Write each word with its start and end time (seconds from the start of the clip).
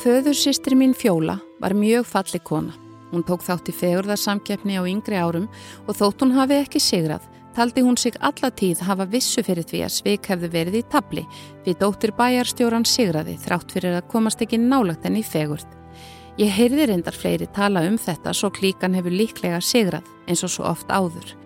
Föður 0.00 0.32
sýstri 0.32 0.72
mín 0.80 0.94
Fjóla 0.96 1.34
var 1.60 1.74
mjög 1.76 2.06
falli 2.08 2.38
kona. 2.40 2.72
Hún 3.10 3.20
tók 3.20 3.42
þátt 3.44 3.66
í 3.68 3.72
fegurðarsamkeppni 3.76 4.78
á 4.80 4.88
yngri 4.88 5.18
árum 5.20 5.48
og 5.84 5.98
þótt 5.98 6.22
hún 6.24 6.32
hafi 6.32 6.56
ekki 6.56 6.80
sigrað, 6.80 7.26
taldi 7.52 7.84
hún 7.84 7.98
sig 8.00 8.16
alla 8.16 8.48
tíð 8.48 8.80
hafa 8.86 9.04
vissu 9.04 9.44
fyrir 9.44 9.66
því 9.68 9.82
að 9.84 9.92
sveik 9.98 10.30
hefði 10.32 10.48
verið 10.54 10.78
í 10.78 10.82
tabli 10.88 11.26
við 11.66 11.76
dóttir 11.82 12.14
bæjarstjóran 12.16 12.88
sigraði 12.88 13.34
þrátt 13.42 13.74
fyrir 13.76 13.98
að 13.98 14.08
komast 14.14 14.40
ekki 14.40 14.62
nálagt 14.62 15.04
enn 15.04 15.20
í 15.20 15.22
fegurð. 15.26 15.68
Ég 16.40 16.48
heyrði 16.48 16.88
reyndar 16.88 17.20
fleiri 17.20 17.50
tala 17.52 17.84
um 17.84 18.00
þetta 18.00 18.32
svo 18.32 18.48
klíkan 18.56 18.96
hefur 18.96 19.12
líklega 19.12 19.60
sigrað 19.60 20.08
eins 20.24 20.46
og 20.48 20.54
svo 20.54 20.64
oft 20.70 20.88
áður. 20.88 21.36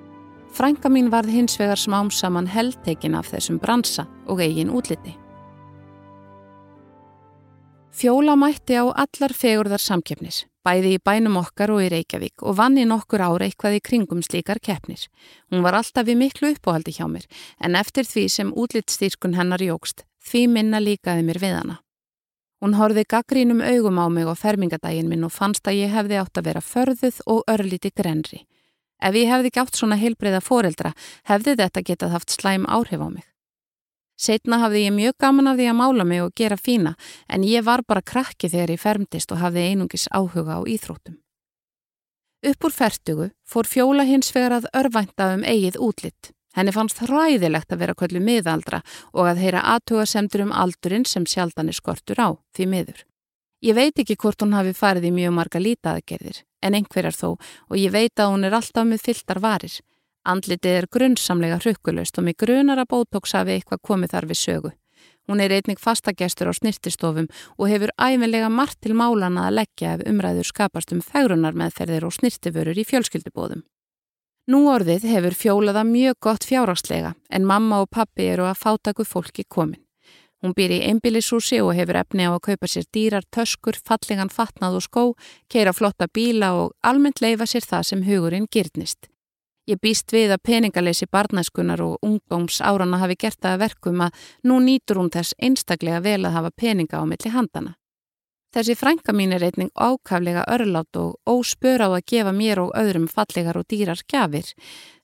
Frænka 0.54 0.86
mín 0.86 1.10
varð 1.10 1.34
hins 1.34 1.58
vegar 1.58 1.82
smám 1.82 2.14
saman 2.14 2.46
heldtekin 2.46 3.18
af 3.18 3.34
þessum 3.34 3.58
bransa 3.58 4.06
og 4.30 4.46
eigin 4.46 4.70
útliti. 4.70 5.18
Fjóla 7.94 8.34
mætti 8.34 8.74
á 8.74 8.90
allar 8.90 9.30
fegurðar 9.38 9.78
samkeppnis, 9.78 10.40
bæði 10.66 10.96
í 10.96 11.02
bænum 11.06 11.36
okkar 11.38 11.70
og 11.70 11.84
í 11.84 11.90
Reykjavík 11.92 12.42
og 12.42 12.56
vann 12.58 12.74
í 12.74 12.86
nokkur 12.90 13.22
ára 13.22 13.46
eitthvað 13.46 13.76
í 13.76 13.82
kringum 13.86 14.22
slíkar 14.26 14.58
keppnis. 14.58 15.04
Hún 15.46 15.62
var 15.62 15.76
alltaf 15.78 16.08
í 16.10 16.16
miklu 16.18 16.50
uppáhaldi 16.56 16.90
hjá 16.96 17.06
mér, 17.06 17.28
en 17.62 17.78
eftir 17.78 18.02
því 18.02 18.24
sem 18.34 18.50
útlitstýrkun 18.50 19.36
hennar 19.38 19.62
jógst, 19.62 20.02
því 20.18 20.42
minna 20.56 20.80
líkaði 20.82 21.22
mér 21.28 21.38
við 21.38 21.54
hana. 21.54 21.76
Hún 22.58 22.74
horfið 22.80 23.06
gaggrínum 23.14 23.62
augum 23.62 24.02
á 24.02 24.06
mig 24.10 24.26
og 24.26 24.40
fermingadaginn 24.42 25.12
minn 25.12 25.28
og 25.28 25.30
fannst 25.36 25.70
að 25.70 25.84
ég 25.84 25.94
hefði 25.94 26.18
átt 26.18 26.40
að 26.42 26.48
vera 26.48 26.64
förðuð 26.66 27.20
og 27.30 27.46
örlíti 27.46 27.92
grenri. 27.94 28.42
Ef 28.98 29.14
ég 29.14 29.30
hefði 29.30 29.54
gátt 29.54 29.78
svona 29.78 30.00
heilbreyða 30.02 30.42
foreldra, 30.42 30.96
hefði 31.30 31.54
þetta 31.62 31.86
getað 31.86 32.18
haft 32.18 32.34
slæm 32.34 32.66
áhrif 32.66 32.98
á 32.98 33.06
mig. 33.06 33.33
Setna 34.16 34.60
hafði 34.62 34.84
ég 34.86 34.94
mjög 34.94 35.16
gaman 35.18 35.50
af 35.50 35.58
því 35.58 35.66
að 35.70 35.78
mála 35.80 36.04
mig 36.06 36.22
og 36.22 36.34
gera 36.38 36.56
fína 36.56 36.94
en 37.28 37.42
ég 37.42 37.64
var 37.66 37.82
bara 37.86 38.02
krakki 38.02 38.48
þegar 38.48 38.74
ég 38.76 38.82
fermtist 38.82 39.32
og 39.34 39.42
hafði 39.42 39.68
einungis 39.72 40.06
áhuga 40.14 40.58
á 40.58 40.62
íþróttum. 40.62 41.18
Upp 42.44 42.64
úr 42.68 42.74
fertugu 42.76 43.30
fór 43.48 43.66
fjóla 43.66 44.04
hins 44.04 44.30
vegar 44.34 44.58
að 44.60 44.70
örvænta 44.76 45.32
um 45.34 45.44
eigið 45.48 45.80
útlitt. 45.80 46.30
Henni 46.54 46.70
fannst 46.70 47.00
hræðilegt 47.02 47.72
að 47.72 47.80
vera 47.82 47.96
kvöldu 47.98 48.20
miðaldra 48.22 48.82
og 49.12 49.26
að 49.26 49.40
heyra 49.42 49.64
aðtuga 49.74 50.04
semtur 50.06 50.44
um 50.44 50.52
aldurinn 50.54 51.06
sem 51.08 51.26
sjaldan 51.26 51.72
er 51.72 51.74
skortur 51.74 52.20
á, 52.22 52.28
því 52.54 52.66
miður. 52.70 53.00
Ég 53.64 53.74
veit 53.74 53.98
ekki 53.98 54.18
hvort 54.20 54.44
hún 54.44 54.54
hafi 54.54 54.74
farið 54.76 55.08
í 55.08 55.14
mjög 55.16 55.34
marga 55.34 55.62
lítaðgerðir, 55.62 56.42
en 56.62 56.76
einhverjar 56.78 57.16
þó 57.16 57.28
og 57.32 57.76
ég 57.80 57.90
veit 57.90 58.20
að 58.20 58.30
hún 58.34 58.46
er 58.46 58.54
alltaf 58.60 58.86
með 58.86 59.02
fylltar 59.08 59.40
varir. 59.40 59.78
Andlitið 60.24 60.78
er 60.78 60.86
grunnsamlega 60.88 61.58
hrukkulust 61.60 62.16
og 62.18 62.24
mig 62.24 62.38
grunar 62.40 62.80
að 62.80 62.90
bótóks 62.94 63.34
hafi 63.36 63.58
eitthvað 63.58 63.82
komið 63.84 64.14
þar 64.14 64.26
við 64.30 64.40
sögu. 64.40 64.70
Hún 65.28 65.40
er 65.40 65.52
einnig 65.52 65.80
fastagestur 65.80 66.48
á 66.48 66.52
snirtistofum 66.56 67.28
og 67.58 67.68
hefur 67.68 67.92
æfinlega 68.00 68.48
margt 68.48 68.80
til 68.84 68.96
málana 68.96 69.48
að 69.48 69.60
leggja 69.60 69.94
ef 69.98 70.08
umræður 70.08 70.48
skapast 70.48 70.92
um 70.96 71.04
fegrunar 71.04 71.56
meðferðir 71.56 72.08
og 72.08 72.16
snirtiförur 72.16 72.80
í 72.80 72.88
fjölskyldubóðum. 72.88 73.64
Nú 74.48 74.66
orðið 74.68 75.06
hefur 75.08 75.36
fjólaða 75.36 75.86
mjög 75.88 76.18
gott 76.20 76.44
fjárhagslega 76.44 77.14
en 77.28 77.48
mamma 77.48 77.80
og 77.84 77.88
pappi 77.92 78.28
eru 78.32 78.44
að 78.48 78.60
fátaku 78.60 79.04
fólki 79.08 79.44
komin. 79.48 79.80
Hún 80.44 80.52
býr 80.52 80.74
í 80.76 80.82
einbílisúsi 80.84 81.62
og 81.64 81.72
hefur 81.72 81.96
efni 81.96 82.28
á 82.28 82.32
að 82.36 82.42
kaupa 82.50 82.68
sér 82.68 82.84
dýrar, 82.92 83.24
töskur, 83.32 83.80
fallingan 83.80 84.28
fatnað 84.28 84.76
og 84.76 84.84
skó, 84.84 85.04
keira 85.48 85.72
flotta 85.72 86.08
bíla 86.08 86.52
og 86.60 86.76
almennt 86.84 87.24
leifa 87.24 87.48
sér 87.48 87.64
það 87.64 87.88
sem 87.88 88.04
hugurinn 88.04 88.48
gyrnist. 88.52 89.08
Ég 89.64 89.80
býst 89.80 90.12
við 90.12 90.34
að 90.34 90.42
peningaleysi 90.44 91.06
barnæskunar 91.08 91.80
og 91.80 92.02
ungdóms 92.04 92.58
árana 92.60 92.98
hafi 93.00 93.16
gert 93.16 93.38
það 93.40 93.54
að 93.54 93.62
verkum 93.62 94.02
að 94.04 94.26
nú 94.44 94.58
nýtur 94.60 95.00
hún 95.00 95.08
þess 95.14 95.32
einstaklega 95.40 96.02
vel 96.04 96.20
að 96.20 96.36
hafa 96.36 96.50
peninga 96.52 97.00
á 97.00 97.04
milli 97.08 97.32
handana. 97.32 97.72
Þessi 98.54 98.76
frænka 98.78 99.10
mín 99.16 99.32
er 99.34 99.42
einning 99.42 99.72
ákaflega 99.74 100.44
örlátt 100.52 100.94
og 101.00 101.16
óspör 101.26 101.82
á 101.82 101.88
að 101.90 102.04
gefa 102.12 102.30
mér 102.36 102.60
og 102.62 102.76
öðrum 102.78 103.08
fallegar 103.10 103.56
og 103.58 103.66
dýrar 103.66 104.04
gjafir. 104.06 104.52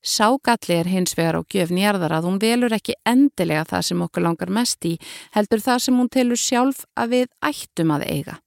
Ságalli 0.04 0.77
er 0.77 0.92
hins 0.92 1.16
vegar 1.19 1.41
á 1.41 1.42
gjöfnjarðar 1.42 2.15
að 2.21 2.28
hún 2.28 2.38
velur 2.38 2.77
ekki 2.77 2.94
endilega 3.03 3.65
það 3.65 3.88
sem 3.88 4.06
okkur 4.06 4.27
langar 4.28 4.54
mest 4.54 4.87
í, 4.87 4.94
heldur 5.34 5.65
það 5.66 5.82
sem 5.82 5.98
hún 5.98 6.12
telur 6.12 6.38
sjálf 6.38 6.84
að 6.94 7.16
við 7.16 7.28
ættum 7.42 7.91
að 7.97 8.06
eiga. 8.06 8.38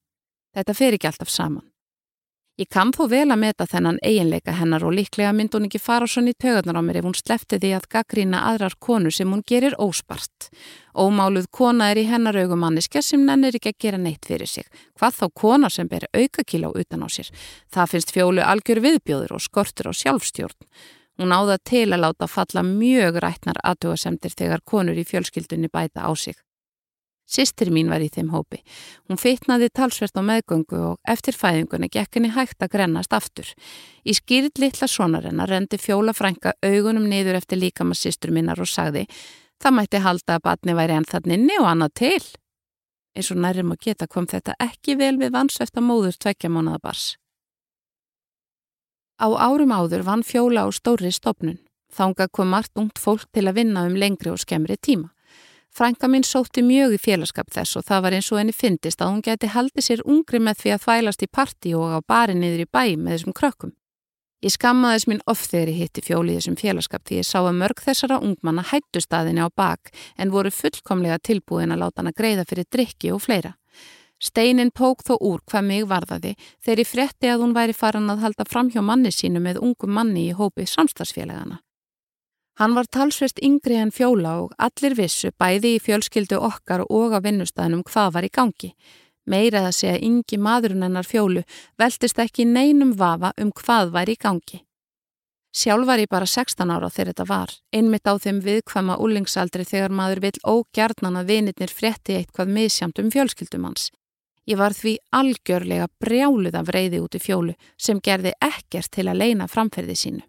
Þetta 0.56 0.78
fer 0.78 0.95
ekki 0.95 1.09
alltaf 1.12 1.34
saman. 1.34 1.72
Ég 2.53 2.68
kam 2.69 2.91
þó 2.94 3.08
vel 3.09 3.31
að 3.34 3.40
meta 3.41 3.66
þennan 3.66 3.96
eiginleika 4.06 4.53
hennar 4.53 4.84
og 4.86 4.94
líklega 4.94 5.31
mynd 5.34 5.56
hún 5.58 5.64
ekki 5.66 5.80
fara 5.81 6.06
svona 6.06 6.36
í 6.36 6.38
tögarnar 6.38 6.78
á 6.78 6.86
mér 6.86 7.00
ef 7.00 7.08
hún 7.08 7.16
slefti 7.18 7.58
því 7.58 7.72
að 7.74 7.88
gaggrína 7.96 8.41
aðrar 8.52 8.75
konu 8.78 9.09
sem 9.09 9.31
hún 9.34 9.41
gerir 9.41 9.74
óspart. 9.81 10.52
Ómáluð 10.94 11.47
kona 11.50 11.88
er 11.90 12.03
í 12.03 12.06
hennar 12.12 12.38
augumanniska 12.38 13.02
sem 13.02 13.25
nennir 13.25 13.58
ekki 13.58 13.74
að 13.74 13.80
gera 13.88 14.03
neitt 14.03 14.30
fyrir 14.30 14.52
sig. 14.52 14.69
Hvað 14.94 15.18
þá 15.18 15.25
kona 15.42 15.74
sem 15.74 15.90
ber 15.90 16.06
aukakíla 16.13 16.69
utan 16.78 17.02
á 17.02 17.09
sér? 17.09 17.34
Það 17.74 17.92
finnst 17.96 18.13
fjólu 18.13 18.46
algjör 18.46 18.86
viðbjóður 18.86 19.34
og 19.34 19.46
skortur 19.50 19.90
á 19.90 19.94
sjálfstjórn. 19.97 20.69
Hún 21.18 21.34
áða 21.34 21.58
til 21.58 21.88
að 21.90 22.06
láta 22.06 22.30
falla 22.30 22.62
mjög 22.62 23.18
rætnar 23.18 23.58
aðtugasemtir 23.66 24.38
þegar 24.38 24.62
konur 24.62 24.94
í 24.94 25.09
fjölskyldunni 25.09 25.74
bæta 25.74 26.06
á 26.06 26.13
sig. 26.13 26.38
Sistir 27.23 27.72
mín 27.72 27.88
var 27.89 28.03
í 28.03 28.09
þeim 28.11 28.34
hópi. 28.34 28.59
Hún 29.07 29.17
fitnaði 29.17 29.69
talsvert 29.72 30.17
á 30.19 30.22
meðgöngu 30.22 30.79
og 30.89 31.00
eftir 31.07 31.38
fæðinguna 31.38 31.88
gekk 31.91 32.19
henni 32.19 32.34
hægt 32.35 32.59
að 32.61 32.73
grennast 32.75 33.16
aftur. 33.16 33.47
Í 34.03 34.11
skýrit 34.13 34.59
litla 34.59 34.89
sonarinnar 34.91 35.50
rendi 35.50 35.79
fjóla 35.79 36.13
frænka 36.13 36.53
augunum 36.62 37.07
niður 37.07 37.39
eftir 37.39 37.62
líkama 37.63 37.95
sýstur 37.95 38.35
minnar 38.35 38.59
og 38.59 38.67
sagði 38.67 39.07
það 39.63 39.75
mætti 39.79 40.03
halda 40.03 40.38
að 40.38 40.45
batni 40.50 40.75
væri 40.75 40.97
enn 41.00 41.07
þann 41.07 41.35
inni 41.38 41.57
og 41.62 41.69
annað 41.72 41.95
til. 42.01 42.23
Eins 43.16 43.31
og 43.31 43.39
nærrum 43.39 43.72
að 43.72 43.83
geta 43.88 44.07
kom 44.09 44.28
þetta 44.28 44.57
ekki 44.59 44.97
vel 45.00 45.16
við 45.22 45.35
vansvefta 45.35 45.81
móður 45.81 46.17
tvekja 46.19 46.51
mánuða 46.51 46.81
bars. 46.83 47.06
Á 49.22 49.28
árum 49.29 49.72
áður 49.72 50.03
vann 50.03 50.25
fjóla 50.25 50.66
á 50.66 50.69
stóri 50.73 51.13
stopnun. 51.13 51.62
Þánga 51.94 52.28
kom 52.33 52.50
margt 52.50 52.73
ungt 52.75 52.97
fólk 53.00 53.29
til 53.31 53.45
að 53.47 53.62
vinna 53.62 53.85
um 53.85 53.95
lengri 53.95 54.33
og 54.33 54.41
skemmri 54.41 54.75
tíma. 54.81 55.13
Frænka 55.73 56.06
minn 56.06 56.22
sótti 56.22 56.61
mjög 56.61 56.91
í 56.94 56.97
félagskap 57.01 57.47
þess 57.50 57.79
og 57.79 57.85
það 57.88 58.01
var 58.06 58.13
eins 58.13 58.28
og 58.29 58.38
henni 58.38 58.53
fyndist 58.53 59.00
að 59.01 59.09
hún 59.09 59.23
geti 59.25 59.47
haldið 59.50 59.85
sér 59.88 60.03
ungri 60.06 60.38
með 60.38 60.59
því 60.59 60.73
að 60.75 60.84
þvælast 60.84 61.25
í 61.25 61.29
parti 61.34 61.73
og 61.73 61.95
á 61.97 62.00
bari 62.06 62.35
niður 62.38 62.61
í 62.61 62.67
bæ 62.69 62.84
með 62.94 63.16
þessum 63.16 63.34
krökkum. 63.39 63.72
Ég 64.45 64.53
skammaðis 64.53 65.07
mín 65.09 65.23
oft 65.25 65.50
þegar 65.50 65.72
ég 65.72 65.79
hitti 65.81 66.03
fjóli 66.06 66.35
í 66.35 66.38
þessum 66.38 66.59
félagskap 66.62 67.07
því 67.09 67.19
ég 67.23 67.25
sá 67.25 67.39
að 67.39 67.57
mörg 67.63 67.81
þessara 67.81 68.22
ungmanna 68.22 68.67
hættu 68.69 69.01
staðinni 69.01 69.41
á 69.41 69.50
bak 69.50 69.89
en 70.19 70.35
voru 70.35 70.53
fullkomlega 70.53 71.17
tilbúin 71.25 71.73
að 71.73 71.81
láta 71.88 72.03
hana 72.03 72.13
greiða 72.13 72.45
fyrir 72.45 72.69
drikki 72.69 73.09
og 73.16 73.23
fleira. 73.25 73.56
Steinin 74.22 74.69
tók 74.69 75.01
þó 75.01 75.16
úr 75.17 75.41
hvað 75.50 75.69
mig 75.72 75.89
varðaði 75.89 76.38
þegar 76.62 76.85
ég 76.85 76.91
fretti 76.91 77.33
að 77.33 77.41
hún 77.47 77.57
væri 77.57 77.73
farin 77.73 78.13
að 78.13 78.22
halda 78.28 78.45
fram 78.45 78.69
hjá 78.69 78.83
manni 78.85 79.09
sínu 79.09 79.41
með 79.41 79.63
ungum 79.63 79.97
manni 79.97 80.29
í 80.29 80.35
hópi 80.38 80.69
samstagsfélagana. 80.69 81.63
Hann 82.62 82.75
var 82.78 82.86
talsvist 82.86 83.40
yngri 83.41 83.80
en 83.81 83.91
fjóla 83.91 84.36
og 84.44 84.52
allir 84.62 84.94
vissu 84.97 85.31
bæði 85.41 85.72
í 85.75 85.80
fjölskyldu 85.81 86.38
okkar 86.38 86.84
og 86.86 87.16
á 87.18 87.19
vinnustæðinum 87.25 87.81
hvað 87.88 88.12
var 88.13 88.27
í 88.27 88.30
gangi. 88.30 88.69
Meirað 89.25 89.69
að 89.69 89.77
segja 89.80 90.04
yngi 90.04 90.38
maðurinn 90.38 90.86
hennar 90.86 91.07
fjólu 91.07 91.42
veltist 91.81 92.19
ekki 92.19 92.45
neinum 92.45 92.92
vafa 93.00 93.31
um 93.42 93.50
hvað 93.57 93.94
var 93.95 94.12
í 94.12 94.16
gangi. 94.19 94.60
Sjálf 95.54 95.86
var 95.86 96.01
ég 96.01 96.10
bara 96.10 96.25
16 96.25 96.69
ára 96.74 96.89
þegar 96.89 97.12
þetta 97.12 97.25
var, 97.30 97.51
einmitt 97.74 98.10
á 98.10 98.13
þeim 98.18 98.39
viðkvæma 98.42 98.98
úlingsaldri 99.01 99.66
þegar 99.69 99.94
maður 99.94 100.22
vil 100.25 100.39
ógjarnan 100.50 101.19
að 101.22 101.30
vinirnir 101.30 101.74
frétti 101.74 102.18
eitthvað 102.18 102.54
misjamt 102.54 103.01
um 103.01 103.12
fjölskyldum 103.13 103.68
hans. 103.69 103.92
Ég 104.50 104.57
var 104.57 104.74
því 104.74 104.98
algjörlega 105.13 105.88
brjáluð 106.01 106.57
af 106.57 106.74
reyði 106.74 107.01
út 107.06 107.18
í 107.18 107.22
fjólu 107.22 107.54
sem 107.77 108.01
gerði 108.01 108.33
ekkert 108.42 108.92
til 108.92 109.07
að 109.07 109.22
leina 109.22 109.48
framferði 109.48 109.98
sínu. 109.98 110.24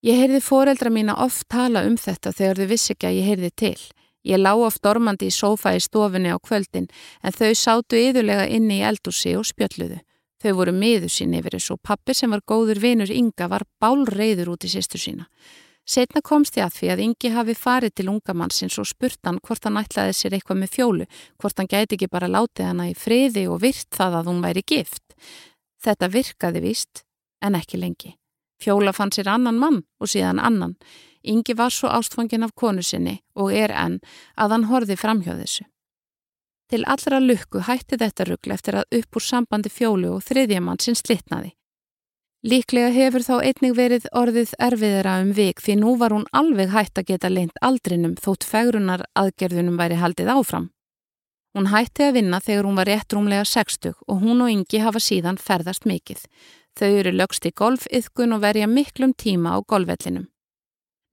Ég 0.00 0.16
heyrði 0.16 0.38
foreldra 0.40 0.88
mína 0.88 1.12
oft 1.20 1.44
tala 1.52 1.82
um 1.84 1.96
þetta 2.00 2.32
þegar 2.32 2.60
þau 2.62 2.68
vissi 2.70 2.94
ekki 2.94 3.08
að 3.08 3.16
ég 3.18 3.26
heyrði 3.28 3.50
til. 3.62 3.80
Ég 4.24 4.40
lá 4.40 4.54
oft 4.56 4.80
dormandi 4.84 5.28
í 5.28 5.32
sófa 5.32 5.74
í 5.76 5.80
stofunni 5.80 6.32
á 6.32 6.40
kvöldin 6.40 6.86
en 7.20 7.34
þau 7.36 7.52
sátu 7.56 8.00
yðurlega 8.00 8.46
inni 8.48 8.80
í 8.80 8.86
eldúsi 8.88 9.34
og 9.36 9.44
spjölluðu. 9.48 10.00
Þau 10.40 10.52
voru 10.56 10.72
miður 10.72 11.12
sín 11.12 11.34
yfir 11.36 11.56
þessu 11.56 11.74
og 11.76 11.82
pappi 11.84 12.16
sem 12.16 12.32
var 12.32 12.40
góður 12.48 12.80
vinur 12.80 13.12
Inga 13.12 13.48
var 13.52 13.66
bálreiður 13.80 14.54
út 14.54 14.64
í 14.64 14.70
sýstu 14.72 15.00
sína. 15.00 15.26
Setna 15.84 16.22
komst 16.24 16.56
ég 16.56 16.64
að 16.64 16.76
því 16.78 16.88
að 16.92 17.02
Ingi 17.04 17.32
hafi 17.34 17.56
farið 17.58 17.94
til 17.98 18.08
ungamannsins 18.12 18.78
og 18.80 18.88
spurt 18.88 19.20
hann 19.26 19.40
hvort 19.44 19.68
hann 19.68 19.80
ætlaði 19.80 20.14
sér 20.16 20.36
eitthvað 20.38 20.62
með 20.62 20.72
fjólu, 20.76 21.08
hvort 21.40 21.60
hann 21.60 21.68
gæti 21.68 21.98
ekki 21.98 22.08
bara 22.12 22.30
látið 22.30 22.70
hana 22.70 22.88
í 22.88 22.94
friði 22.96 23.48
og 23.50 23.60
virt 23.66 23.90
það 23.96 24.20
að 24.20 24.32
hún 24.32 24.40
væri 24.44 24.64
gift. 24.64 25.04
Þetta 25.84 26.12
virkaði 26.14 26.64
víst, 26.68 27.04
en 27.42 27.58
ekki 27.58 27.80
lengi. 27.80 28.19
Fjóla 28.60 28.92
fann 28.92 29.12
sér 29.12 29.30
annan 29.32 29.58
mann 29.58 29.82
og 30.00 30.10
síðan 30.12 30.40
annan. 30.40 30.76
Ingi 31.22 31.54
var 31.56 31.72
svo 31.72 31.88
ástfangin 31.88 32.44
af 32.44 32.54
konu 32.54 32.82
sinni 32.82 33.20
og 33.34 33.52
er 33.52 33.72
enn 33.72 34.00
að 34.36 34.56
hann 34.56 34.68
horfi 34.70 34.96
framhjóð 34.96 35.44
þessu. 35.44 35.64
Til 36.70 36.84
allra 36.86 37.18
lukku 37.20 37.64
hætti 37.66 37.98
þetta 37.98 38.26
ruggla 38.28 38.54
eftir 38.54 38.76
að 38.78 39.00
upp 39.00 39.16
úr 39.16 39.24
sambandi 39.26 39.72
fjólu 39.72 40.12
og 40.16 40.22
þriðjaman 40.28 40.80
sinn 40.80 40.98
slitnaði. 40.98 41.56
Líklega 42.46 42.88
hefur 42.94 43.20
þá 43.20 43.34
einnig 43.44 43.74
verið 43.76 44.06
orðið 44.16 44.52
erfiðra 44.64 45.18
um 45.20 45.32
vik 45.36 45.58
því 45.60 45.74
nú 45.82 45.96
var 46.00 46.14
hún 46.14 46.28
alveg 46.32 46.70
hætt 46.72 47.00
að 47.02 47.10
geta 47.10 47.28
leint 47.28 47.58
aldrinum 47.60 48.14
þótt 48.16 48.46
fegrunar 48.48 49.02
aðgerðunum 49.12 49.76
væri 49.76 49.98
haldið 50.00 50.30
áfram. 50.32 50.70
Hún 51.52 51.68
hætti 51.68 52.06
að 52.06 52.16
vinna 52.16 52.40
þegar 52.40 52.68
hún 52.68 52.78
var 52.78 52.88
rétt 52.88 53.12
rúmlega 53.12 53.44
60 53.44 53.92
og 54.06 54.22
hún 54.22 54.40
og 54.40 54.54
Ingi 54.54 54.80
hafa 54.80 55.02
síðan 55.02 55.36
ferðast 55.42 55.84
mikið. 55.84 56.22
Þau 56.78 56.90
eru 56.90 57.12
lögst 57.14 57.46
í 57.46 57.54
golfiðkun 57.56 58.36
og 58.36 58.44
verja 58.44 58.68
miklum 58.70 59.14
tíma 59.14 59.56
á 59.56 59.58
golfvellinum. 59.62 60.28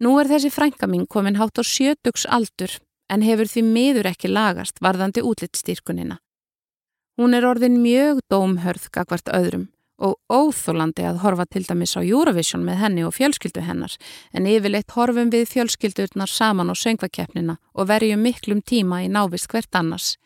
Nú 0.03 0.13
er 0.21 0.29
þessi 0.29 0.51
frænka 0.53 0.85
mín 0.85 1.07
komin 1.09 1.39
hátt 1.39 1.57
á 1.57 1.63
sjötugs 1.65 2.27
aldur 2.29 2.77
en 3.09 3.23
hefur 3.25 3.49
því 3.49 3.63
miður 3.65 4.11
ekki 4.11 4.29
lagast 4.29 4.81
varðandi 4.83 5.23
útlitstýrkunina. 5.25 6.19
Hún 7.17 7.33
er 7.33 7.47
orðin 7.49 7.79
mjög 7.81 8.21
dómhörð 8.29 8.91
gagvart 8.93 9.31
öðrum 9.33 9.69
og 9.97 10.19
óþólandi 10.29 11.07
að 11.09 11.23
horfa 11.23 11.47
til 11.49 11.63
dæmis 11.65 11.95
á 11.97 12.05
Eurovision 12.05 12.61
með 12.65 12.81
henni 12.83 13.05
og 13.07 13.15
fjölskyldu 13.17 13.63
hennar 13.65 13.95
en 14.29 14.45
yfirleitt 14.45 14.93
horfum 14.93 15.31
við 15.33 15.47
fjölskyldurnar 15.49 16.29
saman 16.29 16.69
á 16.69 16.75
söngvakeppnina 16.77 17.57
og 17.73 17.89
verjum 17.89 18.21
miklum 18.21 18.61
tíma 18.61 19.01
í 19.05 19.09
návist 19.09 19.49
hvert 19.49 19.73
annars. 19.73 20.17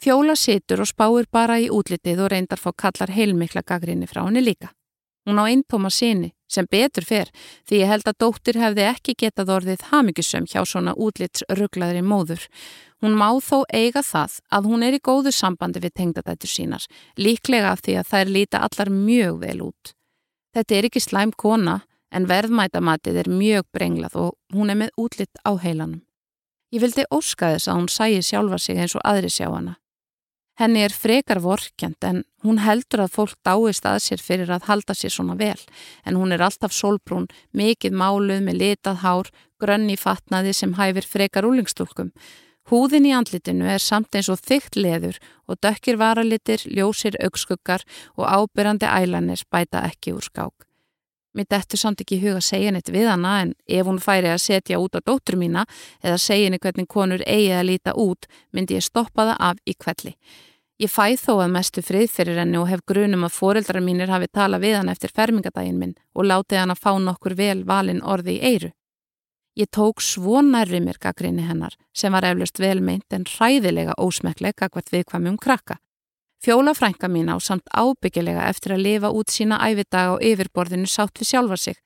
Fjóla 0.00 0.36
situr 0.36 0.80
og 0.80 0.88
spáir 0.88 1.26
bara 1.30 1.58
í 1.60 1.68
útlitið 1.68 2.24
og 2.24 2.30
reyndar 2.32 2.60
fá 2.60 2.72
kallar 2.72 3.12
heilmikla 3.12 3.62
gaggrinni 3.62 4.08
frá 4.08 4.24
henni 4.24 4.40
líka. 4.40 4.72
Hún 5.28 5.36
á 5.36 5.44
eintóma 5.44 5.90
síni 5.92 6.32
sem 6.48 6.66
betur 6.66 7.04
fer 7.04 7.28
því 7.68 7.82
ég 7.82 7.90
held 7.90 8.08
að 8.08 8.20
dóttir 8.24 8.56
hefði 8.58 8.86
ekki 8.88 9.14
getað 9.14 9.52
orðið 9.56 9.84
hamigisum 9.90 10.48
hjá 10.48 10.64
svona 10.64 10.96
útlitsruglaðri 10.96 12.00
móður 12.02 12.48
Hún 13.00 13.16
má 13.16 13.30
þó 13.40 13.64
eiga 13.72 14.02
það 14.04 14.34
að 14.52 14.66
hún 14.68 14.82
er 14.84 14.96
í 14.98 15.00
góðu 15.00 15.32
sambandi 15.32 15.80
við 15.80 15.94
tengdadættur 15.96 16.52
sínar, 16.52 16.84
líklega 17.16 17.72
af 17.72 17.80
því 17.80 17.96
að 17.96 18.10
þær 18.10 18.32
líta 18.34 18.60
allar 18.66 18.90
mjög 18.92 19.38
vel 19.40 19.62
út. 19.70 19.92
Þetta 20.52 20.76
er 20.76 20.88
ekki 20.90 21.00
slæm 21.00 21.32
kona 21.32 21.80
en 22.12 22.28
verðmætamatið 22.28 23.22
er 23.22 23.32
mjög 23.32 23.68
brenglað 23.72 24.18
og 24.20 24.36
hún 24.52 24.72
er 24.72 24.80
með 24.82 24.92
útlitt 25.00 25.40
á 25.48 25.56
heilanum. 25.56 26.02
Ég 26.70 26.84
vildi 26.84 27.08
óska 27.08 27.54
þess 27.54 27.70
að 27.70 27.80
hún 27.80 27.88
sæi 27.88 28.20
sjálfa 28.22 28.58
sig 28.60 28.76
eins 28.76 28.94
og 28.98 29.04
aðri 29.04 29.32
sjá 29.32 29.48
hana. 29.48 29.79
Henni 30.58 30.82
er 30.84 30.92
frekar 30.92 31.40
vorkjent 31.40 32.04
en 32.04 32.24
hún 32.44 32.58
heldur 32.60 33.04
að 33.04 33.14
fólk 33.14 33.38
dáist 33.46 33.86
að 33.86 34.02
sér 34.04 34.20
fyrir 34.24 34.50
að 34.50 34.66
halda 34.68 34.96
sér 34.96 35.14
svona 35.14 35.38
vel 35.38 35.60
en 36.04 36.16
hún 36.16 36.32
er 36.32 36.42
alltaf 36.42 36.74
solbrún, 36.74 37.30
mikið 37.52 37.96
máluð 37.96 38.44
með 38.44 38.60
litað 38.64 39.02
hár, 39.04 39.32
grönn 39.60 39.88
í 39.88 39.96
fatnaði 39.96 40.52
sem 40.56 40.76
hæfir 40.76 41.08
frekar 41.08 41.48
úlingstúlkum 41.48 42.12
Húðin 42.70 43.08
í 43.08 43.12
andlitinu 43.16 43.66
er 43.66 43.82
samt 43.82 44.14
eins 44.14 44.28
og 44.30 44.38
þygt 44.46 44.76
leður 44.78 45.16
og 45.50 45.58
dökkir 45.64 45.96
varalitir, 45.98 46.62
ljósir 46.70 47.16
augskuggar 47.18 47.82
og 48.14 48.28
ábyrrandi 48.30 48.86
ælanir 48.86 49.42
bæta 49.50 49.82
ekki 49.88 50.14
úr 50.14 50.28
skák. 50.28 50.69
Mér 51.34 51.46
dettur 51.50 51.78
samt 51.78 52.00
ekki 52.02 52.18
huga 52.18 52.40
að 52.40 52.46
segja 52.48 52.70
neitt 52.74 52.90
við 52.90 53.06
hana 53.06 53.36
en 53.44 53.50
ef 53.70 53.86
hún 53.86 54.00
færi 54.02 54.32
að 54.32 54.42
setja 54.42 54.80
út 54.82 54.96
á 54.98 55.00
dóttur 55.00 55.38
mína 55.38 55.62
eða 56.02 56.18
segja 56.18 56.48
henni 56.48 56.58
hvernig 56.58 56.88
konur 56.90 57.22
eigi 57.22 57.52
að 57.54 57.68
líta 57.68 57.94
út 57.94 58.26
myndi 58.50 58.74
ég 58.74 58.86
stoppa 58.86 59.28
það 59.28 59.44
af 59.50 59.60
í 59.62 59.76
kvelli. 59.78 60.16
Ég 60.80 60.90
fæ 60.90 61.14
þó 61.20 61.34
að 61.44 61.52
mestu 61.54 61.82
frið 61.84 62.08
fyrir 62.10 62.38
henni 62.40 62.58
og 62.58 62.66
hef 62.70 62.82
grunum 62.88 63.26
að 63.28 63.36
foreldrar 63.36 63.84
mínir 63.84 64.10
hafi 64.10 64.26
talað 64.32 64.64
við 64.64 64.78
hann 64.78 64.88
eftir 64.88 65.12
fermingadaginn 65.14 65.78
minn 65.78 65.96
og 66.16 66.26
látið 66.26 66.62
hann 66.62 66.74
að 66.74 66.82
fá 66.82 66.92
nokkur 66.98 67.36
vel 67.38 67.62
valin 67.68 68.00
orði 68.02 68.38
í 68.38 68.44
eiru. 68.50 68.70
Ég 69.60 69.68
tók 69.70 70.00
svo 70.00 70.40
nærri 70.40 70.80
mér 70.80 70.98
gaggrinni 70.98 71.44
hennar 71.44 71.76
sem 71.92 72.12
var 72.12 72.24
eflust 72.24 72.58
velmeint 72.58 73.12
en 73.12 73.28
hræðilega 73.28 73.98
ósmekleg 74.00 74.56
gagvart 74.56 74.90
viðkvæmum 74.94 75.36
krakka. 75.38 75.76
Fjóla 76.40 76.72
frænka 76.74 77.08
mín 77.08 77.28
á 77.28 77.36
samt 77.36 77.68
ábyggilega 77.68 78.48
eftir 78.48 78.72
að 78.72 78.84
lifa 78.86 79.08
út 79.12 79.28
sína 79.28 79.58
ævidaga 79.60 80.14
og 80.16 80.22
yfirborðinu 80.24 80.88
sátt 80.88 81.20
við 81.20 81.28
sjálfa 81.28 81.56
sig. 81.56 81.76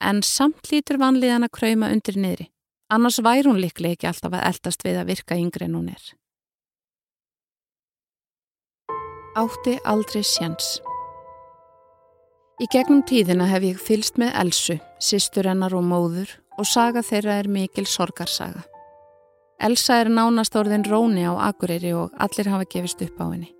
En 0.00 0.22
samt 0.24 0.70
lítur 0.72 0.96
vanliðan 0.96 1.44
að 1.44 1.52
krauma 1.58 1.90
undir 1.92 2.16
niðri. 2.16 2.46
Annars 2.88 3.18
væri 3.20 3.50
hún 3.50 3.60
líklega 3.60 3.98
ekki 3.98 4.08
alltaf 4.08 4.32
að 4.32 4.46
eldast 4.48 4.84
við 4.86 5.00
að 5.00 5.10
virka 5.10 5.36
yngre 5.36 5.68
en 5.68 5.74
hún 5.76 5.90
er. 5.92 6.04
Átti 9.36 9.74
aldrei 9.84 10.22
sjans. 10.24 10.78
Í 12.56 12.68
gegnum 12.72 13.02
tíðina 13.04 13.50
hef 13.50 13.66
ég 13.66 13.82
fylst 13.82 14.16
með 14.16 14.32
Elsu, 14.40 14.78
sýstur 14.96 15.50
hennar 15.50 15.76
og 15.76 15.84
móður 15.84 16.32
og 16.56 16.64
saga 16.64 17.02
þeirra 17.04 17.42
er 17.42 17.50
mikil 17.52 17.84
sorgarsaga. 17.84 18.64
Elsa 19.60 20.00
er 20.00 20.08
nánast 20.08 20.56
orðin 20.56 20.84
róni 20.88 21.28
á 21.28 21.36
Akureyri 21.50 21.92
og 21.96 22.16
allir 22.16 22.48
hafa 22.48 22.68
gefist 22.72 23.04
upp 23.04 23.20
á 23.20 23.24
henni. 23.28 23.55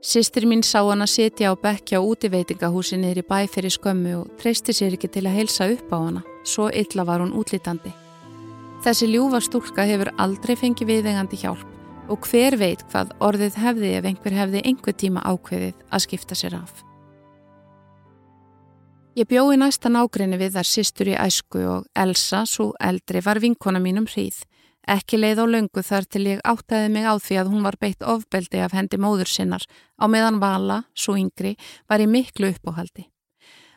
Sistir 0.00 0.46
mín 0.48 0.62
sá 0.64 0.80
hann 0.88 1.04
að 1.04 1.10
sitja 1.12 1.50
á 1.52 1.54
bekja 1.60 2.00
á 2.00 2.08
útiveitingahúsi 2.08 2.96
niður 2.96 3.20
í 3.20 3.24
bæ 3.28 3.44
fyrir 3.52 3.74
skömmu 3.74 4.14
og 4.16 4.30
treysti 4.40 4.72
sér 4.72 4.96
ekki 4.96 5.10
til 5.12 5.26
að 5.28 5.36
heilsa 5.36 5.66
upp 5.74 5.92
á 5.92 5.98
hana, 6.00 6.22
svo 6.40 6.70
illa 6.72 7.04
var 7.04 7.20
hún 7.20 7.34
útlítandi. 7.36 7.92
Þessi 8.80 9.10
ljúfa 9.12 9.42
stúlka 9.44 9.84
hefur 9.84 10.08
aldrei 10.16 10.56
fengið 10.56 10.88
viðvegandi 10.88 11.40
hjálp 11.42 11.66
og 12.08 12.24
hver 12.30 12.56
veit 12.56 12.80
hvað 12.88 13.12
orðið 13.20 13.58
hefði 13.60 13.90
ef 13.98 14.08
einhver 14.08 14.38
hefði 14.40 14.62
einhver 14.64 14.96
tíma 14.96 15.20
ákveðið 15.20 15.84
að 15.92 16.04
skipta 16.06 16.38
sér 16.38 16.56
af. 16.62 16.80
Ég 19.20 19.28
bjóði 19.28 19.60
næsta 19.60 19.92
nágrinni 19.92 20.40
við 20.40 20.56
þar 20.56 20.70
sýstur 20.70 21.12
í 21.12 21.18
æsku 21.20 21.60
og 21.68 21.84
Elsa, 21.92 22.46
svo 22.48 22.70
eldri, 22.80 23.20
var 23.20 23.42
vinkona 23.42 23.82
mínum 23.82 24.08
hríð. 24.08 24.46
Ekki 24.88 25.20
leið 25.20 25.44
á 25.44 25.46
löngu 25.46 25.82
þar 25.84 26.06
til 26.08 26.24
ég 26.26 26.40
áttaði 26.44 26.88
mig 26.88 27.04
á 27.04 27.14
því 27.20 27.36
að 27.42 27.50
hún 27.52 27.64
var 27.66 27.76
beitt 27.80 28.02
ofbeldi 28.02 28.62
af 28.64 28.72
hendi 28.72 28.96
móður 28.96 29.28
sinnar 29.28 29.64
á 30.00 30.04
meðan 30.08 30.40
Vala, 30.40 30.84
svo 30.96 31.18
yngri, 31.20 31.56
var 31.88 32.00
í 32.00 32.08
miklu 32.08 32.48
uppóhaldi. 32.54 33.10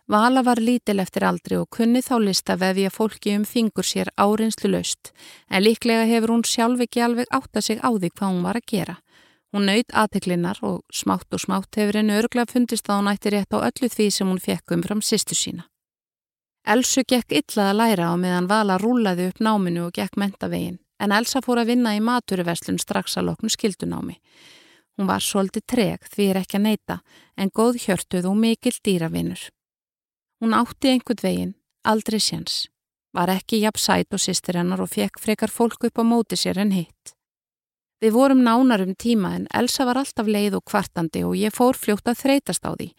Vala 0.07 0.41
var 0.43 0.59
lítil 0.59 0.99
eftir 0.99 1.23
aldri 1.23 1.55
og 1.55 1.69
kunni 1.71 2.01
þá 2.03 2.17
lista 2.19 2.57
vefi 2.59 2.83
að 2.87 2.95
fólki 2.97 3.35
um 3.37 3.45
fingur 3.47 3.87
sér 3.87 4.09
áreinslu 4.19 4.71
löst 4.71 5.13
en 5.49 5.63
líklega 5.63 6.03
hefur 6.09 6.33
hún 6.33 6.43
sjálf 6.43 6.83
ekki 6.83 7.03
alveg 7.05 7.31
áttað 7.31 7.67
sig 7.67 7.79
á 7.79 7.87
því 7.87 8.09
hvað 8.11 8.31
hún 8.33 8.43
var 8.43 8.59
að 8.59 8.67
gera. 8.67 8.95
Hún 9.53 9.67
naut 9.69 9.93
aðteklinnar 9.93 10.59
og 10.65 10.81
smátt 10.91 11.31
og 11.31 11.39
smátt 11.39 11.79
hefur 11.79 11.99
henni 11.99 12.17
örglega 12.19 12.51
fundist 12.51 12.89
að 12.89 12.99
hún 12.99 13.11
ætti 13.13 13.31
rétt 13.31 13.55
á 13.55 13.63
öllu 13.63 13.87
því 13.95 14.09
sem 14.11 14.27
hún 14.27 14.43
fekk 14.43 14.75
um 14.75 14.83
fram 14.83 14.99
sýstu 14.99 15.37
sína. 15.39 15.67
Elsu 16.67 17.03
gekk 17.07 17.31
illað 17.31 17.69
að 17.71 17.79
læra 17.79 18.11
á 18.11 18.15
meðan 18.19 18.49
Vala 18.51 18.79
rúlaði 18.81 19.29
upp 19.31 19.39
náminu 19.39 19.87
og 19.87 19.95
gekk 19.95 20.19
mentavegin 20.19 20.79
en 21.03 21.11
Elsa 21.11 21.41
fór 21.43 21.61
að 21.61 21.73
vinna 21.73 21.95
í 21.97 22.03
maturiverslun 22.03 22.79
strax 22.79 23.17
að 23.19 23.31
loknu 23.31 23.51
skildunámi. 23.51 24.19
Hún 24.97 25.09
var 25.09 25.23
svolítið 25.25 25.65
treg 25.67 26.05
því 26.13 26.27
er 26.29 26.39
ekki 26.43 26.59
að 26.59 26.65
neyta 26.67 26.99
en 27.35 27.51
góð 27.51 27.81
hjörtuð 27.85 28.29
og 28.29 28.37
mikil 28.39 28.75
dýravinur. 28.85 29.41
Hún 30.39 30.53
átti 30.53 30.91
einhvern 30.93 31.23
veginn, 31.23 31.57
aldrei 31.83 32.19
séns, 32.21 32.67
var 33.13 33.31
ekki 33.33 33.61
jafn 33.63 33.81
sæt 33.81 34.13
og 34.13 34.21
sýstir 34.21 34.59
hennar 34.59 34.81
og 34.83 34.91
fekk 34.93 35.19
frekar 35.21 35.51
fólk 35.51 35.89
upp 35.89 35.99
á 35.99 36.03
móti 36.05 36.37
sér 36.39 36.61
en 36.61 36.73
hitt. 36.77 37.13
Við 38.03 38.11
vorum 38.17 38.41
nánar 38.43 38.83
um 38.83 38.95
tíma 38.99 39.35
en 39.37 39.45
Elsa 39.55 39.85
var 39.87 39.97
alltaf 40.01 40.27
leið 40.27 40.57
og 40.59 40.65
kvartandi 40.67 41.21
og 41.23 41.37
ég 41.39 41.53
fór 41.55 41.77
fljótt 41.79 42.09
að 42.11 42.19
þreytast 42.19 42.65
á 42.67 42.75
því. 42.75 42.89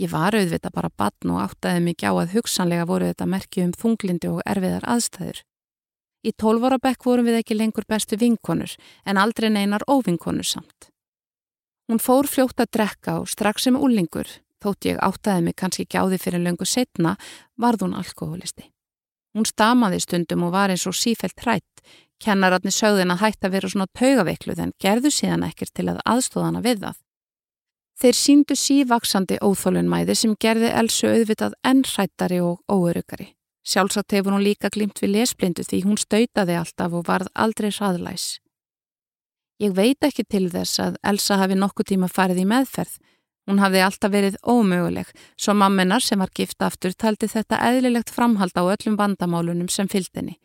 Ég 0.00 0.10
var 0.12 0.34
auðvita 0.36 0.70
bara 0.72 0.88
batn 0.88 1.34
og 1.34 1.42
áttaði 1.44 1.82
mikið 1.84 2.08
á 2.08 2.14
að 2.22 2.32
hugsanlega 2.36 2.88
voru 2.88 3.10
þetta 3.10 3.28
merkju 3.28 3.66
um 3.66 3.76
þunglindi 3.76 4.32
og 4.32 4.40
erfiðar 4.48 4.88
aðstæður. 4.88 5.42
Í 6.26 6.32
tólvora 6.34 6.80
bekk 6.82 7.06
vorum 7.06 7.28
við 7.28 7.40
ekki 7.40 7.54
lengur 7.54 7.86
bestu 7.86 8.18
vinkonur 8.18 8.72
en 9.06 9.20
aldrei 9.22 9.50
neinar 9.50 9.84
óvinkonur 9.86 10.46
samt. 10.46 10.90
Hún 11.86 12.02
fór 12.02 12.26
fljótt 12.26 12.58
að 12.58 12.72
drekka 12.74 13.20
og 13.20 13.28
strax 13.30 13.68
sem 13.68 13.76
úlingur, 13.78 14.26
þótt 14.62 14.88
ég 14.90 14.98
áttaði 14.98 15.44
mig 15.46 15.54
kannski 15.60 15.86
ekki 15.86 16.00
á 16.02 16.04
því 16.10 16.18
fyrir 16.18 16.42
löngu 16.42 16.66
setna, 16.66 17.14
varð 17.54 17.86
hún 17.86 17.94
alkoholisti. 17.94 18.72
Hún 19.36 19.46
stamaði 19.46 20.00
stundum 20.02 20.48
og 20.48 20.54
var 20.56 20.72
eins 20.72 20.86
og 20.88 20.96
sífælt 20.98 21.44
hrætt, 21.44 21.84
Kennararni 22.16 22.72
sögðin 22.72 23.12
að 23.12 23.22
hætta 23.26 23.48
að 23.48 23.54
vera 23.54 23.68
svona 23.68 23.86
taugaveikluð 23.92 24.60
en 24.64 24.72
gerðu 24.80 25.10
síðan 25.12 25.44
ekkert 25.44 25.74
til 25.76 25.90
að 25.92 26.00
aðstóðana 26.08 26.62
við 26.64 26.80
það. 26.86 27.02
Þeir 27.96 28.16
síndu 28.16 28.56
sívaksandi 28.56 29.38
óþólunmæði 29.44 30.16
sem 30.16 30.32
gerði 30.40 30.72
Elsu 30.80 31.10
auðvitað 31.12 31.56
ennrættari 31.64 32.40
og 32.44 32.62
óörugari. 32.72 33.30
Sjálfsagt 33.66 34.14
hefur 34.14 34.36
hún 34.36 34.44
líka 34.46 34.70
glimt 34.70 35.00
við 35.02 35.16
lesblindu 35.16 35.64
því 35.66 35.82
hún 35.88 35.98
stautaði 35.98 36.54
alltaf 36.54 36.92
og 36.94 37.06
varð 37.08 37.32
aldrei 37.34 37.72
hraðlæs. 37.72 38.36
Ég 39.58 39.72
veit 39.74 40.04
ekki 40.04 40.22
til 40.28 40.46
þess 40.52 40.78
að 40.84 40.98
Elsa 41.10 41.40
hafi 41.40 41.56
nokkuð 41.58 41.90
tíma 41.90 42.08
farið 42.12 42.44
í 42.44 42.46
meðferð. 42.46 42.94
Hún 43.46 43.62
hafði 43.62 43.82
alltaf 43.82 44.12
verið 44.12 44.38
ómöguleg, 44.42 45.10
svo 45.38 45.54
mamminar 45.54 46.02
sem 46.02 46.18
var 46.18 46.30
gift 46.34 46.62
aftur 46.62 46.94
taldi 46.94 47.28
þetta 47.30 47.60
eðlilegt 47.68 48.10
framhald 48.10 48.54
á 48.58 48.62
öllum 48.62 48.98
vandamálunum 48.98 49.68
sem 49.70 49.88
fylgdini. 49.88 50.36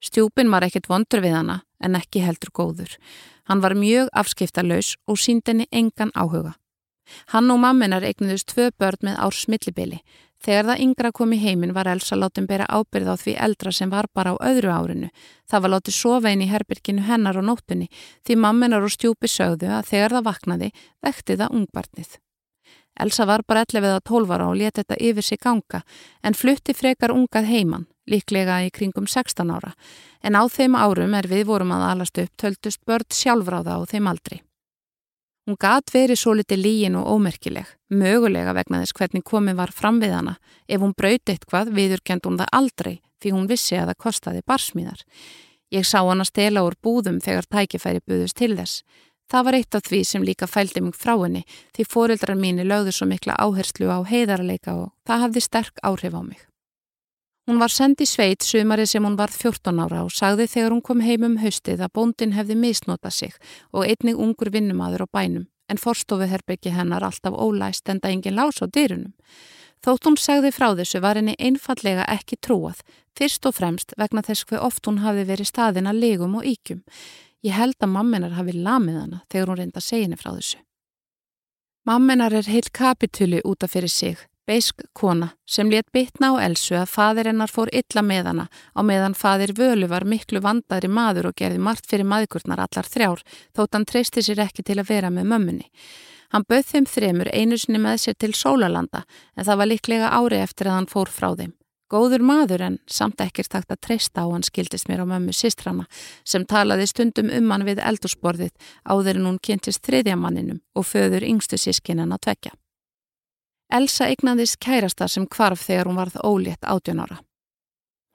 Stjúpin 0.00 0.50
var 0.50 0.64
ekkert 0.64 0.88
vondur 0.88 1.22
við 1.24 1.36
hana, 1.36 1.60
en 1.80 1.96
ekki 1.98 2.22
heldur 2.24 2.52
góður. 2.54 2.96
Hann 3.48 3.62
var 3.64 3.76
mjög 3.76 4.08
afskiptarlaus 4.12 4.96
og 5.06 5.20
síndinni 5.20 5.68
engan 5.72 6.12
áhuga. 6.14 6.56
Hann 7.32 7.50
og 7.50 7.60
mamminar 7.62 8.04
eignuðust 8.04 8.50
tvö 8.52 8.70
börn 8.78 9.08
með 9.08 9.20
árs 9.24 9.46
millibili. 9.48 10.02
Þegar 10.38 10.68
það 10.68 10.82
yngra 10.84 11.10
kom 11.12 11.32
í 11.34 11.40
heiminn 11.42 11.74
var 11.74 11.88
Elsa 11.90 12.16
látum 12.16 12.46
bera 12.46 12.68
ábyrð 12.70 13.10
á 13.10 13.16
því 13.18 13.34
eldra 13.42 13.72
sem 13.74 13.90
var 13.90 14.06
bara 14.14 14.36
á 14.38 14.42
öðru 14.50 14.70
árinu. 14.70 15.10
Það 15.50 15.64
var 15.64 15.72
látið 15.74 15.96
sofa 15.96 16.30
inn 16.30 16.44
í 16.46 16.50
herbyrkinu 16.52 17.08
hennar 17.08 17.40
og 17.40 17.48
nóttunni 17.48 17.90
því 18.22 18.38
mamminar 18.44 18.86
og 18.86 18.94
stjúpi 18.94 19.30
sögðu 19.30 19.72
að 19.74 19.90
þegar 19.90 20.14
það 20.16 20.28
vaknaði 20.30 20.70
vekti 21.02 21.38
það 21.42 21.54
ungbarnið. 21.58 22.16
Elsa 22.98 23.26
var 23.26 23.44
bara 23.46 23.62
11 23.66 23.84
eða 23.84 24.00
12 24.00 24.34
ára 24.34 24.48
og 24.50 24.58
leti 24.58 24.82
þetta 24.82 24.98
yfir 25.10 25.26
sig 25.26 25.38
ganga 25.42 25.82
en 26.22 26.34
flutti 26.34 26.74
frekar 26.74 27.14
ungað 27.14 27.50
heimann, 27.50 27.86
líklega 28.10 28.58
í 28.66 28.72
kringum 28.74 29.06
16 29.06 29.54
ára. 29.54 29.74
En 30.22 30.34
á 30.34 30.42
þeim 30.50 30.74
árum 30.74 31.14
er 31.14 31.30
við 31.30 31.46
vorum 31.50 31.74
að 31.74 31.86
alast 31.92 32.18
upp 32.18 32.34
töldust 32.36 32.82
börn 32.86 33.06
sjálfráða 33.10 33.78
á 33.78 33.80
þeim 33.86 34.10
aldri. 34.10 34.42
Hún 35.48 35.56
gat 35.56 35.88
verið 35.94 36.18
svo 36.20 36.34
liti 36.36 36.58
lígin 36.60 36.98
og 37.00 37.06
ómerkileg, 37.08 37.64
mögulega 37.88 38.52
vegna 38.52 38.82
þess 38.82 38.92
hvernig 38.98 39.22
komið 39.24 39.54
var 39.56 39.70
fram 39.72 39.96
við 40.02 40.10
hana. 40.12 40.34
Ef 40.68 40.82
hún 40.82 40.92
brauti 40.92 41.32
eitthvað 41.32 41.70
viðurkend 41.72 42.28
hún 42.28 42.36
það 42.36 42.50
aldrei 42.58 42.98
því 43.16 43.32
hún 43.32 43.46
vissi 43.48 43.78
að 43.80 43.88
það 43.88 43.98
kostaði 44.04 44.42
barsmíðar. 44.44 45.00
Ég 45.72 45.88
sá 45.88 46.02
hana 46.04 46.26
stela 46.28 46.66
úr 46.66 46.76
búðum 46.84 47.22
þegar 47.24 47.48
tækifæri 47.48 48.04
buðust 48.04 48.36
til 48.36 48.58
þess. 48.60 48.84
Það 49.32 49.48
var 49.48 49.56
eitt 49.56 49.80
af 49.80 49.88
því 49.88 50.02
sem 50.10 50.28
líka 50.28 50.50
fældi 50.52 50.84
mig 50.84 51.00
frá 51.00 51.14
henni 51.16 51.46
því 51.72 51.88
fóreldrar 51.96 52.36
mínu 52.36 52.68
lögðu 52.68 52.92
svo 52.98 53.08
mikla 53.08 53.40
áherslu 53.40 53.88
á 53.88 54.04
heiðarleika 54.04 54.76
og 54.76 54.92
það 55.08 55.24
hafði 55.24 55.46
sterk 55.48 55.80
áhrif 55.80 56.12
á 56.12 56.22
mig. 56.28 56.47
Hún 57.48 57.62
var 57.62 57.72
sendið 57.72 58.10
sveit 58.10 58.44
sumari 58.44 58.84
sem 58.84 59.06
hún 59.06 59.14
varð 59.16 59.38
14 59.40 59.78
ára 59.80 60.02
og 60.04 60.10
sagði 60.12 60.44
þegar 60.52 60.74
hún 60.74 60.82
kom 60.84 60.98
heim 61.00 61.22
um 61.24 61.38
haustið 61.40 61.80
að 61.80 61.94
bóndin 61.96 62.34
hefði 62.36 62.58
misnotað 62.60 63.14
sig 63.16 63.38
og 63.72 63.86
einnig 63.88 64.20
ungur 64.20 64.50
vinnumadur 64.52 65.06
á 65.06 65.14
bænum 65.16 65.46
en 65.72 65.80
forstofuherbyggi 65.80 66.74
hennar 66.76 67.08
alltaf 67.08 67.32
ólæst 67.32 67.88
enda 67.88 68.12
engin 68.12 68.36
lás 68.36 68.60
á 68.60 68.68
dyrunum. 68.68 69.16
Þótt 69.80 70.10
hún 70.10 70.20
sagði 70.20 70.52
frá 70.52 70.76
þessu 70.76 71.00
var 71.00 71.16
henni 71.16 71.38
einfallega 71.40 72.04
ekki 72.18 72.36
trúað, 72.36 72.84
fyrst 73.16 73.48
og 73.48 73.56
fremst 73.56 73.96
vegna 73.96 74.20
þess 74.28 74.44
hver 74.44 74.64
oft 74.68 74.84
hún 74.84 75.00
hafi 75.00 75.24
verið 75.24 75.48
staðina 75.48 75.96
legum 75.96 76.36
og 76.36 76.44
íkjum. 76.44 76.84
Ég 77.48 77.56
held 77.56 77.80
að 77.80 77.94
mamminar 77.96 78.36
hafi 78.36 78.60
lamið 78.60 79.04
hana 79.06 79.24
þegar 79.32 79.48
hún 79.48 79.62
reynda 79.62 79.80
að 79.80 79.88
segja 79.88 80.04
henni 80.04 80.20
frá 80.20 80.34
þessu. 80.34 80.58
Mamminar 81.88 82.42
er 82.42 82.52
heil 82.52 82.68
kapituli 82.68 83.40
útaf 83.40 83.72
fyrir 83.72 83.88
sig 83.88 84.28
Beisk 84.48 84.80
kona 84.92 85.28
sem 85.44 85.68
létt 85.68 85.90
bitna 85.92 86.30
á 86.32 86.40
Elsu 86.40 86.72
að 86.80 86.88
fadir 86.88 87.28
hennar 87.28 87.50
fór 87.52 87.68
illa 87.68 88.00
með 88.00 88.28
hana 88.30 88.44
á 88.48 88.80
meðan 88.80 89.12
fadir 89.12 89.50
Völu 89.52 89.90
var 89.90 90.06
miklu 90.08 90.40
vandari 90.40 90.88
maður 90.88 91.26
og 91.28 91.34
gerði 91.36 91.58
margt 91.60 91.88
fyrir 91.90 92.08
maðurkurnar 92.08 92.62
allar 92.64 92.86
þrjár 92.88 93.20
þótt 93.52 93.76
hann 93.76 93.84
treysti 93.90 94.22
sér 94.24 94.40
ekki 94.46 94.64
til 94.64 94.78
að 94.80 94.88
vera 94.88 95.10
með 95.12 95.28
mömmunni. 95.34 95.66
Hann 96.32 96.46
bauð 96.48 96.64
þeim 96.70 96.86
þremur 96.88 97.28
einu 97.28 97.58
sinni 97.60 97.80
með 97.82 98.00
sér 98.06 98.16
til 98.16 98.30
Sólalanda 98.32 99.02
en 99.36 99.44
það 99.44 99.58
var 99.60 99.68
líklega 99.68 100.12
ári 100.16 100.38
eftir 100.40 100.70
að 100.70 100.76
hann 100.78 100.88
fór 100.94 101.12
frá 101.12 101.28
þeim. 101.36 101.52
Góður 101.92 102.24
maður 102.24 102.64
en 102.64 102.78
samt 102.88 103.20
ekkert 103.20 103.50
takt 103.52 103.72
að 103.72 103.82
treysta 103.84 104.24
á 104.24 104.32
hann 104.32 104.46
skildist 104.48 104.88
mér 104.88 105.04
á 105.04 105.06
mömmu 105.12 105.34
sistrana 105.36 105.84
sem 106.24 106.48
talaði 106.48 106.88
stundum 106.88 107.28
um 107.28 107.52
hann 107.52 107.66
við 107.68 107.84
eldursporðið 107.84 108.72
áður 108.88 109.20
en 109.20 109.28
hún 109.28 109.38
kynntist 109.44 109.84
þriðjamanninum 109.84 110.62
og 110.72 110.88
föður 110.88 111.28
yngstu 111.28 111.60
sískinan 111.60 112.16
að 112.16 112.24
tvekja. 112.28 112.54
Elsa 113.68 114.06
eignaðist 114.08 114.56
kærasta 114.64 115.08
sem 115.08 115.26
kvarf 115.28 115.66
þegar 115.66 115.90
hún 115.90 115.98
varð 116.00 116.16
ólétt 116.24 116.64
átjón 116.64 117.02
ára. 117.04 117.18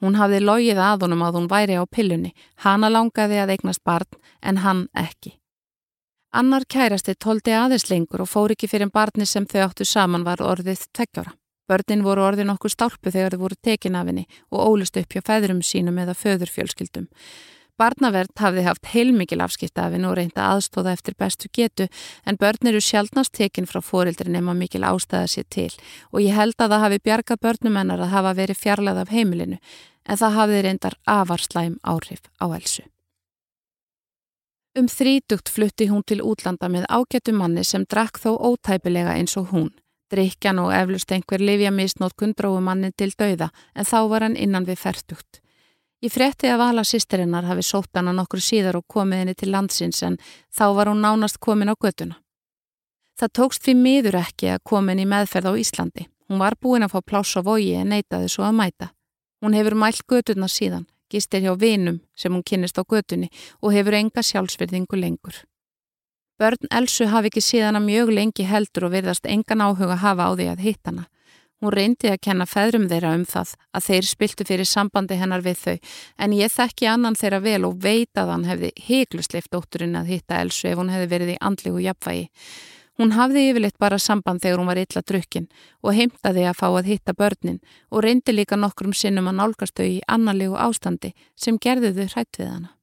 Hún 0.01 0.17
hafði 0.17 0.39
logið 0.41 0.79
að 0.81 1.05
honum 1.05 1.21
að 1.23 1.37
hún 1.37 1.47
væri 1.51 1.77
á 1.77 1.85
pillunni, 1.85 2.33
hana 2.65 2.89
langaði 2.89 3.37
að 3.39 3.53
eignast 3.55 3.83
barn 3.85 4.17
en 4.41 4.57
hann 4.65 4.87
ekki. 4.97 5.37
Annar 6.33 6.65
kærasti 6.65 7.13
tóldi 7.13 7.53
aðeins 7.53 7.85
lengur 7.91 8.25
og 8.25 8.31
fór 8.31 8.55
ekki 8.55 8.67
fyrir 8.67 8.89
barni 8.89 9.27
sem 9.29 9.45
þau 9.45 9.67
áttu 9.67 9.85
saman 9.85 10.25
var 10.25 10.41
orðið 10.41 10.87
tveggjára. 10.89 11.35
Börnin 11.69 12.01
voru 12.03 12.25
orðin 12.25 12.51
okkur 12.51 12.73
stálpu 12.73 13.13
þegar 13.13 13.37
þau 13.37 13.43
voru 13.45 13.59
tekin 13.61 13.95
af 13.95 14.09
henni 14.09 14.25
og 14.49 14.73
ólust 14.73 14.97
upp 14.97 15.13
hjá 15.13 15.21
feðrum 15.23 15.61
sínum 15.61 16.01
eða 16.01 16.17
föðurfjölskyldum. 16.17 17.05
Barnavert 17.77 18.37
hafði 18.37 18.63
haft 18.67 18.85
heilmikil 18.91 19.41
afskiptafin 19.41 20.05
og 20.05 20.13
reynda 20.19 20.45
aðstóða 20.51 20.93
eftir 20.93 21.15
bestu 21.17 21.49
getu 21.57 21.87
en 22.29 22.37
börn 22.37 22.69
eru 22.69 22.81
sjálfnast 22.81 23.33
tekin 23.33 23.65
frá 23.65 23.81
fórildri 23.81 24.29
nema 24.29 24.53
mikil 24.53 24.85
ástæða 24.85 25.25
sér 25.33 25.47
til 25.49 25.71
og 26.11 26.21
ég 26.21 26.37
held 26.37 26.53
að 26.61 26.75
það 26.75 26.83
hafi 26.85 27.03
bjarga 27.09 27.39
börnumennar 27.41 28.05
að 28.05 28.13
hafa 28.13 28.37
verið 28.37 28.61
fjarlæð 28.61 29.01
af 29.01 29.13
heimilinu 29.17 29.59
en 30.05 30.21
það 30.21 30.37
hafi 30.37 30.61
reyndar 30.61 30.97
avarslæm 31.09 31.77
áhrif 31.81 32.21
á 32.37 32.45
elsu. 32.53 32.83
Um 34.77 34.87
þrítugt 34.89 35.49
flutti 35.53 35.89
hún 35.89 36.05
til 36.05 36.21
útlanda 36.21 36.69
með 36.69 36.85
ágættu 36.89 37.33
manni 37.33 37.63
sem 37.65 37.85
drakk 37.89 38.17
þó 38.21 38.33
ótæpilega 38.37 39.17
eins 39.17 39.37
og 39.37 39.49
hún. 39.53 39.69
Drikjan 40.13 40.61
og 40.61 40.73
eflust 40.73 41.11
einhver 41.13 41.41
livja 41.41 41.71
misnótt 41.71 42.17
kundróu 42.17 42.61
manni 42.61 42.91
til 42.97 43.13
dauða 43.17 43.49
en 43.73 43.85
þá 43.85 43.99
var 44.09 44.25
hann 44.25 44.37
innan 44.37 44.65
við 44.65 44.81
færtugt. 44.81 45.42
Ég 46.03 46.11
frétti 46.11 46.49
að 46.51 46.59
vala 46.59 46.83
sýsterinnar 46.83 47.45
hafi 47.47 47.63
sótt 47.63 47.95
hana 47.95 48.11
nokkur 48.11 48.41
síðar 48.43 48.75
og 48.75 48.83
komið 48.91 49.21
henni 49.21 49.35
til 49.39 49.53
landsins 49.53 50.01
en 50.03 50.17
þá 50.51 50.65
var 50.75 50.89
hún 50.91 50.99
nánast 50.99 51.39
komin 51.39 51.71
á 51.71 51.79
göduna. 51.79 52.17
Það 53.15 53.31
tókst 53.39 53.63
fyrir 53.63 53.79
miður 53.79 54.17
ekki 54.19 54.49
að 54.51 54.65
komin 54.67 54.99
í 54.99 55.05
meðferð 55.07 55.53
á 55.55 55.59
Íslandi. 55.63 56.09
Hún 56.27 56.41
var 56.43 56.57
búin 56.59 56.83
að 56.83 56.97
fá 56.97 56.99
pláss 57.07 57.39
á 57.39 57.41
vogi 57.47 57.71
en 57.79 57.93
neytaði 57.95 58.27
svo 58.33 58.43
að 58.43 58.57
mæta. 58.59 58.89
Hún 59.39 59.55
hefur 59.55 59.77
mælt 59.79 60.03
göduna 60.03 60.49
síðan, 60.51 60.83
gistir 61.07 61.45
hjá 61.45 61.55
vinum 61.55 62.01
sem 62.19 62.35
hún 62.35 62.43
kynist 62.43 62.75
á 62.75 62.83
gödunni 62.83 63.31
og 63.61 63.71
hefur 63.71 63.95
enga 63.95 64.19
sjálfsverðingu 64.27 64.99
lengur. 64.99 65.39
Börn 66.35 66.67
Elsu 66.67 67.07
hafi 67.07 67.31
ekki 67.31 67.39
síðan 67.39 67.79
að 67.79 67.87
mjög 67.87 68.11
lengi 68.11 68.43
heldur 68.43 68.89
og 68.89 68.97
verðast 68.97 69.29
engan 69.29 69.63
áhuga 69.63 70.01
hafa 70.03 70.27
á 70.27 70.31
því 70.35 70.51
að 70.51 70.67
hitt 70.67 70.83
hana. 70.83 71.07
Hún 71.63 71.71
reyndi 71.71 72.09
að 72.11 72.19
kenna 72.25 72.43
feðrum 72.43 72.89
þeirra 72.91 73.13
um 73.15 73.21
það 73.23 73.53
að 73.71 73.85
þeir 73.85 74.07
spiltu 74.09 74.45
fyrir 74.49 74.67
sambandi 74.67 75.15
hennar 75.15 75.43
við 75.45 75.61
þau 75.61 75.75
en 76.25 76.33
ég 76.35 76.51
þekki 76.51 76.87
annan 76.91 77.15
þeirra 77.15 77.37
vel 77.45 77.61
og 77.69 77.77
veit 77.85 78.19
að 78.19 78.31
hann 78.33 78.43
hefði 78.49 78.71
heiklusleift 78.83 79.51
dótturinn 79.53 79.95
að 79.95 80.09
hitta 80.11 80.41
Elsu 80.43 80.67
ef 80.67 80.81
hún 80.81 80.91
hefði 80.91 81.07
verið 81.13 81.31
í 81.31 81.37
andlegu 81.39 81.83
jafnvægi. 81.85 82.25
Hún 82.99 83.13
hafði 83.15 83.45
yfirleitt 83.47 83.79
bara 83.79 83.97
samband 83.97 84.43
þegar 84.43 84.59
hún 84.59 84.69
var 84.73 84.81
illa 84.81 85.01
drukkin 85.07 85.47
og 85.79 85.95
heimtaði 85.95 86.43
að 86.49 86.59
fá 86.59 86.65
að 86.67 86.89
hitta 86.91 87.15
börnin 87.15 87.61
og 87.89 88.03
reyndi 88.03 88.35
líka 88.35 88.59
nokkrum 88.59 88.91
sinnum 88.91 89.31
að 89.31 89.39
nálgast 89.39 89.79
þau 89.79 89.87
í 89.87 90.01
annarlegu 90.03 90.59
ástandi 90.59 91.13
sem 91.39 91.55
gerði 91.63 91.93
þau 91.95 92.09
hrætt 92.11 92.41
við 92.41 92.51
hana. 92.51 92.73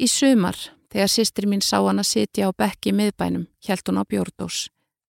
Í 0.00 0.08
sumar, 0.08 0.56
þegar 0.88 1.12
sýstir 1.12 1.44
mín 1.44 1.60
sá 1.60 1.76
hann 1.84 2.00
að 2.00 2.08
sitja 2.08 2.48
á 2.48 2.56
bekki 2.56 2.96
miðbænum, 2.96 3.46
hjælt 3.60 3.84
hún 3.84 4.00
á 4.00 4.04
bjórdós. 4.08 4.66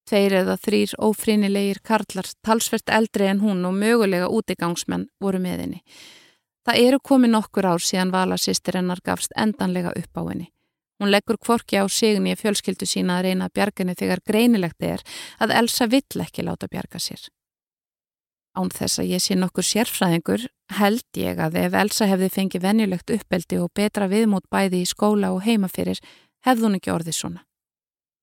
Tveir 0.08 0.38
eða 0.40 0.56
þrýr 0.56 0.94
ófrinilegir 1.04 1.82
karlar, 1.84 2.28
talsvert 2.46 2.90
eldri 2.90 3.28
en 3.28 3.42
hún 3.44 3.66
og 3.68 3.76
mögulega 3.76 4.30
útigangsmenn 4.32 5.10
voru 5.20 5.42
með 5.44 5.64
henni. 5.66 5.82
Það 6.68 6.84
eru 6.84 7.00
komið 7.00 7.34
nokkur 7.34 7.68
ár 7.68 7.84
síðan 7.84 8.14
vala 8.16 8.38
sýstir 8.40 8.80
hennar 8.80 9.02
gafst 9.04 9.36
endanlega 9.36 9.92
upp 9.96 10.20
á 10.20 10.24
henni. 10.30 10.48
Hún 11.00 11.12
leggur 11.12 11.38
kvorki 11.38 11.78
á 11.78 11.86
signi 11.92 12.34
í 12.34 12.40
fjölskyldu 12.40 12.88
sína 12.90 13.20
að 13.20 13.28
reyna 13.28 13.48
að 13.48 13.56
bjarga 13.60 13.84
henni 13.84 13.96
þegar 14.00 14.24
greinilegt 14.26 14.84
er 14.84 15.04
að 15.44 15.54
Elsa 15.60 15.88
vill 15.92 16.24
ekki 16.24 16.46
láta 16.48 16.68
bjarga 16.72 17.00
sér. 17.04 17.28
Án 18.58 18.72
þess 18.74 19.04
að 19.04 19.12
ég 19.12 19.22
sé 19.22 19.36
nokkur 19.38 19.68
sérfræðingur 19.68 20.48
held 20.80 21.20
ég 21.20 21.38
að 21.38 21.60
ef 21.62 21.76
Elsa 21.78 22.08
hefði 22.10 22.32
fengið 22.34 22.64
venjulegt 22.64 23.14
uppeldi 23.14 23.60
og 23.62 23.70
betra 23.76 24.08
viðmút 24.10 24.48
bæði 24.50 24.82
í 24.82 24.90
skóla 24.90 25.30
og 25.36 25.44
heimafyrir 25.46 26.02
hefði 26.48 26.66
hún 26.66 26.80
ekki 26.80 26.96
orðið 26.96 27.20
svona. 27.20 27.44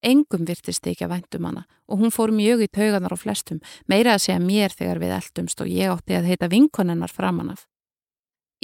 Engum 0.04 0.44
virtist 0.48 0.86
ekki 0.86 1.06
að 1.06 1.14
væntum 1.14 1.46
hana 1.48 1.64
og 1.88 2.00
hún 2.00 2.12
fór 2.12 2.32
mjög 2.32 2.64
í 2.64 2.70
tauganar 2.72 3.12
á 3.12 3.18
flestum, 3.18 3.60
meira 3.88 4.14
að 4.14 4.26
segja 4.26 4.40
mér 4.40 4.72
þegar 4.72 5.00
við 5.02 5.14
eldumst 5.18 5.60
og 5.60 5.70
ég 5.70 5.92
átti 5.92 6.16
að 6.16 6.28
heita 6.30 6.48
vinkonennar 6.52 7.12
framann 7.12 7.54
af. 7.54 7.66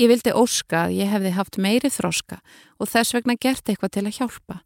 Ég 0.00 0.08
vildi 0.08 0.32
óska 0.32 0.86
að 0.86 0.96
ég 1.00 1.10
hefði 1.12 1.34
haft 1.36 1.58
meiri 1.60 1.90
þróska 1.92 2.40
og 2.78 2.88
þess 2.88 3.16
vegna 3.16 3.36
gert 3.36 3.68
eitthvað 3.68 3.94
til 3.96 4.06
að 4.06 4.16
hjálpa. 4.20 4.60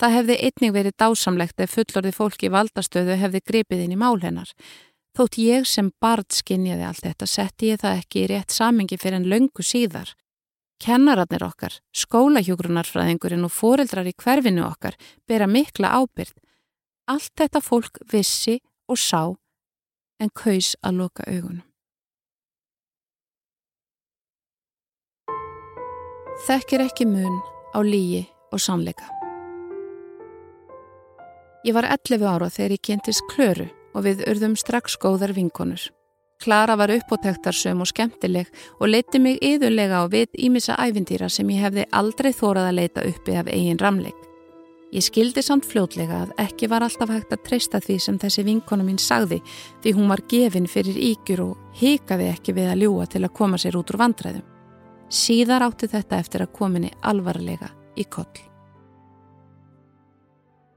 Það 0.00 0.14
hefði 0.16 0.36
einnig 0.48 0.74
verið 0.74 0.96
dásamlegt 0.98 1.60
ef 1.60 1.76
fullorði 1.76 2.12
fólki 2.14 2.50
valdastöðu 2.50 3.18
hefði 3.20 3.42
gripið 3.46 3.84
inn 3.84 3.94
í 3.94 4.00
mál 4.00 4.18
hennar. 4.22 4.50
Þótt 5.14 5.38
ég 5.38 5.68
sem 5.70 5.92
barð 6.02 6.32
skinjaði 6.34 6.88
allt 6.88 7.04
þetta 7.04 7.28
setti 7.30 7.70
ég 7.70 7.82
það 7.84 8.00
ekki 8.00 8.24
í 8.24 8.28
rétt 8.32 8.54
samingi 8.54 8.98
fyrir 8.98 9.20
en 9.20 9.28
löngu 9.30 9.62
síðar. 9.62 10.10
Kennararnir 10.82 11.44
okkar, 11.46 11.76
skólahjógrunarfræðingurinn 11.94 13.46
og 13.46 13.52
foreldrar 13.54 14.08
í 14.10 14.14
hverfinu 14.18 14.64
okkar 14.66 14.98
bera 15.28 15.46
mikla 15.46 15.94
ábyrð. 16.00 16.34
Allt 17.08 17.32
þetta 17.38 17.60
fólk 17.62 18.00
vissi 18.10 18.58
og 18.90 18.98
sá 18.98 19.34
en 20.20 20.32
kaus 20.34 20.74
að 20.82 21.00
loka 21.04 21.26
augunum. 21.28 21.64
Þekkir 26.44 26.82
ekki 26.82 27.06
mun 27.06 27.36
á 27.72 27.78
lígi 27.86 28.24
og 28.52 28.60
sannleika. 28.60 29.06
Ég 31.64 31.72
var 31.72 31.86
11 31.88 32.26
ára 32.28 32.50
þegar 32.52 32.74
ég 32.74 32.82
kynntist 32.84 33.24
Klöru 33.30 33.70
og 33.94 34.04
við 34.04 34.26
urðum 34.28 34.58
strax 34.58 34.98
góðar 35.00 35.32
vinkonur. 35.32 35.93
Klara 36.42 36.76
var 36.76 36.92
uppóttektarsum 36.92 37.80
og 37.80 37.88
skemmtileg 37.88 38.50
og 38.80 38.90
leiti 38.90 39.20
mig 39.22 39.38
yðurlega 39.44 40.02
á 40.02 40.10
vit 40.10 40.34
ímissa 40.34 40.76
æfintýra 40.76 41.30
sem 41.30 41.48
ég 41.54 41.62
hefði 41.64 41.88
aldrei 41.92 42.32
þórað 42.34 42.70
að 42.70 42.78
leita 42.80 43.04
uppi 43.08 43.36
af 43.38 43.50
eigin 43.52 43.80
ramleik. 43.80 44.18
Ég 44.94 45.02
skildi 45.02 45.42
samt 45.42 45.66
fljótlega 45.66 46.20
að 46.22 46.34
ekki 46.44 46.68
var 46.70 46.84
alltaf 46.86 47.10
hægt 47.10 47.32
að 47.34 47.42
treysta 47.48 47.80
því 47.82 47.96
sem 47.98 48.18
þessi 48.22 48.44
vinkona 48.46 48.86
mín 48.86 49.00
sagði 49.02 49.40
því 49.82 49.94
hún 49.96 50.10
var 50.12 50.22
gefin 50.30 50.70
fyrir 50.70 51.00
ígjur 51.10 51.42
og 51.48 51.78
hikaði 51.80 52.30
ekki 52.30 52.54
við 52.54 52.70
að 52.70 52.84
ljúa 52.84 53.10
til 53.10 53.24
að 53.24 53.34
koma 53.34 53.58
sér 53.58 53.80
út 53.80 53.90
úr 53.90 54.02
vandræðum. 54.04 54.48
Síðar 55.10 55.66
átti 55.66 55.90
þetta 55.90 56.22
eftir 56.22 56.46
að 56.46 56.54
kominni 56.54 56.94
alvarlega 57.02 57.72
í 57.98 58.06
koll. 58.06 58.53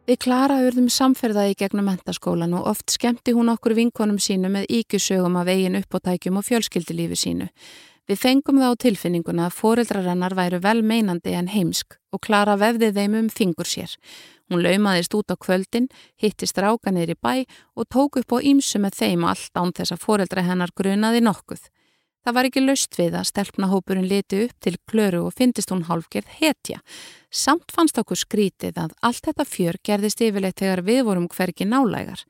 Við 0.07 0.21
Klara 0.23 0.61
urðum 0.63 0.85
samferðaði 0.87 1.57
gegnum 1.59 1.89
mentaskólan 1.89 2.53
og 2.55 2.69
oft 2.71 2.93
skemmti 2.93 3.33
hún 3.35 3.49
okkur 3.51 3.73
vinkonum 3.75 4.21
sínu 4.23 4.47
með 4.53 4.69
íkjusögum 4.77 5.35
af 5.35 5.49
eigin 5.51 5.75
uppóttækjum 5.81 6.37
og 6.39 6.45
fjölskyldilífi 6.47 7.17
sínu. 7.19 7.47
Við 8.07 8.21
fengum 8.21 8.61
það 8.61 8.71
á 8.71 8.81
tilfinninguna 8.85 9.49
að 9.49 9.57
foreldrarennar 9.57 10.37
væru 10.39 10.61
vel 10.63 10.79
meinandi 10.79 11.33
en 11.35 11.51
heimsk 11.51 11.97
og 12.15 12.21
Klara 12.23 12.55
vefði 12.55 12.93
þeim 12.95 13.17
um 13.19 13.27
fingur 13.27 13.67
sér. 13.67 13.97
Hún 14.47 14.63
laumaðist 14.63 15.11
út 15.19 15.27
á 15.27 15.35
kvöldin, 15.35 15.89
hittist 16.15 16.55
ráka 16.55 16.95
niður 16.95 17.11
í 17.11 17.19
bæ 17.19 17.43
og 17.75 17.91
tók 17.91 18.21
upp 18.23 18.31
á 18.31 18.39
ímsu 18.39 18.79
með 18.79 19.01
þeim 19.01 19.27
allt 19.27 19.59
án 19.59 19.75
þess 19.75 19.91
að 19.91 20.05
foreldra 20.07 20.47
hennar 20.47 20.71
grunaði 20.71 21.19
nokkuð. 21.27 21.67
Það 22.27 22.35
var 22.35 22.47
ekki 22.49 22.59
löst 22.59 22.97
við 22.99 23.13
að 23.15 23.27
stelpnahópurinn 23.29 24.07
leti 24.11 24.41
upp 24.43 24.55
til 24.59 24.73
klöru 24.91 25.21
og 25.29 25.35
fyndist 25.37 25.69
hún 25.71 25.85
hálfgerð 25.87 26.33
hetja. 26.41 26.81
Samt 27.31 27.71
fannst 27.71 28.01
okkur 28.01 28.19
skrítið 28.19 28.81
að 28.83 28.97
allt 29.07 29.29
þetta 29.29 29.45
fjör 29.47 29.77
gerðist 29.79 30.25
yfirleitt 30.25 30.59
þegar 30.59 30.81
við 30.89 30.99
vorum 31.07 31.29
hverki 31.31 31.63
nálægar. 31.63 32.25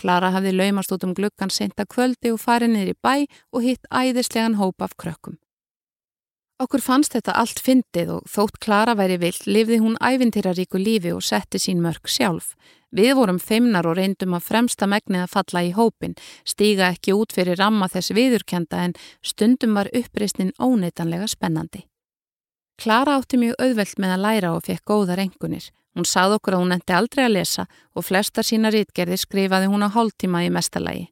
Klara 0.00 0.32
hafði 0.32 0.54
laumast 0.56 0.96
út 0.96 1.04
um 1.04 1.12
glukkan 1.12 1.52
senta 1.52 1.84
kvöldi 1.84 2.32
og 2.32 2.40
farið 2.40 2.72
niður 2.72 2.94
í 2.94 2.98
bæ 3.04 3.14
og 3.52 3.66
hitt 3.68 3.84
æðislegan 3.92 4.56
hóp 4.56 4.80
af 4.80 4.96
krökkum. 4.96 5.36
Okkur 6.64 6.80
fannst 6.80 7.12
þetta 7.12 7.36
allt 7.36 7.60
fyndið 7.60 8.14
og 8.16 8.26
þótt 8.30 8.56
Klara 8.64 8.96
væri 8.96 9.20
vill 9.20 9.36
lifði 9.44 9.82
hún 9.84 10.00
ævintýraríku 10.00 10.80
lífi 10.80 11.12
og 11.12 11.20
setti 11.20 11.60
sín 11.60 11.84
mörg 11.84 12.08
sjálf. 12.08 12.54
Við 12.94 13.14
vorum 13.18 13.40
feimnar 13.42 13.88
og 13.90 13.96
reyndum 13.98 14.36
að 14.36 14.46
fremsta 14.48 14.86
megnið 14.86 15.24
að 15.24 15.32
falla 15.32 15.62
í 15.66 15.72
hópin, 15.74 16.14
stíga 16.46 16.92
ekki 16.94 17.16
út 17.16 17.34
fyrir 17.34 17.58
ramma 17.58 17.88
þess 17.90 18.14
viðurkenda 18.14 18.84
en 18.86 18.94
stundum 19.18 19.74
var 19.74 19.90
uppreysnin 19.90 20.52
óneitanlega 20.62 21.26
spennandi. 21.32 21.82
Klara 22.78 23.16
átti 23.18 23.38
mjög 23.38 23.58
auðvelt 23.62 23.98
með 24.02 24.14
að 24.14 24.22
læra 24.24 24.52
og 24.54 24.62
fekk 24.66 24.84
góðar 24.90 25.22
engunir. 25.22 25.66
Hún 25.94 26.06
sað 26.10 26.36
okkur 26.36 26.56
að 26.56 26.62
hún 26.64 26.74
endi 26.74 26.94
aldrei 26.94 27.24
að 27.24 27.34
lesa 27.36 27.64
og 27.94 28.06
flesta 28.06 28.42
sína 28.42 28.70
rítgerði 28.74 29.18
skrifaði 29.22 29.70
hún 29.70 29.86
á 29.86 29.94
hálftíma 29.94 30.42
í 30.46 30.50
mestalagi. 30.54 31.06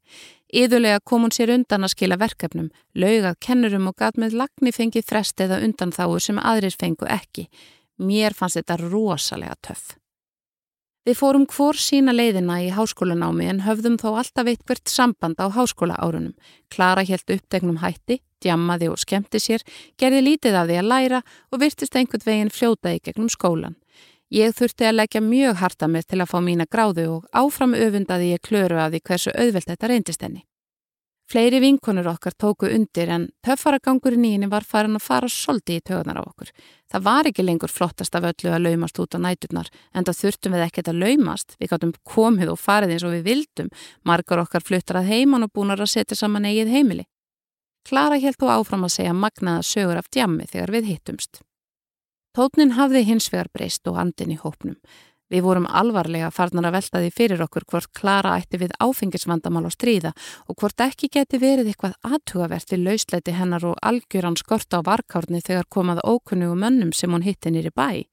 Íðulega 0.53 1.01
kom 1.07 1.23
hún 1.25 1.35
sér 1.35 1.55
undan 1.55 1.87
að 1.87 1.95
skila 1.95 2.19
verkefnum, 2.21 2.69
laugað 2.95 3.39
kennurum 3.47 3.89
og 3.89 3.97
gat 3.97 4.19
með 4.21 4.37
lagni 4.43 4.75
fengið 4.75 5.07
frest 5.09 5.41
eða 5.41 5.63
undan 5.65 5.95
þáur 5.95 6.21
sem 6.21 6.39
aðrir 6.43 6.77
fengu 6.79 7.09
ekki. 7.09 7.47
Mér 8.03 8.35
fannst 8.35 8.59
þetta 8.59 8.81
rosalega 8.83 9.57
töff. 9.63 9.97
Við 11.03 11.17
fórum 11.19 11.45
hvor 11.51 11.75
sína 11.75 12.13
leiðina 12.15 12.61
í 12.63 12.69
háskólanámi 12.71 13.49
en 13.51 13.65
höfðum 13.65 13.97
þó 13.99 14.13
alltaf 14.21 14.47
eitthvert 14.47 14.87
samband 14.87 15.41
á 15.43 15.51
háskóla 15.51 15.97
árunum. 15.99 16.37
Klara 16.71 17.03
helt 17.03 17.27
uppdegnum 17.27 17.81
hætti, 17.83 18.21
djammaði 18.39 18.93
og 18.93 19.01
skemmti 19.03 19.41
sér, 19.43 19.65
gerði 19.99 20.21
lítið 20.29 20.61
af 20.61 20.69
því 20.71 20.77
að 20.79 20.91
læra 20.93 21.21
og 21.51 21.63
virtist 21.65 21.99
einhvern 21.99 22.27
veginn 22.29 22.55
fljóta 22.55 22.95
í 22.95 23.03
gegnum 23.03 23.33
skólan. 23.35 23.75
Ég 24.31 24.55
þurfti 24.55 24.87
að 24.87 24.99
leggja 25.01 25.25
mjög 25.27 25.59
harta 25.59 25.91
mér 25.91 26.07
til 26.07 26.23
að 26.23 26.31
fá 26.31 26.39
mína 26.39 26.71
gráðu 26.71 27.09
og 27.17 27.27
áfram 27.35 27.75
öfundaði 27.75 28.31
ég 28.37 28.47
klöru 28.47 28.79
að 28.79 28.95
því 28.95 29.05
hversu 29.11 29.35
auðvelt 29.35 29.73
þetta 29.75 29.91
reyndist 29.91 30.23
henni. 30.23 30.47
Fleiri 31.31 31.61
vinkonur 31.63 32.09
okkar 32.11 32.35
tóku 32.37 32.69
undir 32.69 33.09
en 33.09 33.29
töffaragangurinn 33.47 34.25
í 34.27 34.33
henni 34.35 34.49
var 34.53 34.67
farin 34.69 34.99
að 34.99 35.05
fara 35.07 35.29
soldi 35.33 35.79
í 35.79 35.85
tögunar 35.85 36.19
á 36.21 36.23
okkur. 36.23 36.51
Það 36.93 37.05
var 37.07 37.29
ekki 37.31 37.45
lengur 37.47 37.73
flottast 37.73 38.19
af 38.19 38.27
öllu 38.33 38.51
að 38.53 38.67
laumast 38.67 38.99
út 39.01 39.17
á 39.17 39.19
næturnar 39.23 39.71
en 39.95 40.05
það 40.05 40.19
þurftum 40.19 40.57
við 40.57 40.65
ekkert 40.67 40.91
að 40.93 41.01
laumast. 41.05 41.57
Við 41.61 41.71
gáttum 41.73 41.95
komið 42.05 42.53
og 42.53 42.61
farið 42.61 42.97
eins 42.97 43.07
og 43.07 43.15
við 43.15 43.25
vildum. 43.31 43.71
Margar 44.05 44.43
okkar 44.43 44.67
fluttar 44.67 45.01
að 45.01 45.09
heiman 45.15 45.47
og 45.47 45.55
búnar 45.55 45.81
að 45.81 45.95
setja 45.95 46.19
saman 46.19 46.51
eigið 46.51 46.75
heimili. 46.75 47.07
Klara 47.89 48.19
helt 48.21 48.43
og 48.43 48.53
áfram 48.59 48.85
að 48.87 48.95
segja 48.99 49.15
magnaða 49.17 49.65
sögur 49.67 50.03
af 50.03 50.11
djammi 50.13 50.45
þegar 50.51 50.75
við 50.77 50.93
hittumst. 50.93 51.41
Tótnin 52.37 52.77
hafði 52.77 53.03
hins 53.09 53.27
vegar 53.33 53.51
breyst 53.53 53.89
og 53.91 53.99
andin 54.01 54.33
í 54.33 54.39
hópnum. 54.41 54.77
Við 55.33 55.47
vorum 55.47 55.65
alvarlega 55.65 56.29
farnar 56.29 56.67
að 56.69 56.75
velta 56.77 57.01
því 57.01 57.11
fyrir 57.17 57.43
okkur 57.47 57.65
hvort 57.73 57.89
Klara 57.97 58.35
ætti 58.37 58.59
við 58.61 58.75
áfengisvandamál 58.85 59.65
og 59.65 59.73
stríða 59.73 60.13
og 60.45 60.59
hvort 60.61 60.85
ekki 60.85 61.09
geti 61.15 61.41
verið 61.41 61.71
eitthvað 61.73 61.95
aðtugavert 62.05 62.75
við 62.75 62.83
lausleiti 62.85 63.33
hennar 63.39 63.65
og 63.65 63.79
algjöran 63.81 64.37
skort 64.37 64.77
á 64.77 64.85
varkárni 64.85 65.41
þegar 65.41 65.71
komað 65.73 66.05
ókunnugu 66.05 66.59
mönnum 66.61 66.93
sem 66.93 67.09
hún 67.09 67.25
hitti 67.25 67.49
nýri 67.49 67.73
bæ. 67.73 68.05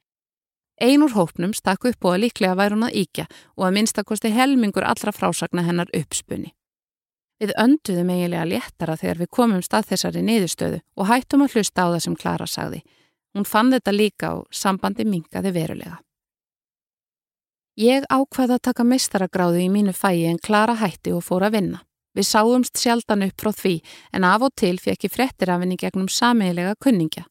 Einur 0.80 1.12
hópnum 1.12 1.52
stakk 1.52 1.90
upp 1.92 2.06
og 2.08 2.16
að 2.16 2.24
líklega 2.24 2.56
væri 2.56 2.78
hún 2.78 2.88
að 2.88 2.98
íkja 3.04 3.28
og 3.58 3.68
að 3.68 3.76
minnstakosti 3.76 4.32
helmingur 4.32 4.88
allra 4.88 5.12
frásagna 5.12 5.68
hennar 5.68 5.92
uppspunni. 5.92 6.54
Við 7.40 7.52
önduðum 7.60 8.16
eiginlega 8.16 8.48
léttara 8.48 8.96
þegar 9.00 9.26
við 9.26 9.36
komum 9.36 9.64
stað 9.64 9.92
þessari 9.92 10.24
niðurstöðu 10.24 10.80
og 10.96 11.08
hættum 11.12 11.44
að 11.44 11.58
hlusta 11.58 11.84
á 11.84 11.92
það 11.92 12.04
sem 12.06 12.16
Klara 12.16 12.48
sagði. 12.48 12.86
Hún 13.36 13.48
fann 13.48 13.72
þetta 13.76 13.92
líka 13.92 14.38
og 14.40 14.48
sambandi 14.56 15.04
mingaði 15.04 15.52
verulega. 15.56 16.00
Ég 17.80 18.04
ákvaði 18.12 18.58
að 18.58 18.66
taka 18.68 18.84
meistaragráðu 18.84 19.62
í 19.64 19.70
mínu 19.72 19.94
fæi 19.96 20.26
en 20.28 20.40
klara 20.44 20.74
hætti 20.82 21.14
og 21.16 21.22
fór 21.24 21.46
að 21.48 21.54
vinna. 21.54 21.78
Við 22.12 22.26
sáumst 22.28 22.76
sjaldan 22.76 23.24
upp 23.24 23.40
frá 23.40 23.54
því 23.56 23.76
en 24.18 24.26
af 24.28 24.44
og 24.44 24.52
til 24.60 24.74
fekk 24.84 25.06
ég 25.08 25.14
frettir 25.14 25.52
af 25.54 25.64
henni 25.64 25.78
gegnum 25.80 26.10
sameilega 26.12 26.74
kunningja. 26.84 27.24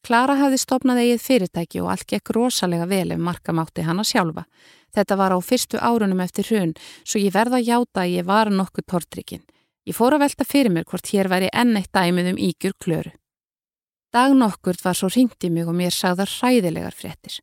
Klara 0.00 0.38
hafði 0.40 0.62
stopnað 0.62 1.02
eigið 1.02 1.20
fyrirtæki 1.26 1.84
og 1.84 1.92
allt 1.92 2.08
gekk 2.08 2.32
rosalega 2.32 2.88
vel 2.88 3.12
ef 3.12 3.20
markamátti 3.20 3.84
hana 3.84 4.00
sjálfa. 4.00 4.46
Þetta 4.96 5.20
var 5.20 5.36
á 5.36 5.38
fyrstu 5.44 5.76
árunum 5.76 6.24
eftir 6.24 6.48
hrun 6.48 6.72
svo 7.04 7.20
ég 7.20 7.36
verða 7.36 7.60
að 7.60 7.68
játa 7.68 8.06
að 8.06 8.16
ég 8.16 8.24
var 8.32 8.48
nokkuð 8.48 8.88
tortrikinn. 8.88 9.44
Ég 9.84 9.92
fór 9.98 10.16
að 10.16 10.24
velta 10.24 10.48
fyrir 10.48 10.72
mér 10.72 10.88
hvort 10.88 11.12
hér 11.12 11.28
væri 11.28 11.52
enn 11.52 11.76
eitt 11.76 11.92
dæmið 11.92 12.32
um 12.32 12.40
ígjur 12.40 12.78
klöru. 12.80 13.12
Dag 14.08 14.32
nokkurt 14.32 14.80
var 14.80 14.96
svo 14.96 15.12
ringt 15.12 15.44
í 15.44 15.52
mig 15.52 15.68
og 15.68 15.76
mér 15.76 15.92
sagðar 15.92 16.32
hræðilegar 16.32 16.96
frettir. 16.96 17.42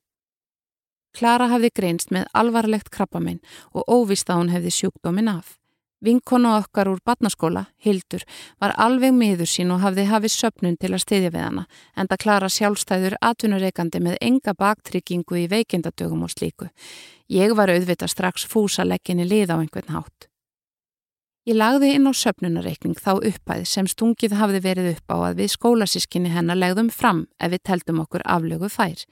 Klara 1.16 1.50
hafði 1.50 1.72
greinst 1.76 2.12
með 2.14 2.28
alvarlegt 2.38 2.92
krabbaminn 2.94 3.42
og 3.74 3.88
óvist 3.88 4.30
að 4.30 4.44
hún 4.44 4.54
hefði 4.54 4.76
sjúkdómin 4.76 5.32
af. 5.32 5.56
Vinkonu 6.00 6.54
okkar 6.56 6.88
úr 6.88 7.02
batnaskóla, 7.04 7.66
Hildur, 7.84 8.24
var 8.62 8.72
alveg 8.80 9.12
miður 9.12 9.50
sín 9.52 9.74
og 9.76 9.82
hafði 9.84 10.06
hafið 10.08 10.32
söpnun 10.32 10.78
til 10.80 10.94
að 10.94 11.04
stiðja 11.04 11.34
við 11.34 11.44
hana, 11.44 11.66
en 12.00 12.08
það 12.08 12.22
klara 12.24 12.50
sjálfstæður 12.56 13.18
atvinnureikandi 13.20 14.00
með 14.06 14.16
enga 14.30 14.56
baktryggingu 14.56 15.42
í 15.42 15.50
veikindadögum 15.52 16.24
og 16.24 16.32
slíku. 16.32 16.70
Ég 17.28 17.52
var 17.52 17.74
auðvita 17.74 18.08
strax 18.08 18.48
fúsalegginni 18.48 19.28
lið 19.28 19.52
á 19.52 19.60
einhvern 19.60 19.92
hátt. 19.98 20.30
Ég 21.50 21.58
lagði 21.58 21.92
inn 21.98 22.08
á 22.08 22.14
söpnunareikning 22.16 22.96
þá 23.00 23.18
uppæð 23.26 23.64
sem 23.68 23.88
stungið 23.90 24.38
hafði 24.40 24.60
verið 24.64 24.90
upp 24.94 25.12
á 25.12 25.18
að 25.32 25.40
við 25.42 25.54
skólasískinni 25.56 26.32
hennar 26.32 26.60
legðum 26.60 26.92
fram 26.94 27.26
ef 27.42 27.52
við 27.56 27.64
teldum 27.66 28.02
okkur 28.04 28.24
aflögu 28.24 28.70
fær. 28.72 29.04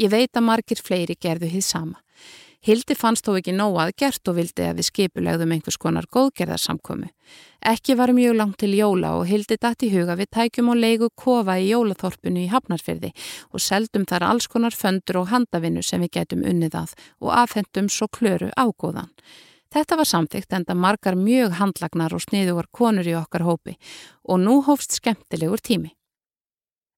Ég 0.00 0.08
veit 0.08 0.32
að 0.32 0.46
margir 0.46 0.80
fleiri 0.80 1.12
gerðu 1.20 1.50
hið 1.50 1.64
sama. 1.66 1.98
Hildi 2.64 2.92
fannst 2.96 3.24
þó 3.24 3.34
ekki 3.38 3.52
nóg 3.56 3.78
að 3.80 3.90
gert 4.02 4.28
og 4.28 4.36
vildi 4.36 4.64
að 4.68 4.78
við 4.78 4.86
skipulegðum 4.90 5.52
einhvers 5.54 5.78
konar 5.80 6.04
góðgerðarsamkomi. 6.12 7.08
Ekki 7.68 7.96
var 7.96 8.12
mjög 8.16 8.34
langt 8.36 8.58
til 8.60 8.74
jóla 8.76 9.14
og 9.16 9.26
Hildi 9.28 9.56
dætt 9.60 9.84
í 9.84 9.90
huga 9.92 10.16
við 10.20 10.30
tækjum 10.36 10.68
og 10.72 10.80
leiku 10.80 11.08
kofa 11.16 11.56
í 11.56 11.70
jólaþorpunu 11.70 12.44
í 12.44 12.50
Hafnarfyrði 12.52 13.12
og 13.52 13.64
seldum 13.64 14.04
þar 14.08 14.28
alls 14.28 14.48
konar 14.52 14.76
föndur 14.76 15.22
og 15.22 15.30
handavinnu 15.32 15.84
sem 15.84 16.04
við 16.04 16.14
getum 16.18 16.44
unnið 16.48 16.76
að 16.82 16.96
og 17.20 17.32
afhendum 17.42 17.88
svo 17.92 18.08
klöru 18.12 18.52
ágóðan. 18.56 19.12
Þetta 19.72 20.00
var 20.00 20.12
samþygt 20.12 20.56
enda 20.60 20.76
margar 20.76 21.16
mjög 21.16 21.60
handlagnar 21.60 22.16
og 22.16 22.24
sniðugar 22.24 22.68
konur 22.72 23.08
í 23.08 23.16
okkar 23.16 23.44
hópi 23.48 23.76
og 24.24 24.40
nú 24.44 24.60
hófst 24.64 24.96
skemmtilegur 24.96 25.60
tími. 25.60 25.94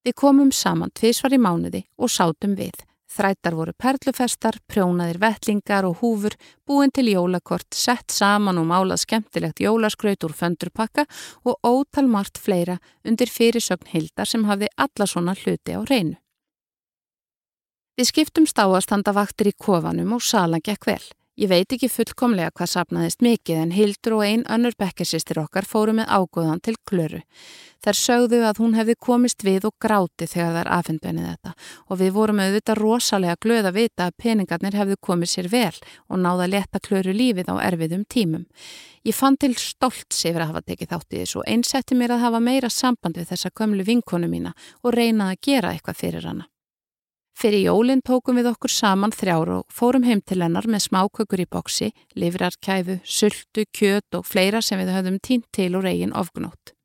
Við 0.03 0.19
komum 0.19 0.51
saman 0.51 0.91
tvísvar 0.91 1.35
í 1.35 1.39
mánuði 1.39 1.85
og 1.99 2.11
sátum 2.11 2.57
við. 2.59 2.75
Þrættar 3.13 3.53
voru 3.59 3.73
perlufestar, 3.77 4.57
prjónaðir 4.71 5.19
vettlingar 5.21 5.85
og 5.85 5.99
húfur, 6.01 6.33
búin 6.65 6.93
til 6.95 7.11
jólakort, 7.13 7.69
sett 7.77 8.15
saman 8.15 8.61
og 8.63 8.71
málað 8.71 9.03
skemmtilegt 9.05 9.61
jólaskraut 9.61 10.25
úr 10.25 10.33
föndurpakka 10.33 11.05
og 11.45 11.59
ótal 11.61 12.09
margt 12.09 12.41
fleira 12.41 12.79
undir 13.05 13.29
fyrirsögn 13.29 13.93
hildar 13.93 14.31
sem 14.31 14.47
hafði 14.49 14.73
alla 14.81 15.07
svona 15.07 15.37
hluti 15.37 15.77
á 15.77 15.85
reynu. 15.85 16.17
Við 18.01 18.09
skiptum 18.09 18.47
stáastandavaktir 18.49 19.53
í 19.53 19.59
kofanum 19.61 20.17
og 20.17 20.25
salan 20.25 20.65
gekk 20.65 20.89
vel. 20.89 21.05
Ég 21.41 21.49
veit 21.49 21.71
ekki 21.73 21.89
fullkomlega 21.89 22.53
hvað 22.53 22.69
sapnaðist 22.69 23.23
mikið 23.25 23.61
en 23.63 23.71
Hildur 23.73 24.19
og 24.19 24.25
ein 24.27 24.43
önnur 24.53 24.75
bekkesistir 24.77 25.39
okkar 25.41 25.65
fóru 25.65 25.95
með 25.97 26.11
ágóðan 26.13 26.61
til 26.61 26.75
klöru. 26.85 27.23
Þær 27.81 27.97
sögðu 27.97 28.41
að 28.45 28.61
hún 28.61 28.77
hefði 28.77 28.97
komist 29.01 29.41
við 29.41 29.65
og 29.71 29.75
gráti 29.81 30.29
þegar 30.29 30.59
þær 30.59 30.71
afhengbennið 30.77 31.31
þetta 31.31 31.55
og 31.89 32.01
við 32.03 32.13
vorum 32.19 32.45
auðvitað 32.45 32.83
rosalega 32.83 33.39
glöð 33.41 33.71
að 33.71 33.79
vita 33.81 34.11
að 34.11 34.19
peningarnir 34.21 34.77
hefðu 34.77 35.01
komið 35.09 35.33
sér 35.33 35.51
vel 35.57 35.81
og 36.13 36.21
náða 36.21 36.45
að 36.45 36.55
leta 36.59 36.85
klöru 36.85 37.17
lífið 37.17 37.49
á 37.49 37.57
erfiðum 37.65 38.05
tímum. 38.13 38.47
Ég 39.09 39.17
fann 39.17 39.41
til 39.41 39.57
stolt 39.57 40.13
sefur 40.13 40.45
að 40.45 40.53
hafa 40.53 40.67
tekið 40.69 40.93
þátt 40.93 41.17
í 41.17 41.25
þessu 41.25 41.41
og 41.41 41.49
einsetti 41.49 41.97
mér 41.97 42.19
að 42.19 42.27
hafa 42.29 42.45
meira 42.45 42.69
samband 42.69 43.17
við 43.17 43.33
þessa 43.33 43.57
gömlu 43.57 43.89
vinkonu 43.89 44.29
mína 44.29 44.53
og 44.85 44.93
reyna 45.01 45.33
að 45.33 45.41
gera 45.49 45.73
eitthvað 45.73 46.05
fyrir 46.05 46.29
hana. 46.29 46.52
Fyrir 47.39 47.65
jólinn 47.67 48.03
tókum 48.05 48.37
við 48.39 48.51
okkur 48.53 48.71
saman 48.71 49.15
þrjár 49.15 49.55
og 49.57 49.65
fórum 49.73 50.05
heim 50.05 50.21
til 50.21 50.43
hennar 50.45 50.69
með 50.69 50.87
smákökur 50.89 51.43
í 51.43 51.49
boksi, 51.49 51.91
livrarkæfu, 52.15 53.01
sultu, 53.05 53.65
kjöt 53.73 54.19
og 54.19 54.29
fleira 54.29 54.61
sem 54.63 54.79
við 54.83 54.93
höfðum 54.97 55.19
tínt 55.25 55.49
til 55.57 55.73
úr 55.79 55.89
eigin 55.89 56.13
ofgnót. 56.13 56.77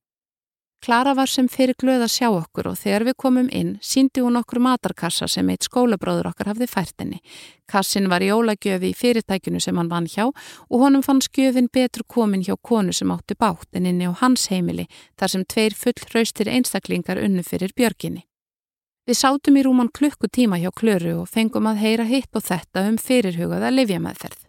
Klara 0.88 1.16
var 1.18 1.28
sem 1.28 1.48
fyrir 1.50 1.76
glöð 1.82 2.04
að 2.06 2.12
sjá 2.14 2.28
okkur 2.30 2.70
og 2.70 2.78
þegar 2.78 3.04
við 3.08 3.16
komum 3.24 3.48
inn 3.52 3.72
síndi 3.82 4.22
hún 4.22 4.38
okkur 4.40 4.62
matarkassa 4.62 5.28
sem 5.28 5.50
eitt 5.50 5.66
skólabróður 5.66 6.30
okkar 6.30 6.52
hafði 6.52 6.68
fært 6.70 7.02
henni. 7.02 7.18
Kassin 7.68 8.08
var 8.12 8.24
jólagjöfi 8.24 8.94
í 8.94 8.96
fyrirtækinu 8.96 9.60
sem 9.64 9.78
hann 9.78 9.90
vann 9.92 10.08
hjá 10.08 10.28
og 10.30 10.78
honum 10.78 11.04
fann 11.04 11.24
skjöfin 11.26 11.72
betur 11.74 12.06
komin 12.08 12.46
hjá 12.46 12.56
konu 12.62 12.94
sem 12.94 13.12
átti 13.12 13.36
bátt 13.36 13.68
en 13.74 13.90
inni 13.90 14.08
á 14.08 14.14
hans 14.22 14.48
heimili 14.54 14.86
þar 15.18 15.34
sem 15.34 15.46
tveir 15.50 15.76
full 15.76 16.08
hraustir 16.14 16.54
einstaklingar 16.54 17.20
unnu 17.26 17.44
fyrir 17.44 17.74
björginni. 17.76 18.28
Við 19.08 19.16
sátum 19.16 19.56
í 19.56 19.64
rúman 19.64 19.88
klukkutíma 19.96 20.60
hjá 20.60 20.68
Klöru 20.76 21.14
og 21.22 21.30
fengum 21.32 21.70
að 21.70 21.80
heyra 21.86 22.06
hitt 22.10 22.36
og 22.36 22.44
þetta 22.44 22.84
um 22.90 22.98
fyrirhugaða 23.00 23.72
livjamaðferð. 23.72 24.42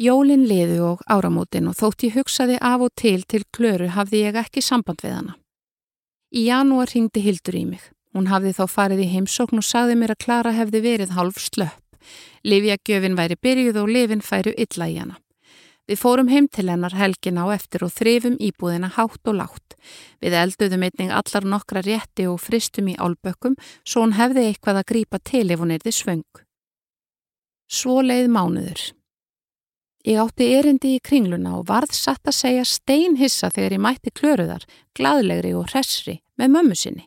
Jólin 0.00 0.46
liðu 0.48 0.78
og 0.86 1.02
áramótin 1.04 1.68
og 1.68 1.76
þótt 1.76 2.06
ég 2.08 2.16
hugsaði 2.16 2.56
af 2.64 2.86
og 2.86 2.94
til 2.96 3.20
til 3.28 3.44
Klöru 3.52 3.90
hafði 3.92 4.24
ég 4.24 4.38
ekki 4.40 4.64
samband 4.64 5.04
við 5.04 5.18
hana. 5.18 5.36
Í 6.32 6.46
janúar 6.48 6.88
hingdi 6.96 7.20
Hildur 7.20 7.58
í 7.60 7.66
mig. 7.74 7.84
Hún 8.16 8.30
hafði 8.32 8.54
þá 8.56 8.64
farið 8.68 9.04
í 9.04 9.10
heimsókn 9.12 9.60
og 9.60 9.68
sagði 9.68 9.98
mér 10.00 10.14
að 10.14 10.22
Klara 10.24 10.52
hefði 10.56 10.80
verið 10.84 11.12
halv 11.16 11.36
slöpp. 11.36 11.78
Livjagjöfin 12.44 13.16
væri 13.20 13.36
byrjuð 13.36 13.78
og 13.84 13.92
lifin 13.92 14.24
færu 14.24 14.56
illa 14.56 14.88
í 14.88 14.96
hana. 14.96 15.20
Við 15.90 15.98
fórum 15.98 16.30
heim 16.30 16.46
til 16.46 16.68
hennar 16.70 16.94
helgin 16.94 17.40
á 17.42 17.50
eftir 17.50 17.82
og 17.82 17.90
þrifum 17.90 18.36
íbúðina 18.38 18.92
hátt 18.94 19.26
og 19.26 19.38
látt. 19.40 19.76
Við 20.22 20.36
elduðum 20.38 20.86
einning 20.86 21.10
allar 21.10 21.46
nokkra 21.48 21.82
rétti 21.82 22.28
og 22.30 22.38
fristum 22.40 22.92
í 22.92 22.94
álbökkum 22.94 23.58
svo 23.82 24.04
hún 24.04 24.14
hefði 24.14 24.46
eitthvað 24.48 24.82
að 24.82 24.88
grípa 24.92 25.18
til 25.18 25.48
ef 25.50 25.62
hún 25.62 25.74
erði 25.74 25.94
svöng. 25.96 26.42
Svo 27.66 27.98
leið 28.04 28.30
mánuður. 28.30 28.82
Ég 30.06 30.18
átti 30.18 30.48
erindi 30.54 30.96
í 30.96 31.02
kringluna 31.02 31.56
og 31.58 31.68
varð 31.68 31.94
satt 31.94 32.26
að 32.26 32.38
segja 32.38 32.64
steinhissa 32.66 33.50
þegar 33.54 33.76
ég 33.76 33.82
mætti 33.82 34.10
klöruðar, 34.10 34.64
gladlegri 34.98 35.52
og 35.54 35.68
hressri 35.70 36.20
með 36.38 36.54
mömmu 36.56 36.78
sinni. 36.78 37.06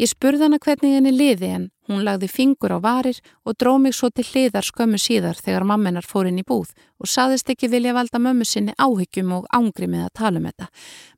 Ég 0.00 0.08
spurði 0.08 0.46
hana 0.46 0.60
hvernig 0.60 0.96
henni 0.96 1.12
liði 1.12 1.50
en 1.52 1.66
hún 1.90 2.04
lagði 2.06 2.28
fingur 2.30 2.74
á 2.74 2.78
varir 2.82 3.18
og 3.44 3.56
dró 3.60 3.76
mig 3.78 3.94
svo 3.96 4.10
til 4.14 4.24
hliðar 4.26 4.66
skömmu 4.66 4.98
síðar 5.00 5.38
þegar 5.38 5.66
mammenar 5.68 6.06
fór 6.06 6.30
inn 6.30 6.40
í 6.40 6.46
búð 6.46 6.72
og 7.00 7.10
saðist 7.10 7.50
ekki 7.50 7.70
vilja 7.72 7.94
valda 7.96 8.20
mömmu 8.22 8.46
sinni 8.46 8.76
áhyggjum 8.78 9.32
og 9.38 9.48
ángri 9.56 9.88
með 9.90 10.06
að 10.06 10.14
tala 10.20 10.40
um 10.40 10.46
þetta. 10.50 10.68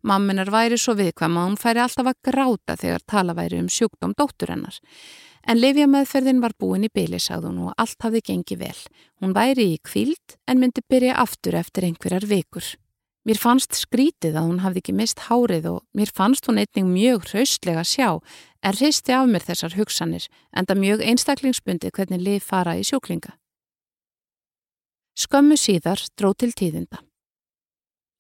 Mammenar 0.02 0.52
væri 0.54 0.78
svo 0.80 0.96
viðkvæm 0.98 1.36
að 1.38 1.48
hún 1.48 1.60
færi 1.60 1.84
alltaf 1.84 2.12
að 2.12 2.22
gráta 2.30 2.78
þegar 2.80 3.06
tala 3.14 3.36
væri 3.38 3.60
um 3.62 3.68
sjúkdóm 3.68 4.16
dóttur 4.18 4.54
hennar. 4.54 4.78
En 5.42 5.58
Livja 5.58 5.88
meðferðin 5.90 6.42
var 6.42 6.54
búin 6.58 6.86
í 6.86 6.90
byli, 6.94 7.18
sagði 7.18 7.50
hún 7.50 7.64
og 7.66 7.74
allt 7.82 8.04
hafði 8.04 8.22
gengið 8.28 8.60
vel. 8.62 8.78
Hún 9.18 9.34
væri 9.34 9.72
í 9.74 9.80
kvíld 9.82 10.36
en 10.46 10.62
myndi 10.62 10.84
byrja 10.86 11.18
aftur 11.18 11.58
eftir 11.58 11.88
einhverjar 11.88 12.28
vikur. 12.30 12.76
Mér 13.22 13.38
fannst 13.38 13.76
skrítið 13.78 14.34
að 14.34 14.48
hún 14.48 14.62
hafði 14.64 14.80
ekki 14.82 14.94
mist 14.98 15.20
hárið 15.28 15.68
og 15.70 15.84
mér 15.94 16.10
fannst 16.10 16.48
hún 16.48 16.58
einning 16.58 16.88
mjög 16.90 17.28
hraustlega 17.30 17.84
sjá 17.86 18.08
en 18.66 18.74
hristi 18.74 19.14
af 19.14 19.28
mér 19.30 19.46
þessar 19.46 19.76
hugsanir 19.78 20.26
en 20.50 20.66
það 20.66 20.82
mjög 20.82 21.04
einstaklingsbundi 21.06 21.92
hvernig 21.94 22.24
lið 22.24 22.42
fara 22.42 22.74
í 22.80 22.82
sjúklinga. 22.82 23.36
Skömmu 25.14 25.54
síðar 25.60 26.02
dró 26.18 26.32
til 26.34 26.50
tíðinda. 26.50 26.98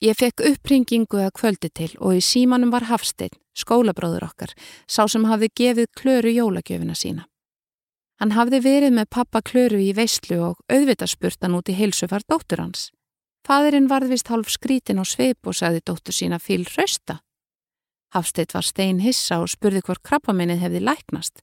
Ég 0.02 0.18
fekk 0.18 0.44
uppringingu 0.52 1.18
að 1.22 1.34
kvöldi 1.38 1.70
til 1.74 1.90
og 1.98 2.18
í 2.18 2.22
símanum 2.22 2.70
var 2.70 2.86
Hafstein, 2.86 3.34
skólabróður 3.58 4.28
okkar, 4.28 4.54
sá 4.86 5.06
sem 5.10 5.26
hafði 5.26 5.50
gefið 5.58 5.92
klöru 5.98 6.30
jólagjöfina 6.34 6.94
sína. 6.98 7.26
Hann 8.22 8.34
hafði 8.38 8.62
verið 8.62 8.94
með 8.94 9.10
pappa 9.10 9.42
klöru 9.42 9.82
í 9.82 9.92
veistlu 9.98 10.38
og 10.46 10.58
auðvitað 10.70 11.10
spurt 11.10 11.42
hann 11.42 11.58
út 11.58 11.70
í 11.70 11.78
heilsufar 11.78 12.22
dóttur 12.22 12.62
hans. 12.62 12.90
Fadurinn 13.42 13.88
varðvist 13.90 14.28
hálf 14.30 14.50
skrítin 14.54 15.02
á 15.02 15.04
sveip 15.04 15.48
og 15.50 15.56
sagði 15.58 15.82
dóttur 15.82 16.14
sína 16.14 16.38
fíl 16.38 16.62
hrausta. 16.62 17.18
Hafsteitt 18.14 18.52
var 18.54 18.62
stein 18.62 19.00
hissa 19.02 19.40
og 19.42 19.50
spurði 19.50 19.80
hvort 19.86 20.02
krabbaminnið 20.06 20.60
hefði 20.62 20.82
læknast. 20.84 21.40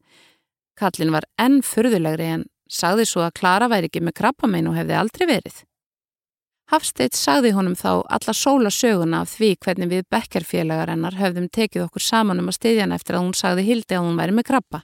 Kallin 0.79 1.11
var 1.11 1.25
enn 1.41 1.59
furðulegri 1.65 2.29
en 2.35 2.45
sagði 2.69 3.07
svo 3.09 3.25
að 3.25 3.35
Klara 3.41 3.67
væri 3.71 3.89
ekki 3.89 4.03
með 4.05 4.19
krabbaminn 4.21 4.69
og 4.69 4.77
hefði 4.77 4.95
aldrei 4.95 5.25
verið. 5.27 5.57
Hafsteitt 6.69 7.17
sagði 7.17 7.51
honum 7.57 7.73
þá 7.75 8.05
alla 8.05 8.35
sóla 8.37 8.69
söguna 8.69 9.23
af 9.25 9.33
því 9.33 9.55
hvernig 9.65 9.89
við 9.89 10.05
bekkerfélagar 10.13 10.93
hennar 10.93 11.17
höfðum 11.17 11.49
tekið 11.49 11.87
okkur 11.87 12.05
saman 12.05 12.39
um 12.39 12.51
að 12.51 12.59
styðja 12.59 12.85
hann 12.85 12.93
eftir 12.93 13.17
að 13.17 13.25
hún 13.25 13.37
sagði 13.41 13.65
hildi 13.71 13.97
að 13.97 14.05
hún 14.05 14.21
væri 14.21 14.37
með 14.37 14.49
krabba. 14.51 14.83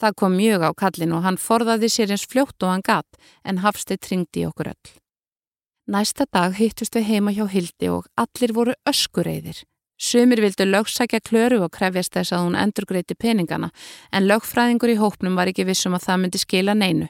Það 0.00 0.18
kom 0.18 0.36
mjög 0.40 0.64
á 0.64 0.70
kallin 0.72 1.12
og 1.14 1.22
hann 1.28 1.38
forðaði 1.38 1.92
sér 1.92 2.16
eins 2.16 2.24
fljótt 2.26 2.56
og 2.64 2.72
hann 2.72 2.88
gatt 2.88 3.20
en 3.44 3.60
Hafsteitt 3.60 4.08
ringdi 4.08 4.48
okkur 4.48 4.72
öll. 4.72 5.03
Næsta 5.84 6.24
dag 6.32 6.54
hittust 6.56 6.94
við 6.96 7.04
heima 7.10 7.32
hjá 7.36 7.44
Hildi 7.44 7.90
og 7.92 8.06
allir 8.16 8.54
voru 8.56 8.72
öskureiðir. 8.88 9.58
Sumir 10.00 10.40
vildu 10.40 10.64
lögsækja 10.64 11.18
klöru 11.20 11.58
og 11.60 11.74
krefjast 11.76 12.14
þess 12.16 12.32
að 12.32 12.44
hún 12.46 12.54
endurgreiti 12.56 13.12
peningana 13.20 13.68
en 14.10 14.24
lögfræðingur 14.24 14.94
í 14.94 14.96
hópnum 14.96 15.36
var 15.36 15.50
ekki 15.52 15.66
vissum 15.68 15.92
að 15.92 16.06
það 16.06 16.22
myndi 16.22 16.40
skila 16.40 16.74
neinu. 16.74 17.08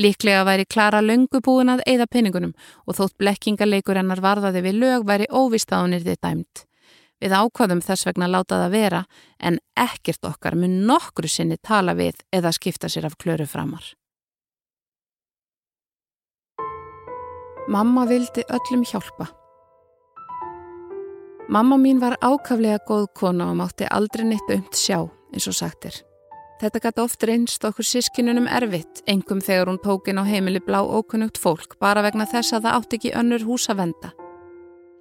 Líklega 0.00 0.46
væri 0.48 0.64
Klara 0.64 1.02
löngu 1.04 1.42
búin 1.44 1.68
að 1.68 1.82
eigða 1.84 2.06
peningunum 2.08 2.54
og 2.88 2.96
þótt 2.96 3.18
blekkingarleikur 3.20 4.00
hennar 4.00 4.22
varðaði 4.24 4.62
við 4.64 4.78
lög 4.80 5.04
væri 5.04 5.26
óvist 5.28 5.74
að 5.76 5.84
hún 5.84 5.96
er 5.98 6.06
þið 6.06 6.20
dæmt. 6.24 6.64
Við 7.20 7.34
ákvaðum 7.36 7.82
þess 7.84 8.08
vegna 8.08 8.30
láta 8.32 8.62
það 8.62 8.72
vera 8.72 9.02
en 9.36 9.60
ekkert 9.76 10.24
okkar 10.24 10.56
mun 10.56 10.80
nokkru 10.88 11.28
sinni 11.28 11.60
tala 11.60 11.92
við 11.92 12.24
eða 12.32 12.56
skipta 12.56 12.88
sér 12.88 13.04
af 13.10 13.20
klöru 13.20 13.44
framar. 13.44 13.84
Mamma 17.68 18.04
vildi 18.04 18.42
öllum 18.52 18.82
hjálpa. 18.84 19.26
Mamma 21.48 21.76
mín 21.76 22.00
var 22.00 22.18
ákaflega 22.20 22.78
góð 22.84 23.06
kona 23.16 23.46
og 23.50 23.56
mátti 23.56 23.88
aldrei 23.88 24.26
neitt 24.28 24.50
umt 24.52 24.76
sjá, 24.76 24.98
eins 25.32 25.48
og 25.48 25.56
sagtir. 25.56 25.96
Þetta 26.60 26.82
gæti 26.84 27.00
oft 27.00 27.24
reynst 27.24 27.64
okkur 27.64 27.88
sískinunum 27.88 28.50
erfitt, 28.52 29.00
engum 29.08 29.40
þegar 29.40 29.72
hún 29.72 29.80
tókin 29.80 30.20
á 30.20 30.28
heimili 30.28 30.60
blá 30.60 30.82
ókunnugt 30.84 31.40
fólk, 31.40 31.78
bara 31.80 32.04
vegna 32.04 32.28
þess 32.28 32.52
að 32.52 32.68
það 32.68 32.76
átti 32.76 33.00
ekki 33.00 33.14
önnur 33.22 33.48
hús 33.48 33.68
að 33.72 33.80
venda. 33.80 34.12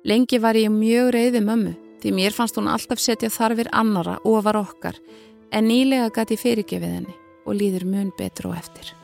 Lengi 0.07 0.39
var 0.39 0.55
ég 0.55 0.71
mjög 0.71 1.11
reyði 1.17 1.43
mömmu, 1.43 1.75
því 1.99 2.15
mér 2.15 2.31
fannst 2.31 2.55
hún 2.55 2.71
alltaf 2.71 2.99
setja 2.99 3.27
þarfir 3.27 3.73
annara 3.75 4.21
og 4.23 4.43
var 4.47 4.63
okkar, 4.63 5.03
en 5.51 5.67
nýlega 5.67 6.11
gæti 6.15 6.39
fyrirgefið 6.39 6.99
henni 6.99 7.21
og 7.43 7.59
líður 7.59 7.89
mun 7.91 8.11
betur 8.15 8.53
og 8.53 8.59
eftir. 8.63 8.95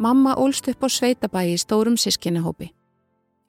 Mamma 0.00 0.32
ólst 0.40 0.64
upp 0.72 0.80
á 0.80 0.88
sveitabæi 0.88 1.50
í 1.52 1.56
stórum 1.60 1.96
sískinahópi. 2.00 2.70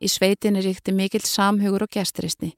Í 0.04 0.08
sveitinni 0.12 0.60
ríkti 0.60 0.92
mikill 0.92 1.24
samhugur 1.24 1.86
og 1.86 1.92
gesturistni. 1.96 2.50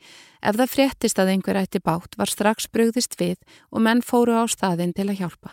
Ef 0.41 0.55
það 0.57 0.71
fréttist 0.71 1.19
að 1.21 1.35
einhver 1.35 1.59
ætti 1.61 1.77
bátt 1.77 2.15
var 2.17 2.31
strax 2.31 2.65
brugðist 2.73 3.13
við 3.19 3.37
og 3.69 3.83
menn 3.85 4.01
fóru 4.01 4.33
á 4.33 4.49
staðin 4.49 4.95
til 4.97 5.11
að 5.11 5.19
hjálpa. 5.19 5.51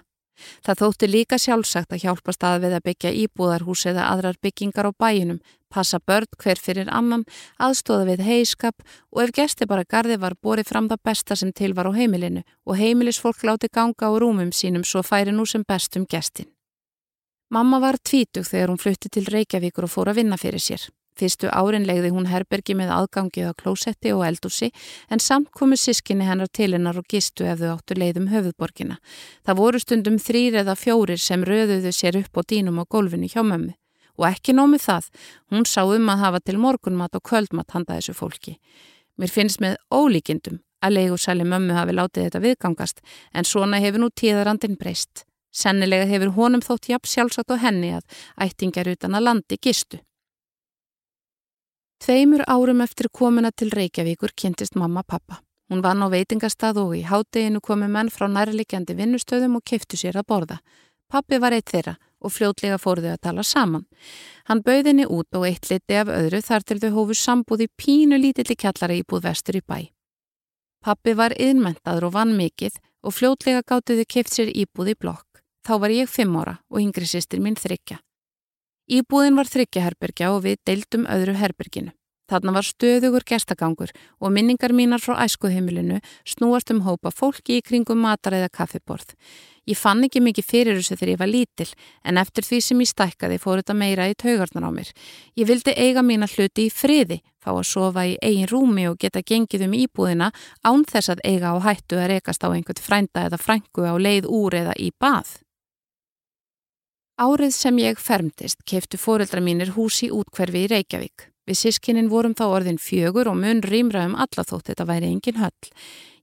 Það 0.65 0.81
þótti 0.81 1.09
líka 1.11 1.37
sjálfsagt 1.37 1.93
að 1.93 2.01
hjálpa 2.07 2.33
stað 2.33 2.63
við 2.63 2.77
að 2.79 2.87
byggja 2.89 3.13
íbúðarhús 3.25 3.83
eða 3.93 4.07
aðrar 4.09 4.39
byggingar 4.41 4.89
á 4.89 4.93
bæinum, 4.97 5.43
passa 5.69 6.01
börn 6.01 6.33
hver 6.41 6.57
fyrir 6.57 6.89
annan, 6.89 7.27
aðstóða 7.61 8.07
við 8.09 8.23
heiskap 8.25 8.81
og 9.13 9.21
ef 9.27 9.35
gesti 9.37 9.69
bara 9.69 9.85
gardi 9.85 10.17
var 10.17 10.39
borið 10.41 10.71
fram 10.73 10.89
það 10.89 11.05
besta 11.11 11.37
sem 11.37 11.53
til 11.53 11.75
var 11.77 11.93
á 11.93 11.99
heimilinu 11.99 12.41
og 12.65 12.81
heimilisfólk 12.81 13.45
láti 13.45 13.69
ganga 13.69 14.09
á 14.09 14.17
rúmum 14.17 14.49
sínum 14.49 14.81
svo 14.81 15.05
færi 15.05 15.29
nú 15.29 15.45
sem 15.45 15.61
bestum 15.61 16.09
gestin. 16.09 16.49
Mamma 17.51 17.81
var 17.83 17.97
tvítug 17.99 18.45
þegar 18.47 18.71
hún 18.71 18.79
flutti 18.79 19.09
til 19.11 19.25
Reykjavíkur 19.27 19.89
og 19.89 19.91
fór 19.91 20.13
að 20.13 20.21
vinna 20.21 20.37
fyrir 20.39 20.63
sér. 20.63 20.85
Fyrstu 21.19 21.49
árin 21.51 21.83
legði 21.83 22.13
hún 22.15 22.29
herbergi 22.31 22.77
með 22.79 22.93
aðgangið 22.95 23.49
á 23.51 23.59
klósetti 23.59 24.13
og 24.15 24.23
eldúsi 24.23 24.69
en 25.11 25.19
samt 25.19 25.51
komu 25.59 25.75
sískinni 25.75 26.29
hennar 26.29 26.47
til 26.47 26.71
hennar 26.77 27.01
og 27.01 27.09
gistu 27.11 27.49
ef 27.51 27.59
þau 27.59 27.73
áttu 27.73 27.97
leiðum 27.99 28.29
höfuðborgina. 28.31 29.01
Það 29.43 29.59
voru 29.59 29.81
stundum 29.83 30.21
þrýr 30.23 30.61
eða 30.63 30.77
fjórir 30.79 31.19
sem 31.19 31.43
röðuðu 31.43 31.91
sér 31.97 32.21
upp 32.21 32.39
á 32.39 32.43
dínum 32.53 32.79
á 32.79 32.85
gólfinu 32.87 33.27
hjá 33.27 33.43
mömmu. 33.43 33.75
Og 34.21 34.27
ekki 34.29 34.55
nómið 34.55 34.85
það, 34.85 35.09
hún 35.51 35.67
sá 35.67 35.83
um 35.83 36.13
að 36.13 36.23
hafa 36.23 36.41
til 36.45 36.59
morgunmat 36.61 37.19
og 37.19 37.25
kvöldmat 37.27 37.75
handa 37.75 37.97
þessu 37.99 38.15
fólki. 38.15 38.61
Mér 39.19 39.33
finnst 39.33 39.59
með 39.59 39.75
ólíkindum 39.91 40.63
að 40.87 40.95
leigursæli 41.01 41.49
mömmu 41.51 41.75
hafi 41.75 41.99
látið 41.99 42.29
þetta 42.29 42.45
viðgangast 42.47 43.03
en 43.35 43.49
svona 43.49 43.83
hefur 43.83 44.05
nú 44.05 44.13
tíðarandin 44.15 44.79
breyst. 44.79 45.25
Sennilega 45.51 46.07
hefur 46.07 46.35
honum 46.37 46.63
þótt 46.63 46.89
jafn 46.93 47.11
sjálfsagt 47.11 47.51
og 47.51 47.61
henni 47.63 47.93
að 47.97 48.07
ættingar 48.47 48.91
utan 48.93 49.19
að 49.19 49.27
landi 49.27 49.59
gistu. 49.61 50.01
Tveimur 52.01 52.47
árum 52.49 52.81
eftir 52.81 53.11
komuna 53.13 53.51
til 53.53 53.71
Reykjavíkur 53.75 54.33
kynntist 54.37 54.77
mamma 54.79 55.03
pappa. 55.03 55.43
Hún 55.71 55.83
vann 55.85 56.03
á 56.03 56.09
veitingastað 56.11 56.81
og 56.83 56.95
í 56.97 57.03
hádeginu 57.07 57.61
komu 57.61 57.87
menn 57.87 58.09
frá 58.11 58.27
nærlikjandi 58.27 58.97
vinnustöðum 58.99 59.59
og 59.59 59.67
kiftu 59.69 59.99
sér 60.01 60.17
að 60.19 60.27
borða. 60.33 60.57
Pappi 61.11 61.39
var 61.43 61.55
eitt 61.55 61.71
þeirra 61.71 61.97
og 62.21 62.33
fljótlega 62.35 62.79
fóruðu 62.81 63.13
að 63.13 63.23
tala 63.27 63.45
saman. 63.47 63.87
Hann 64.49 64.63
bauð 64.67 64.91
henni 64.91 65.07
út 65.07 65.39
og 65.39 65.47
eitt 65.47 65.71
liti 65.71 65.99
af 66.01 66.11
öðru 66.11 66.43
þar 66.47 66.67
til 66.67 66.79
þau 66.83 66.91
hófu 66.97 67.17
sambúð 67.21 67.67
í 67.67 67.71
pínu 67.83 68.19
lítilli 68.19 68.57
kjallara 68.57 68.99
íbúð 68.99 69.27
vestur 69.29 69.61
í 69.61 69.63
bæ. 69.63 69.79
Pappi 70.81 71.15
var 71.15 71.37
yðnmentaður 71.37 72.09
og 72.09 72.15
vann 72.17 72.37
mikill 72.39 72.75
og 73.05 73.15
fljótlega 73.17 73.63
gáttuðu 73.63 74.07
kift 74.09 74.35
sér 74.35 74.51
íbúð 74.51 74.95
í 74.95 74.99
blokk. 74.99 75.30
Þá 75.67 75.75
var 75.81 75.93
ég 75.95 76.09
fimm 76.09 76.37
ára 76.41 76.59
og 76.71 76.81
yngri 76.81 77.09
sýstir 77.09 77.43
mín 77.43 77.59
þryggja. 77.59 78.01
Íbúðin 78.91 79.37
var 79.39 79.47
þryggjaherbergja 79.47 80.33
og 80.35 80.45
við 80.49 80.61
deildum 80.67 81.05
öðru 81.07 81.37
herberginu. 81.39 81.93
Þarna 82.31 82.55
var 82.55 82.67
stöðugur 82.67 83.25
gestagangur 83.27 83.91
og 84.23 84.31
minningar 84.31 84.71
mínar 84.71 85.03
frá 85.03 85.17
æskuheimilinu 85.25 85.99
snúast 86.23 86.71
um 86.71 86.85
hópa 86.87 87.11
fólki 87.11 87.59
í 87.59 87.65
kringum 87.67 87.99
matar 88.05 88.37
eða 88.39 88.53
kaffiborð. 88.55 89.17
Ég 89.67 89.79
fann 89.79 90.05
ekki 90.07 90.23
mikið 90.23 90.47
fyrir 90.47 90.79
þessu 90.79 90.97
þegar 90.97 91.13
ég 91.13 91.21
var 91.21 91.31
lítil 91.31 91.67
en 92.07 92.23
eftir 92.23 92.47
því 92.47 92.61
sem 92.67 92.81
ég 92.85 92.91
stækkaði 92.91 93.41
fór 93.43 93.61
þetta 93.61 93.77
meira 93.83 94.07
í 94.11 94.17
taugarnar 94.19 94.67
á 94.67 94.71
mér. 94.79 94.95
Ég 95.39 95.51
vildi 95.51 95.75
eiga 95.75 96.07
mína 96.07 96.31
hluti 96.31 96.69
í 96.69 96.73
friði, 96.75 97.21
fá 97.43 97.51
að 97.53 97.67
sofa 97.67 98.07
í 98.07 98.17
eigin 98.23 98.51
rúmi 98.51 98.87
og 98.91 98.99
geta 99.03 99.27
gengið 99.27 99.67
um 99.67 99.77
íbúðina 99.83 100.31
án 100.63 100.87
þess 100.87 101.15
að 101.15 101.27
eiga 101.27 101.55
á 101.55 101.59
hættu 101.67 101.99
að 101.99 102.13
rekast 102.15 102.47
á 102.47 102.49
einhvern 102.55 102.83
frænda 102.87 103.27
eða 103.27 103.43
frængu 103.43 103.87
á 103.91 103.95
leið 103.99 104.31
úr 104.31 104.59
eða 104.63 104.79
í 104.79 104.91
bað. 104.95 105.41
Árið 107.21 107.51
sem 107.53 107.77
ég 107.83 107.99
fermtist 108.01 108.63
keftu 108.65 108.97
fóreldra 108.97 109.43
mínir 109.45 109.75
hús 109.75 109.99
í 110.01 110.07
útkverfi 110.09 110.63
í 110.65 110.69
Reykjavík. 110.71 111.27
Við 111.45 111.59
sískinin 111.59 112.09
vorum 112.09 112.33
þá 112.33 112.47
orðin 112.47 112.79
fjögur 112.81 113.29
og 113.29 113.37
mun 113.37 113.61
rýmra 113.61 114.07
um 114.09 114.15
alla 114.17 114.45
þótt 114.49 114.71
þetta 114.71 114.87
væri 114.89 115.11
engin 115.13 115.37
höll. 115.37 115.69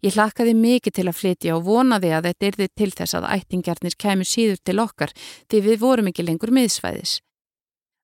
Ég 0.01 0.17
hlakkaði 0.17 0.55
mikið 0.57 0.95
til 0.97 1.05
að 1.05 1.19
flytja 1.19 1.53
og 1.53 1.67
vonaði 1.69 2.15
að 2.17 2.31
þetta 2.31 2.49
yrði 2.49 2.69
til 2.81 2.89
þess 2.97 3.17
að 3.19 3.29
ættingjarnir 3.35 3.97
kemur 4.01 4.31
síður 4.31 4.57
til 4.65 4.77
okkar 4.81 5.13
því 5.21 5.63
við 5.69 5.79
vorum 5.85 6.09
ekki 6.09 6.25
lengur 6.25 6.55
miðsvæðis. 6.57 7.19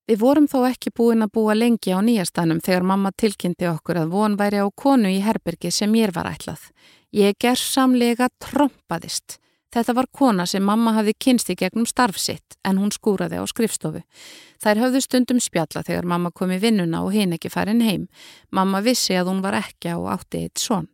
Við 0.06 0.22
vorum 0.22 0.46
þó 0.52 0.60
ekki 0.70 0.94
búin 0.94 1.26
að 1.26 1.34
búa 1.34 1.58
lengi 1.58 1.98
á 1.98 2.00
nýjastanum 2.06 2.62
þegar 2.62 2.86
mamma 2.94 3.10
tilkynnti 3.18 3.74
okkur 3.74 4.04
að 4.04 4.14
von 4.14 4.38
væri 4.38 4.62
á 4.62 4.70
konu 4.70 5.10
í 5.10 5.24
herbergi 5.26 5.74
sem 5.74 5.98
ég 5.98 6.14
var 6.14 6.30
ætlað. 6.30 6.70
Ég 7.10 7.42
gerðsamlega 7.42 8.30
trompaðist. 8.38 9.40
Þetta 9.74 9.94
var 9.98 10.06
kona 10.14 10.46
sem 10.46 10.62
mamma 10.62 10.92
hafði 10.94 11.16
kynst 11.26 11.50
í 11.50 11.56
gegnum 11.58 11.88
starfsitt 11.90 12.60
en 12.62 12.78
hún 12.78 12.92
skúraði 12.94 13.40
á 13.42 13.46
skrifstofu. 13.50 14.04
Þær 14.62 14.82
höfðu 14.84 15.02
stundum 15.02 15.40
spjalla 15.42 15.82
þegar 15.82 16.06
mamma 16.06 16.30
kom 16.32 16.54
í 16.54 16.60
vinnuna 16.62 17.02
og 17.02 17.16
hinn 17.16 17.34
ekki 17.34 17.50
farin 17.50 17.82
heim. 17.82 18.06
Mamma 18.54 18.84
vissi 18.86 19.18
að 19.18 19.32
hún 19.32 19.42
var 19.42 19.58
ekki 19.58 19.96
á 19.96 19.98
átti 20.14 20.46
eitt 20.46 20.62
són. 20.62 20.92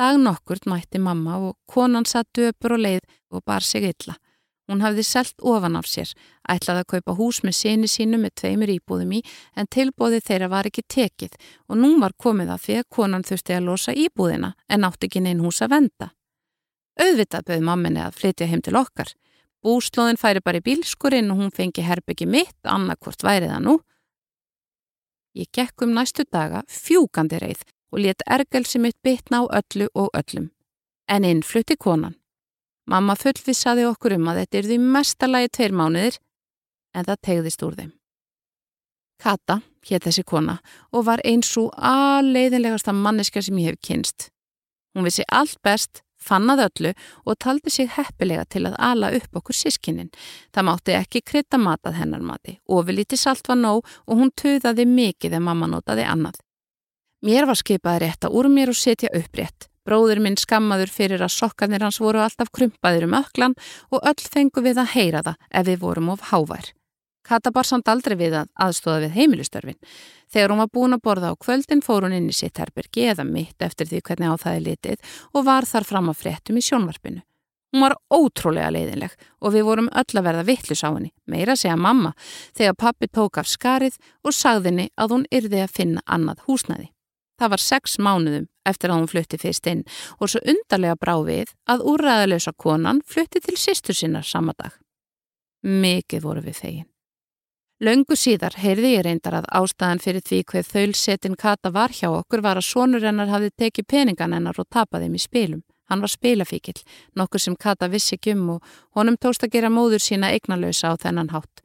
Dag 0.00 0.16
nokkurt 0.18 0.64
mætti 0.66 0.98
mamma 0.98 1.36
og 1.36 1.58
konan 1.70 2.08
satt 2.08 2.32
döpur 2.32 2.78
og 2.78 2.82
leið 2.86 3.04
og 3.30 3.44
bar 3.44 3.62
sig 3.62 3.84
illa. 3.92 4.16
Hún 4.64 4.80
hafði 4.80 5.04
selt 5.04 5.44
ofan 5.44 5.76
af 5.76 5.84
sér, 5.84 6.08
ætlaði 6.48 6.80
að 6.80 6.90
kaupa 6.94 7.14
hús 7.18 7.42
með 7.44 7.58
síni 7.58 7.88
sínu 7.90 8.16
með 8.16 8.32
tveimur 8.40 8.72
íbúðum 8.72 9.12
í 9.18 9.20
en 9.60 9.68
tilbóði 9.68 10.22
þeirra 10.24 10.48
var 10.48 10.70
ekki 10.70 10.88
tekið 10.88 11.36
og 11.68 11.76
nú 11.82 11.98
var 12.00 12.16
komið 12.16 12.54
að 12.56 12.62
því 12.64 12.78
að 12.80 12.92
konan 12.96 13.26
þurfti 13.28 13.58
að 13.58 13.66
losa 13.68 13.92
íbúðina 13.92 14.54
en 14.72 14.88
átti 14.88 15.10
ekki 15.10 15.20
neinn 15.20 15.44
hús 15.44 15.60
að 15.60 15.76
venda. 15.76 16.14
Auðvitað 17.00 17.48
bauð 17.48 17.64
mamminni 17.66 18.02
að 18.04 18.18
flytja 18.20 18.48
heim 18.50 18.62
til 18.62 18.76
okkar. 18.78 19.10
Búslóðin 19.64 20.20
færi 20.20 20.42
bara 20.44 20.60
í 20.60 20.64
bílskurinn 20.64 21.32
og 21.32 21.40
hún 21.40 21.54
fengi 21.54 21.82
herbyggi 21.82 22.26
mitt, 22.28 22.56
annarkvort 22.62 23.24
væri 23.24 23.48
það 23.50 23.64
nú. 23.64 23.78
Ég 25.34 25.48
gekk 25.50 25.82
um 25.82 25.94
næstu 25.96 26.26
daga 26.30 26.62
fjúkandi 26.70 27.40
reið 27.42 27.64
og 27.94 28.02
let 28.04 28.22
ergelsi 28.30 28.78
mitt 28.78 28.98
bitna 29.02 29.42
á 29.42 29.44
öllu 29.58 29.88
og 29.94 30.12
öllum. 30.14 30.50
En 31.08 31.24
inn 31.24 31.42
flutti 31.42 31.76
konan. 31.76 32.14
Mamma 32.86 33.16
fullvissaði 33.16 33.86
okkur 33.88 34.18
um 34.18 34.28
að 34.30 34.42
þetta 34.42 34.58
er 34.58 34.68
því 34.68 34.78
mestalagi 34.94 35.50
tveir 35.56 35.74
mánuðir 35.74 36.18
en 36.94 37.06
það 37.08 37.22
tegðist 37.26 37.64
úr 37.64 37.76
þeim. 37.78 37.92
Kata 39.22 39.60
hétt 39.88 40.04
þessi 40.04 40.24
kona 40.26 40.58
og 40.92 41.06
var 41.08 41.22
eins 41.24 41.50
og 41.60 41.72
aðleiðinlegasta 41.78 42.92
manneska 42.92 43.42
sem 43.42 43.58
ég 43.62 43.72
hef 43.72 43.80
kynst. 43.80 44.28
Hún 44.94 45.06
vissi 45.08 45.24
allt 45.32 45.56
best 45.64 46.02
fannað 46.24 46.64
öllu 46.68 46.94
og 47.24 47.38
taldi 47.44 47.72
sig 47.72 47.90
heppilega 47.96 48.46
til 48.50 48.64
að 48.68 48.78
ala 48.78 49.12
upp 49.18 49.40
okkur 49.40 49.58
sískinin. 49.58 50.10
Það 50.54 50.68
mátti 50.70 50.96
ekki 50.98 51.24
krytta 51.24 51.60
matað 51.60 52.00
hennar 52.00 52.24
mati. 52.24 52.58
Ofilíti 52.68 53.18
salt 53.20 53.48
var 53.48 53.60
nóg 53.60 53.84
og 54.06 54.18
hún 54.18 54.32
töðaði 54.32 54.88
mikið 54.88 55.38
en 55.38 55.46
mamma 55.48 55.70
notaði 55.70 56.08
annað. 56.08 56.40
Mér 57.24 57.46
var 57.48 57.56
skipað 57.56 58.02
rétt 58.02 58.26
að 58.26 58.36
úr 58.36 58.50
mér 58.52 58.72
og 58.72 58.76
setja 58.76 59.12
upprétt. 59.16 59.68
Bróður 59.84 60.20
minn 60.24 60.36
skammaður 60.40 60.92
fyrir 60.92 61.24
að 61.24 61.32
sokkanir 61.32 61.84
hans 61.84 62.00
voru 62.00 62.22
alltaf 62.24 62.48
krumpaðir 62.52 63.04
um 63.04 63.16
öklan 63.20 63.56
og 63.92 64.00
öll 64.00 64.30
fengu 64.32 64.64
við 64.64 64.80
að 64.80 64.94
heyra 64.96 65.20
það 65.26 65.50
ef 65.60 65.68
við 65.68 65.82
vorum 65.84 66.10
of 66.14 66.24
hávær. 66.32 66.72
Kata 67.24 67.50
bar 67.50 67.64
samt 67.64 67.88
aldrei 67.88 68.16
við 68.20 68.36
að 68.42 68.50
aðstóða 68.60 69.06
við 69.06 69.14
heimilistörfin. 69.18 69.78
Þegar 70.28 70.52
hún 70.52 70.60
var 70.60 70.72
búin 70.76 70.96
að 70.96 71.04
borða 71.06 71.30
á 71.32 71.40
kvöldin 71.40 71.82
fór 71.84 72.04
hún 72.04 72.16
inn 72.16 72.28
í 72.28 72.36
sitt 72.36 72.58
herbergi 72.60 73.08
eða 73.14 73.24
mitt 73.24 73.64
eftir 73.64 73.88
því 73.88 74.02
hvernig 74.04 74.34
á 74.34 74.36
það 74.42 74.58
er 74.58 74.66
litið 74.68 75.14
og 75.32 75.46
var 75.46 75.68
þar 75.68 75.88
fram 75.88 76.10
að 76.12 76.20
fréttum 76.20 76.60
í 76.60 76.64
sjónvarpinu. 76.64 77.22
Hún 77.74 77.82
var 77.82 77.96
ótrúlega 78.12 78.70
leiðinleg 78.70 79.14
og 79.42 79.54
við 79.56 79.64
vorum 79.66 79.88
öll 79.90 80.18
að 80.20 80.26
verða 80.28 80.44
vittlis 80.46 80.84
á 80.86 80.94
henni, 80.94 81.10
meira 81.26 81.56
segja 81.58 81.74
mamma, 81.74 82.12
þegar 82.54 82.76
pappi 82.78 83.08
tók 83.10 83.40
af 83.40 83.50
skarið 83.50 83.96
og 84.22 84.36
sagðinni 84.36 84.92
að 84.94 85.16
hún 85.16 85.24
yrði 85.34 85.64
að 85.64 85.74
finna 85.80 86.04
annað 86.06 86.44
húsnæði. 86.46 86.92
Það 87.34 87.50
var 87.50 87.64
sex 87.64 87.98
mánuðum 87.98 88.46
eftir 88.68 88.92
að 88.92 89.00
hún 89.00 89.10
flutti 89.10 89.40
fyrst 89.42 89.66
inn 89.66 89.82
og 90.20 90.30
svo 90.30 90.44
undarlega 90.46 90.94
brá 91.00 91.16
við 91.26 91.50
að 91.66 91.82
úrræðalösa 91.90 92.54
konan 92.54 93.02
flutti 93.02 93.42
til 93.42 93.58
sýstur 93.58 93.98
sinnar 93.98 94.28
sama 94.28 94.54
dag. 94.54 94.76
Mikið 95.66 96.22
voru 96.22 96.44
við 96.44 96.60
þegin. 96.60 96.90
Laungu 97.82 98.14
síðar 98.14 98.54
heyrði 98.54 98.92
ég 98.92 99.00
reyndar 99.02 99.34
að 99.40 99.46
ástæðan 99.58 99.98
fyrir 99.98 100.22
því 100.22 100.36
hver 100.46 100.66
þaulsetin 100.68 101.32
Kata 101.34 101.72
var 101.74 101.90
hjá 101.90 102.06
okkur 102.06 102.44
var 102.44 102.60
að 102.60 102.68
sonur 102.68 103.02
hennar 103.02 103.32
hafði 103.32 103.50
tekið 103.50 103.86
peningan 103.90 104.34
hennar 104.36 104.60
og 104.62 104.68
tapaði 104.70 105.08
þeim 105.08 105.16
í 105.18 105.22
spilum. 105.22 105.62
Hann 105.90 106.00
var 106.00 106.12
spilafíkil, 106.12 106.76
nokkur 107.18 107.42
sem 107.42 107.56
Kata 107.58 107.88
vissi 107.90 108.14
ekki 108.14 108.36
um 108.36 108.52
og 108.54 108.76
honum 108.94 109.18
tókst 109.18 109.42
að 109.42 109.56
gera 109.56 109.72
móður 109.74 110.04
sína 110.06 110.30
eignalösa 110.30 110.94
á 110.94 111.02
þennan 111.02 111.32
hátt. 111.34 111.64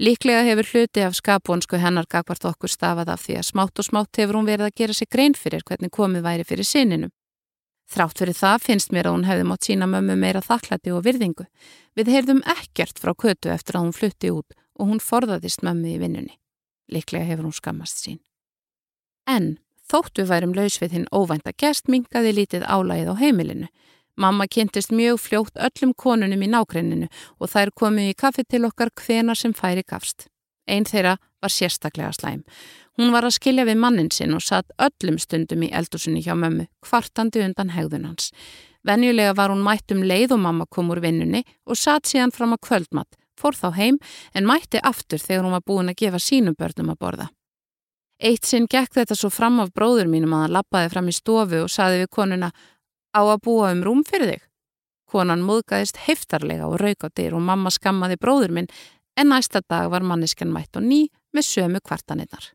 Líklega 0.00 0.46
hefur 0.48 0.70
hluti 0.72 1.04
af 1.04 1.18
skapvonsku 1.18 1.76
hennar 1.76 2.08
gagvart 2.08 2.46
okkur 2.48 2.72
stafað 2.72 3.12
af 3.12 3.26
því 3.26 3.36
að 3.42 3.48
smátt 3.50 3.82
og 3.82 3.88
smátt 3.90 4.16
hefur 4.16 4.40
hún 4.40 4.48
verið 4.48 4.70
að 4.70 4.78
gera 4.80 4.96
sig 4.96 5.10
grein 5.12 5.36
fyrir 5.36 5.60
hvernig 5.60 5.92
komið 5.92 6.24
væri 6.24 6.46
fyrir 6.48 6.64
sininum. 6.64 7.12
Þrátt 7.90 8.22
fyrir 8.22 8.38
það 8.38 8.64
finnst 8.64 8.96
mér 8.96 9.10
að 9.10 9.18
hún 9.18 9.28
hefði 9.28 9.44
mótt 9.50 9.68
sína 9.68 9.90
mömmu 9.90 10.16
meira 10.16 10.40
þakklæti 10.40 10.94
og 10.94 11.04
virðingu. 11.04 11.44
Við 11.98 12.12
heyrðum 12.14 12.42
ekkert 12.48 13.02
frá 13.02 13.12
kötu 13.12 13.52
eftir 13.52 13.76
að 13.76 13.84
hún 13.84 13.96
flutti 13.98 14.32
út 14.32 14.56
og 14.80 14.88
hún 14.88 15.02
forðaðist 15.04 15.64
mömmu 15.66 15.94
í 15.94 16.00
vinnunni. 16.00 16.38
Liklega 16.90 17.28
hefur 17.28 17.48
hún 17.48 17.56
skammast 17.56 18.00
sín. 18.02 18.18
En 19.28 19.58
þóttu 19.90 20.24
værum 20.26 20.56
laus 20.56 20.80
við 20.80 20.96
hinn 20.96 21.10
óvænta 21.12 21.52
gest 21.52 21.90
mingaði 21.92 22.34
lítið 22.38 22.66
álægið 22.66 23.12
á 23.12 23.14
heimilinu. 23.20 23.68
Mamma 24.20 24.46
kynntist 24.50 24.92
mjög 24.92 25.20
fljótt 25.22 25.56
öllum 25.56 25.94
konunum 25.96 26.42
í 26.42 26.50
nákrenninu 26.50 27.08
og 27.38 27.52
þær 27.52 27.70
komið 27.76 28.10
í 28.10 28.16
kaffi 28.18 28.44
til 28.44 28.66
okkar 28.68 28.90
hvena 29.00 29.36
sem 29.38 29.54
færi 29.56 29.84
gafst. 29.86 30.26
Einn 30.68 30.84
þeirra 30.84 31.16
var 31.40 31.52
sérstaklega 31.52 32.12
slæm. 32.12 32.42
Hún 32.98 33.14
var 33.14 33.24
að 33.24 33.38
skilja 33.38 33.64
við 33.64 33.80
mannin 33.80 34.10
sinn 34.12 34.34
og 34.36 34.44
satt 34.44 34.74
öllum 34.78 35.16
stundum 35.18 35.62
í 35.64 35.70
eldursunni 35.72 36.20
hjá 36.24 36.34
mömmu, 36.36 36.66
kvartandi 36.84 37.40
undan 37.46 37.72
hegðun 37.72 38.10
hans. 38.10 38.28
Venjulega 38.84 39.32
var 39.36 39.52
hún 39.52 39.64
mætt 39.64 39.92
um 39.94 40.02
leið 40.04 40.36
og 40.36 40.42
mamma 40.44 40.66
kom 40.68 40.90
úr 40.92 41.00
vinnunni 41.04 41.42
og 41.66 41.78
satt 41.80 42.10
síðan 42.10 42.34
fram 42.34 42.54
að 42.56 42.64
kvöldmatt 42.68 43.19
fór 43.40 43.56
þá 43.56 43.68
heim 43.78 43.98
en 44.34 44.48
mætti 44.48 44.82
aftur 44.84 45.22
þegar 45.22 45.46
hún 45.46 45.56
var 45.56 45.64
búin 45.66 45.92
að 45.92 46.00
gefa 46.04 46.20
sínum 46.22 46.56
börnum 46.58 46.92
að 46.92 47.00
borða. 47.00 47.26
Eitt 48.20 48.44
sinn 48.44 48.68
gekk 48.68 48.98
þetta 48.98 49.16
svo 49.16 49.30
fram 49.32 49.62
af 49.62 49.72
bróður 49.72 50.10
mínum 50.12 50.34
að 50.36 50.44
hann 50.44 50.56
lappaði 50.58 50.92
fram 50.92 51.08
í 51.08 51.16
stofu 51.16 51.64
og 51.64 51.72
saði 51.72 52.02
við 52.02 52.12
konuna 52.12 52.52
á 53.16 53.20
að 53.24 53.42
búa 53.46 53.72
um 53.72 53.82
rúm 53.86 54.04
fyrir 54.04 54.34
þig. 54.34 54.42
Konan 55.10 55.42
múðgæðist 55.42 56.04
heftarlega 56.04 56.68
og 56.68 56.78
rauk 56.82 57.02
á 57.02 57.08
dyr 57.08 57.34
og 57.34 57.42
mamma 57.42 57.72
skammaði 57.72 58.20
bróður 58.20 58.52
minn 58.54 58.70
en 59.16 59.32
næsta 59.32 59.64
dag 59.64 59.88
var 59.90 60.04
manniskan 60.06 60.52
mætt 60.52 60.76
og 60.76 60.84
ný 60.86 61.08
með 61.34 61.48
sömu 61.48 61.80
kvartanirnar. 61.80 62.52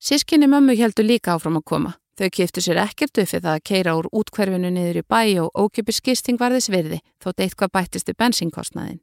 Sískinni 0.00 0.48
mömmu 0.48 0.76
heldur 0.78 1.06
líka 1.06 1.34
áfram 1.34 1.58
að 1.60 1.68
koma. 1.70 1.92
Þau 2.18 2.30
kiftu 2.34 2.62
sér 2.64 2.80
ekkert 2.82 3.20
uppið 3.22 3.44
það 3.44 3.52
að 3.52 3.64
keira 3.68 3.92
úr 3.94 4.08
útkverfinu 4.18 4.72
niður 4.74 4.96
í 4.98 5.02
bæ 5.06 5.20
og 5.44 5.52
ókipis 5.54 6.00
gisting 6.02 6.38
var 6.40 6.50
þess 6.50 6.72
virði 6.72 6.98
þótt 7.22 7.44
eitthvað 7.44 7.70
bættist 7.76 8.10
í 8.10 8.14
bensinkostnaðin. 8.18 8.98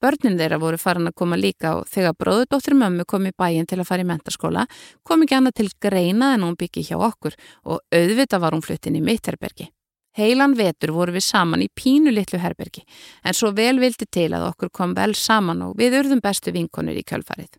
Börnin 0.00 0.36
þeirra 0.36 0.58
voru 0.60 0.76
farin 0.80 1.08
að 1.08 1.16
koma 1.22 1.38
líka 1.40 1.72
og 1.78 1.88
þegar 1.88 2.18
bróðudóttir 2.20 2.76
mömmu 2.76 3.06
kom 3.08 3.26
í 3.28 3.32
bæin 3.36 3.68
til 3.68 3.78
að 3.80 3.88
fara 3.88 4.04
í 4.04 4.08
mentaskóla 4.08 4.66
kom 5.04 5.24
ekki 5.24 5.36
annað 5.38 5.56
til 5.60 5.68
greina 5.80 6.34
en 6.34 6.44
hún 6.44 6.58
byggi 6.60 6.84
hjá 6.90 6.98
okkur 6.98 7.36
og 7.64 7.80
auðvita 7.96 8.40
var 8.40 8.56
hún 8.56 8.64
fluttin 8.64 8.96
í 8.96 9.02
Mitterbergi. 9.04 9.70
Heilan 10.16 10.56
vetur 10.58 10.92
voru 10.96 11.16
við 11.16 11.24
saman 11.28 11.64
í 11.64 11.70
pínu 11.72 12.12
litlu 12.12 12.40
herbergi 12.40 12.84
en 13.24 13.36
svo 13.36 13.54
vel 13.56 13.78
vildi 13.80 14.08
til 14.08 14.28
að 14.36 14.50
okkur 14.50 14.72
kom 14.72 14.92
vel 14.96 15.14
saman 15.14 15.64
og 15.68 15.76
við 15.80 16.00
urðum 16.02 16.20
bestu 16.24 16.52
vinkonir 16.52 17.00
í 17.00 17.04
kjölfarið. 17.08 17.56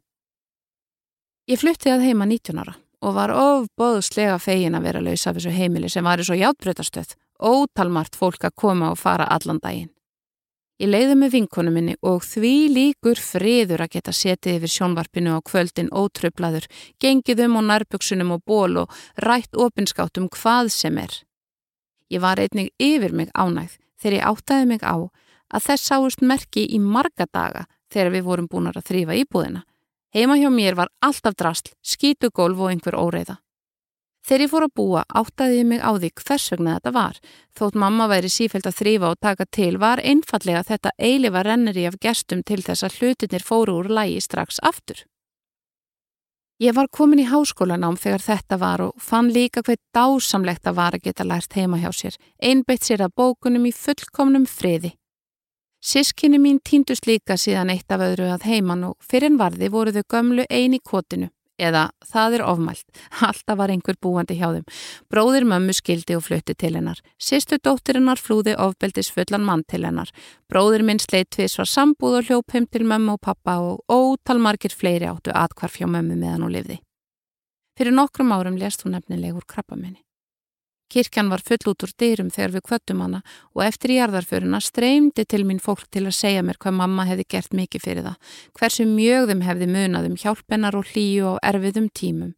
Ég 1.49 1.61
flutti 1.61 1.93
að 1.93 2.09
heima 2.09 2.29
19 2.29 2.61
ára 2.61 2.80
og 3.01 3.15
var 3.17 3.33
ofbóðslega 3.33 4.37
fegin 4.41 4.77
að 4.77 4.85
vera 4.87 5.01
laus 5.01 5.25
af 5.27 5.37
þessu 5.37 5.53
heimili 5.55 5.89
sem 5.89 6.05
var 6.05 6.21
í 6.21 6.27
svo 6.27 6.37
játbreytastöð, 6.37 7.15
ótalmart 7.41 8.15
fólk 8.17 8.45
að 8.45 8.57
koma 8.63 8.91
og 8.93 9.01
fara 9.01 9.25
allan 9.25 9.59
daginn. 9.63 9.89
Ég 10.81 10.89
leiði 10.89 11.13
með 11.13 11.33
vinkonu 11.35 11.71
minni 11.73 11.93
og 12.01 12.23
því 12.25 12.53
líkur 12.73 13.19
friður 13.21 13.83
að 13.83 13.97
geta 13.97 14.13
setið 14.17 14.55
yfir 14.57 14.71
sjónvarpinu 14.73 15.35
á 15.37 15.39
kvöldin 15.45 15.91
ótröflaður, 15.93 16.65
gengið 16.97 17.43
um 17.45 17.59
á 17.59 17.61
nærbuksunum 17.67 18.33
og 18.33 18.41
ból 18.49 18.79
og 18.81 18.95
rætt 19.21 19.53
opinskátt 19.53 20.17
um 20.17 20.29
hvað 20.33 20.71
sem 20.73 20.97
er. 20.97 21.13
Ég 22.09 22.23
var 22.23 22.41
einnig 22.41 22.73
yfir 22.81 23.13
mig 23.13 23.29
ánægð 23.37 23.77
þegar 24.01 24.17
ég 24.17 24.25
áttaði 24.31 24.71
mig 24.73 24.81
á 24.81 24.97
að 25.53 25.67
þess 25.67 25.91
sáust 25.91 26.25
merki 26.25 26.65
í 26.65 26.79
marga 26.81 27.29
daga 27.29 27.67
þegar 27.93 28.13
við 28.15 28.25
vorum 28.25 28.49
búin 28.49 28.71
að 28.71 28.81
þrýfa 28.89 29.19
íbúðina. 29.21 29.61
Heima 30.11 30.35
hjá 30.35 30.49
mér 30.51 30.75
var 30.75 30.89
alltaf 30.99 31.37
drasl, 31.39 31.71
skítugólf 31.81 32.59
og 32.59 32.73
einhver 32.73 32.97
óreiða. 32.99 33.37
Þegar 34.27 34.43
ég 34.43 34.49
fór 34.51 34.65
að 34.67 34.73
búa 34.77 35.03
áttaði 35.17 35.61
ég 35.61 35.69
mig 35.69 35.79
á 35.81 35.91
því 35.97 36.09
hvers 36.21 36.47
vegna 36.51 36.73
þetta 36.75 36.91
var. 36.93 37.15
Þótt 37.57 37.77
mamma 37.83 38.05
væri 38.11 38.29
sífælt 38.29 38.67
að 38.69 38.77
þrýfa 38.77 39.13
og 39.15 39.21
taka 39.25 39.47
til 39.49 39.77
var 39.81 40.01
einfallega 40.03 40.61
þetta 40.67 40.91
eilifa 40.99 41.41
renneri 41.47 41.87
af 41.89 41.97
gestum 42.03 42.43
til 42.45 42.59
þess 42.61 42.85
að 42.85 42.99
hlutinir 42.99 43.45
fóru 43.47 43.79
úr 43.79 43.89
lægi 43.89 44.21
strax 44.21 44.61
aftur. 44.61 45.01
Ég 46.61 46.75
var 46.77 46.91
komin 46.93 47.23
í 47.23 47.25
háskólanám 47.25 47.95
þegar 47.97 48.21
þetta 48.21 48.57
var 48.61 48.83
og 48.85 49.01
fann 49.01 49.31
líka 49.33 49.63
hvað 49.65 49.79
dásamlegt 49.97 50.67
að 50.69 50.77
var 50.77 50.93
að 50.93 51.07
geta 51.07 51.25
lært 51.25 51.55
heima 51.57 51.79
hjá 51.81 51.89
sér, 51.89 52.19
einbeitt 52.37 52.85
sér 52.85 53.01
að 53.07 53.15
bókunum 53.17 53.65
í 53.65 53.73
fullkomnum 53.73 54.45
friði. 54.45 54.91
Sískinni 55.81 56.37
mín 56.37 56.59
týndust 56.61 57.07
líka 57.09 57.33
síðan 57.41 57.71
eitt 57.73 57.89
af 57.89 58.03
öðru 58.05 58.27
að 58.29 58.43
heiman 58.45 58.83
og 58.91 58.97
fyrir 59.01 59.31
en 59.31 59.37
varði 59.39 59.69
voru 59.73 59.93
þau 59.95 60.03
gömlu 60.13 60.43
eini 60.45 60.77
kotinu 60.77 61.31
eða 61.61 61.87
það 62.05 62.35
er 62.37 62.43
ofmælt, 62.45 62.85
alltaf 63.27 63.57
var 63.57 63.73
einhver 63.73 63.97
búandi 64.01 64.37
hjá 64.37 64.47
þeim. 64.53 64.67
Bróðir 65.09 65.47
mömmu 65.49 65.73
skildi 65.73 66.17
og 66.17 66.25
flutti 66.27 66.53
til 66.53 66.75
hennar. 66.77 67.01
Sýstu 67.21 67.57
dóttirinnar 67.57 68.21
flúði 68.21 68.53
ofbeldis 68.61 69.09
fullan 69.13 69.45
mann 69.45 69.65
til 69.69 69.81
hennar. 69.85 70.13
Bróðir 70.49 70.85
minn 70.85 71.01
sleitt 71.01 71.31
tvis 71.33 71.57
var 71.57 71.69
sambúð 71.69 72.19
og 72.19 72.29
hljóp 72.29 72.53
heim 72.53 72.69
til 72.69 72.85
mömmu 72.85 73.17
og 73.17 73.25
pappa 73.25 73.57
og 73.65 73.81
ótalmargir 73.89 74.77
fleiri 74.77 75.09
áttu 75.09 75.33
atkvarf 75.33 75.81
hjá 75.81 75.89
mömmu 75.89 76.17
meðan 76.17 76.45
hún 76.45 76.55
lifði. 76.59 76.77
Fyrir 77.77 77.97
nokkrum 77.97 78.33
árum 78.37 78.61
lest 78.61 78.85
hún 78.85 78.97
nefnilegur 78.97 79.49
krabbamenni. 79.49 80.03
Kirkjan 80.91 81.29
var 81.31 81.39
full 81.39 81.71
út 81.71 81.85
úr 81.85 81.93
dyrum 82.01 82.29
þegar 82.33 82.51
við 82.57 82.63
kvöttum 82.67 83.01
hana 83.05 83.21
og 83.55 83.63
eftir 83.63 83.93
jarðarföruna 83.95 84.59
streymdi 84.59 85.23
til 85.23 85.45
mín 85.47 85.61
fólk 85.63 85.85
til 85.87 86.03
að 86.03 86.17
segja 86.17 86.43
mér 86.43 86.59
hvað 86.59 86.75
mamma 86.81 87.05
hefði 87.07 87.25
gert 87.31 87.55
mikið 87.55 87.85
fyrir 87.85 88.07
það, 88.09 88.35
hversu 88.59 88.87
mjög 88.89 89.31
þeim 89.31 89.45
hefði 89.47 89.69
munað 89.71 90.09
um 90.09 90.19
hjálpennar 90.19 90.75
og 90.75 90.91
hlýju 90.91 91.29
og 91.31 91.39
erfiðum 91.47 91.87
tímum. 91.95 92.35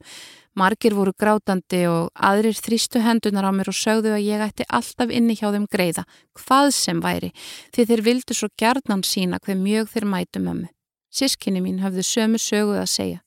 Margir 0.53 0.93
voru 0.93 1.15
grátandi 1.17 1.81
og 1.89 2.11
aðrir 2.13 2.53
þrýstu 2.53 3.01
hendunar 3.01 3.49
á 3.49 3.51
mér 3.57 3.73
og 3.73 3.77
sögðu 3.79 4.13
að 4.13 4.27
ég 4.27 4.45
ætti 4.45 4.69
alltaf 4.69 5.09
inni 5.09 5.33
hjá 5.33 5.47
þeim 5.49 5.65
greiða, 5.65 6.05
hvað 6.37 6.69
sem 6.77 7.01
væri, 7.01 7.33
því 7.73 7.89
þeir 7.89 8.05
vildu 8.05 8.37
svo 8.37 8.51
gjarnan 8.61 9.01
sína 9.01 9.41
hver 9.41 9.57
mjög 9.57 9.89
þeir 9.95 10.09
mætu 10.13 10.45
mömmu. 10.45 10.69
Sískinni 11.09 11.61
mín 11.61 11.81
hafði 11.81 12.05
sömu 12.05 12.37
söguð 12.37 12.83
að 12.85 12.89
segja. 12.93 13.19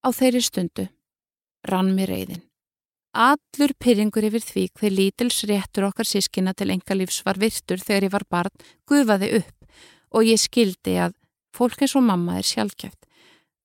Á 0.00 0.08
þeirri 0.16 0.40
stundu 0.48 0.88
rann 1.68 1.92
mér 1.92 2.14
reyðin. 2.14 2.47
Allur 3.16 3.72
pyrringur 3.80 4.26
yfir 4.28 4.44
því 4.44 4.64
hver 4.76 4.92
lítils 4.92 5.40
réttur 5.48 5.88
okkar 5.88 6.06
sískina 6.06 6.52
til 6.54 6.70
engalífs 6.74 7.22
var 7.24 7.40
virtur 7.40 7.80
þegar 7.80 8.08
ég 8.08 8.12
var 8.12 8.26
barn 8.28 8.66
gufaði 8.86 9.30
upp 9.40 9.68
og 10.12 10.28
ég 10.28 10.40
skildi 10.40 10.98
að 11.00 11.16
fólk 11.56 11.80
eins 11.82 11.96
og 11.96 12.04
mamma 12.04 12.38
er 12.38 12.46
sjálfkjöft 12.46 13.08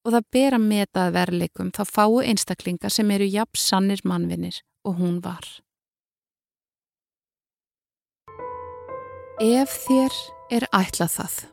og 0.04 0.16
það 0.16 0.30
ber 0.36 0.58
að 0.58 0.68
meta 0.68 1.06
að 1.08 1.16
verleikum 1.18 1.72
þá 1.76 1.84
fáu 1.88 2.22
einstaklinga 2.24 2.90
sem 2.92 3.12
eru 3.12 3.28
jafn 3.28 3.60
sannir 3.60 4.04
mannvinnir 4.04 4.64
og 4.84 5.00
hún 5.00 5.20
var. 5.24 5.44
Ef 9.42 9.80
þér 9.88 10.20
er 10.54 10.68
ætlað 10.72 11.18
það. 11.18 11.53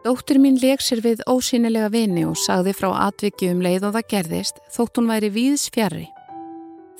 Dóttur 0.00 0.38
mín 0.40 0.54
leik 0.56 0.80
sér 0.80 1.02
við 1.04 1.18
ósynilega 1.28 1.90
vini 1.92 2.22
og 2.24 2.38
sagði 2.40 2.72
frá 2.72 2.88
atviki 3.04 3.50
um 3.52 3.58
leið 3.60 3.82
og 3.84 3.98
það 3.98 4.06
gerðist 4.08 4.60
þótt 4.72 4.96
hún 4.96 5.10
væri 5.12 5.28
víðs 5.34 5.66
fjari. 5.74 6.06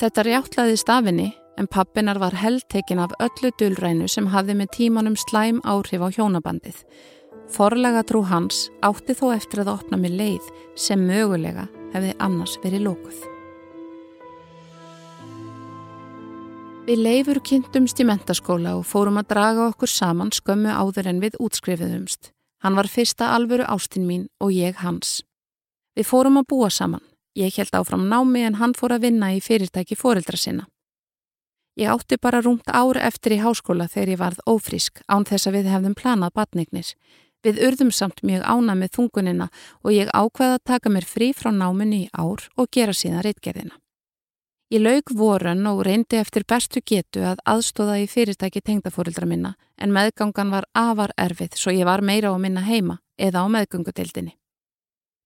Þetta 0.00 0.24
rjáttlaði 0.26 0.74
stafinni 0.76 1.28
en 1.56 1.68
pappinar 1.72 2.18
var 2.20 2.34
heldtekin 2.36 3.00
af 3.00 3.14
öllu 3.24 3.54
dulrænu 3.56 4.08
sem 4.08 4.28
hafði 4.28 4.56
með 4.58 4.72
tímanum 4.76 5.16
slæm 5.16 5.62
áhrif 5.64 6.04
á 6.04 6.08
hjónabandið. 6.12 6.76
Forlega 7.48 8.02
trú 8.04 8.20
hans 8.28 8.66
átti 8.84 9.16
þó 9.16 9.30
eftir 9.32 9.62
að 9.62 9.70
opna 9.78 9.96
með 10.00 10.18
leið 10.18 10.50
sem 10.76 11.00
mögulega 11.00 11.70
hefði 11.94 12.12
annars 12.20 12.58
verið 12.60 12.84
lókuð. 12.84 13.22
Við 16.84 17.00
leifur 17.00 17.40
kynntumst 17.48 18.04
í 18.04 18.04
mentaskóla 18.04 18.76
og 18.76 18.84
fórum 18.84 19.22
að 19.22 19.32
draga 19.32 19.70
okkur 19.70 19.88
saman 19.88 20.34
skömmu 20.36 20.68
áður 20.68 21.10
en 21.14 21.24
við 21.24 21.40
útskrifiðumst. 21.40 22.32
Hann 22.60 22.76
var 22.76 22.88
fyrsta 22.88 23.30
alvöru 23.34 23.64
ástinn 23.64 24.06
mín 24.08 24.26
og 24.40 24.52
ég 24.52 24.82
hans. 24.84 25.22
Við 25.96 26.06
fórum 26.06 26.36
að 26.40 26.50
búa 26.52 26.68
saman. 26.70 27.04
Ég 27.38 27.54
held 27.56 27.72
áfram 27.72 28.08
námi 28.10 28.42
en 28.44 28.58
hann 28.60 28.74
fór 28.74 28.96
að 28.96 29.06
vinna 29.06 29.30
í 29.32 29.40
fyrirtæki 29.40 29.96
fóreldra 29.96 30.36
sinna. 30.36 30.66
Ég 31.80 31.88
átti 31.88 32.18
bara 32.20 32.42
rúmt 32.42 32.68
ár 32.68 32.98
eftir 32.98 33.36
í 33.38 33.40
háskóla 33.40 33.86
þegar 33.88 34.12
ég 34.12 34.20
varð 34.20 34.40
ófrísk 34.44 35.00
án 35.08 35.24
þess 35.24 35.48
að 35.48 35.56
við 35.56 35.70
hefðum 35.72 35.94
planað 35.96 36.34
batningnis. 36.36 36.94
Við 37.40 37.60
urðum 37.64 37.92
samt 37.94 38.20
mjög 38.26 38.42
ána 38.44 38.74
með 38.76 38.96
þungunina 38.98 39.46
og 39.80 39.94
ég 39.94 40.10
ákveða 40.12 40.58
að 40.58 40.66
taka 40.68 40.92
mér 40.92 41.06
frí 41.08 41.30
frá 41.32 41.48
náminni 41.54 42.02
í 42.04 42.10
ár 42.12 42.44
og 42.56 42.68
gera 42.74 42.92
síðan 42.92 43.24
reitgerðina. 43.24 43.78
Ég 44.70 44.78
laug 44.78 45.10
vorun 45.18 45.64
og 45.66 45.80
reyndi 45.82 46.14
eftir 46.20 46.44
bestu 46.46 46.78
getu 46.86 47.24
að 47.26 47.40
aðstóða 47.52 47.96
í 47.98 48.04
fyrirtæki 48.06 48.60
tengdafórildra 48.62 49.26
minna 49.26 49.56
en 49.74 49.90
meðgangan 49.90 50.52
var 50.54 50.68
afar 50.78 51.10
erfið 51.18 51.56
svo 51.58 51.74
ég 51.74 51.88
var 51.88 52.04
meira 52.06 52.30
á 52.30 52.38
minna 52.38 52.62
heima 52.62 53.00
eða 53.18 53.42
á 53.42 53.46
meðgöngudeildinni. 53.50 54.36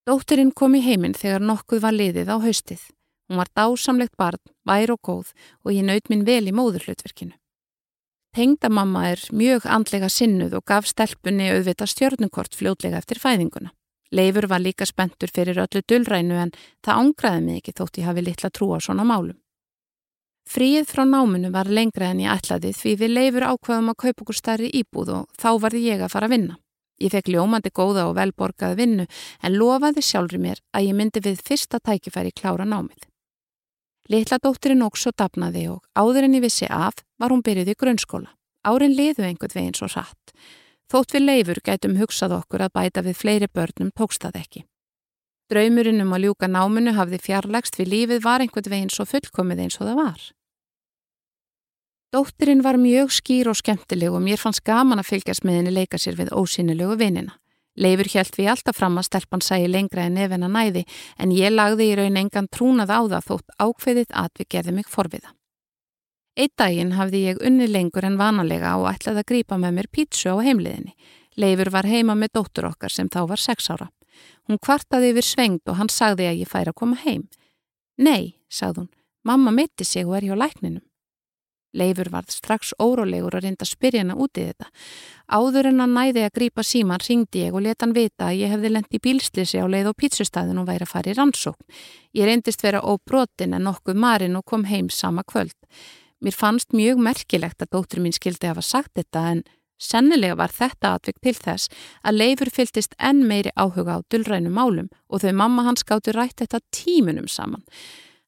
Dótturinn 0.09 0.55
kom 0.57 0.79
í 0.79 0.81
heiminn 0.81 1.13
þegar 1.13 1.45
nokkuð 1.45 1.85
var 1.85 1.93
liðið 1.93 2.33
á 2.33 2.37
haustið. 2.41 2.81
Hún 3.29 3.43
var 3.43 3.53
dásamlegt 3.53 4.17
barn, 4.17 4.41
vær 4.65 4.97
og 4.97 5.01
góð 5.05 5.37
og 5.61 5.77
ég 5.77 5.85
naut 5.85 6.09
minn 6.09 6.25
vel 6.25 6.49
í 6.49 6.57
móðurhlutverkinu. 6.57 7.37
Tengdamamma 8.33 9.11
er 9.13 9.29
mjög 9.29 9.69
andlega 9.69 10.09
sinnuð 10.09 10.57
og 10.57 10.65
gaf 10.65 10.89
stelpunni 10.89 11.53
auðvita 11.53 11.85
stjórnukort 11.85 12.57
fljótlega 12.57 12.97
eftir 12.97 13.21
fæðinguna. 13.21 13.77
Leifur 14.15 14.47
var 14.47 14.63
líka 14.63 14.87
spentur 14.87 15.33
fyrir 15.35 15.59
öllu 15.59 15.83
dullrænu 15.83 16.37
en 16.39 16.53
það 16.85 17.01
ángraði 17.03 17.41
mig 17.45 17.63
ekki 17.63 17.75
þótt 17.81 17.99
ég 17.99 18.07
hafi 18.09 18.23
litla 18.23 18.51
trú 18.55 18.71
á 18.71 18.79
svona 18.79 19.07
málum. 19.07 19.39
Fríð 20.45 20.85
frá 20.91 21.03
náminu 21.09 21.51
var 21.51 21.71
lengra 21.73 22.11
en 22.13 22.21
ég 22.21 22.31
ætlaði 22.31 22.75
því 22.77 22.93
við 23.01 23.15
leifur 23.17 23.47
ákvaðum 23.49 23.91
að 23.91 24.01
kaupa 24.03 24.23
okkur 24.25 24.39
starri 24.39 24.69
íbúð 24.77 25.15
og 25.17 25.41
þá 25.41 25.51
varði 25.63 25.87
ég 25.89 26.05
að 26.05 26.13
fara 26.13 26.29
að 26.29 26.35
vinna. 26.37 26.59
Ég 27.03 27.11
fekk 27.11 27.33
ljómandi 27.33 27.73
góða 27.75 28.05
og 28.11 28.15
velborgaði 28.19 28.79
vinnu 28.79 29.07
en 29.43 29.57
lofaði 29.59 30.05
sjálfur 30.05 30.39
mér 30.39 30.61
að 30.77 30.87
ég 30.91 30.99
myndi 30.99 31.25
við 31.25 31.41
fyrsta 31.49 31.81
tækifæri 31.81 32.31
klára 32.37 32.69
námið. 32.69 33.09
Litla 34.13 34.39
dóttirinn 34.39 34.85
óks 34.85 35.09
og 35.09 35.17
dapnaði 35.17 35.65
og 35.73 35.81
áður 35.97 36.29
en 36.29 36.37
ég 36.37 36.45
vissi 36.45 36.69
af 36.69 37.01
var 37.19 37.33
hún 37.33 37.43
byrjuð 37.43 37.73
í 37.73 37.79
grunnskóla. 37.81 38.31
Árin 38.69 38.95
liðu 38.95 39.25
einhvern 39.25 39.57
veginn 39.57 39.77
svo 39.77 39.89
satt. 39.89 40.35
Þótt 40.95 41.11
við 41.17 41.25
leifur 41.27 41.59
gætum 41.67 41.97
hugsað 41.99 42.37
okkur 42.37 42.63
að 42.63 42.75
bæta 42.79 43.03
við 43.03 43.17
fleiri 43.19 43.47
börnum 43.51 43.89
tókst 43.99 44.23
það 44.23 44.37
ekki. 44.39 44.61
Draumurinn 45.51 46.05
um 46.05 46.13
að 46.15 46.29
ljúka 46.29 46.47
náminu 46.47 46.93
hafði 46.95 47.19
fjarlægst 47.25 47.81
við 47.81 47.91
lífið 47.91 48.21
var 48.23 48.45
einhvern 48.45 48.71
veginn 48.71 48.93
svo 48.95 49.03
fullkomið 49.11 49.65
eins 49.65 49.81
og 49.81 49.89
það 49.89 49.99
var. 49.99 50.23
Dóttirinn 52.15 52.63
var 52.63 52.79
mjög 52.79 53.11
skýr 53.11 53.51
og 53.51 53.59
skemmtileg 53.59 54.15
og 54.15 54.23
mér 54.23 54.39
fannst 54.39 54.63
gaman 54.63 55.03
að 55.03 55.11
fylgjast 55.11 55.43
með 55.43 55.59
henni 55.59 55.75
leika 55.75 55.99
sér 55.99 56.15
við 56.15 56.31
ósynilegu 56.31 56.95
vinina. 57.03 57.41
Leifur 57.75 58.13
hjælt 58.15 58.39
við 58.39 58.53
alltaf 58.55 58.79
fram 58.79 59.01
að 59.01 59.09
stelpann 59.09 59.43
sæi 59.43 59.67
lengra 59.67 60.07
en 60.07 60.21
ef 60.23 60.31
henn 60.31 60.47
að 60.47 60.55
næði 60.55 60.85
en 61.19 61.35
ég 61.35 61.51
lagði 61.51 61.91
í 61.91 61.97
raun 61.99 62.21
engan 62.23 62.47
trúnað 62.47 62.95
á 62.95 63.03
það 63.03 63.31
þótt 63.33 63.57
ákveðið 63.59 64.15
að 64.15 64.31
við 64.39 64.55
gerðum 64.55 64.79
mig 64.79 64.87
forviða. 64.87 65.35
Eitt 66.35 66.57
daginn 66.59 66.97
hafði 66.99 67.21
ég 67.29 67.43
unni 67.47 67.69
lengur 67.71 68.07
en 68.09 68.17
vanalega 68.19 68.73
og 68.81 68.89
ætlaði 68.91 69.23
að 69.23 69.29
grípa 69.29 69.59
með 69.61 69.77
mér 69.77 69.89
pítsu 69.95 70.33
á 70.35 70.43
heimliðinni. 70.43 70.97
Leifur 71.39 71.71
var 71.71 71.87
heima 71.87 72.17
með 72.19 72.35
dóttur 72.39 72.67
okkar 72.73 72.91
sem 72.91 73.11
þá 73.11 73.21
var 73.31 73.43
sex 73.43 73.71
ára. 73.71 73.87
Hún 74.49 74.59
kvartaði 74.59 75.13
yfir 75.13 75.27
svengt 75.27 75.71
og 75.71 75.79
hann 75.79 75.91
sagði 75.91 76.27
að 76.31 76.43
ég 76.43 76.51
færi 76.51 76.75
að 76.75 76.81
koma 76.83 76.99
heim. 77.05 77.29
Nei, 77.99 78.35
sagði 78.51 78.83
hún, 78.83 78.91
mamma 79.23 79.55
mitti 79.55 79.87
sig 79.87 80.07
og 80.07 80.19
er 80.19 80.27
hjá 80.27 80.35
lækninum. 80.39 80.83
Leifur 81.75 82.11
varð 82.11 82.31
strax 82.31 82.71
órólegur 82.79 83.35
og 83.35 83.43
reynda 83.43 83.67
að 83.67 83.73
spyrja 83.73 84.05
hana 84.05 84.15
út 84.19 84.39
í 84.39 84.45
þetta. 84.47 84.69
Áður 85.27 85.71
en 85.71 85.83
hann 85.83 85.97
næði 85.97 86.23
að 86.23 86.37
grípa 86.39 86.63
síman 86.67 87.03
ringdi 87.03 87.43
ég 87.47 87.55
og 87.55 87.65
leta 87.67 87.87
hann 87.87 87.97
vita 87.97 88.29
að 88.29 88.39
ég 88.43 88.55
hefði 88.55 88.71
lendi 88.71 89.01
bílslisi 89.03 89.59
á 89.59 89.67
leið 89.67 89.91
á 89.91 89.99
pítsustæðin 89.99 90.61
og 90.63 90.69
væri 90.71 90.87
að 90.87 90.93
fara 90.93 91.11
í 91.11 91.17
rannsókn. 91.19 91.67
Ég 92.15 92.31
reyndist 92.31 92.63
vera 92.63 92.83
óbrotin 92.83 93.59
en 93.59 93.67
nokkuð 93.67 93.99
marinn 93.99 94.39
og 94.39 94.47
kom 94.47 94.69
heim 94.71 94.91
sama 94.91 95.27
kvöld. 95.27 95.59
Mér 96.25 96.33
fannst 96.33 96.73
mjög 96.73 97.03
merkilegt 97.05 97.61
að 97.61 97.75
dóttur 97.75 98.01
mín 98.01 98.15
skildi 98.17 98.49
hafa 98.49 98.63
sagt 98.65 98.95
þetta 98.97 99.25
en 99.35 99.43
sennilega 99.77 100.39
var 100.41 100.53
þetta 100.57 100.95
atvik 100.97 101.19
til 101.21 101.35
þess 101.37 101.69
að 102.01 102.17
Leifur 102.17 102.51
fyltist 102.55 102.95
enn 102.97 103.27
meiri 103.29 103.53
áhuga 103.61 103.99
á 104.01 104.07
dullrænum 104.09 104.57
málum 104.57 104.89
og 105.13 105.21
þau 105.21 105.35
mamma 105.37 105.67
hans 105.67 105.85
gáttu 105.85 106.15
rætt 106.17 106.41
þetta 106.41 106.63
tímunum 106.73 107.29
saman. 107.29 107.61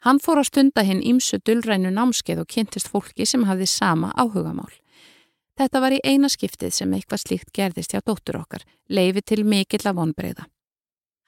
Hann 0.04 0.20
fór 0.20 0.42
að 0.42 0.50
stunda 0.50 0.84
hinn 0.84 1.00
ímsu 1.00 1.40
dullrænu 1.40 1.88
námskeið 1.94 2.42
og 2.44 2.50
kynntist 2.52 2.92
fólki 2.92 3.24
sem 3.24 3.48
hafði 3.48 3.70
sama 3.72 4.12
áhugamál. 4.12 4.74
Þetta 5.56 5.80
var 5.80 5.96
í 5.96 6.02
eina 6.04 6.28
skiptið 6.28 6.74
sem 6.76 6.92
eitthvað 6.92 7.22
slíkt 7.22 7.54
gerðist 7.56 7.96
hjá 7.96 8.04
dóttur 8.04 8.42
okkar, 8.42 8.60
leifi 8.92 9.24
til 9.24 9.40
mikill 9.48 9.88
af 9.88 9.96
vonbreyða. 9.96 10.44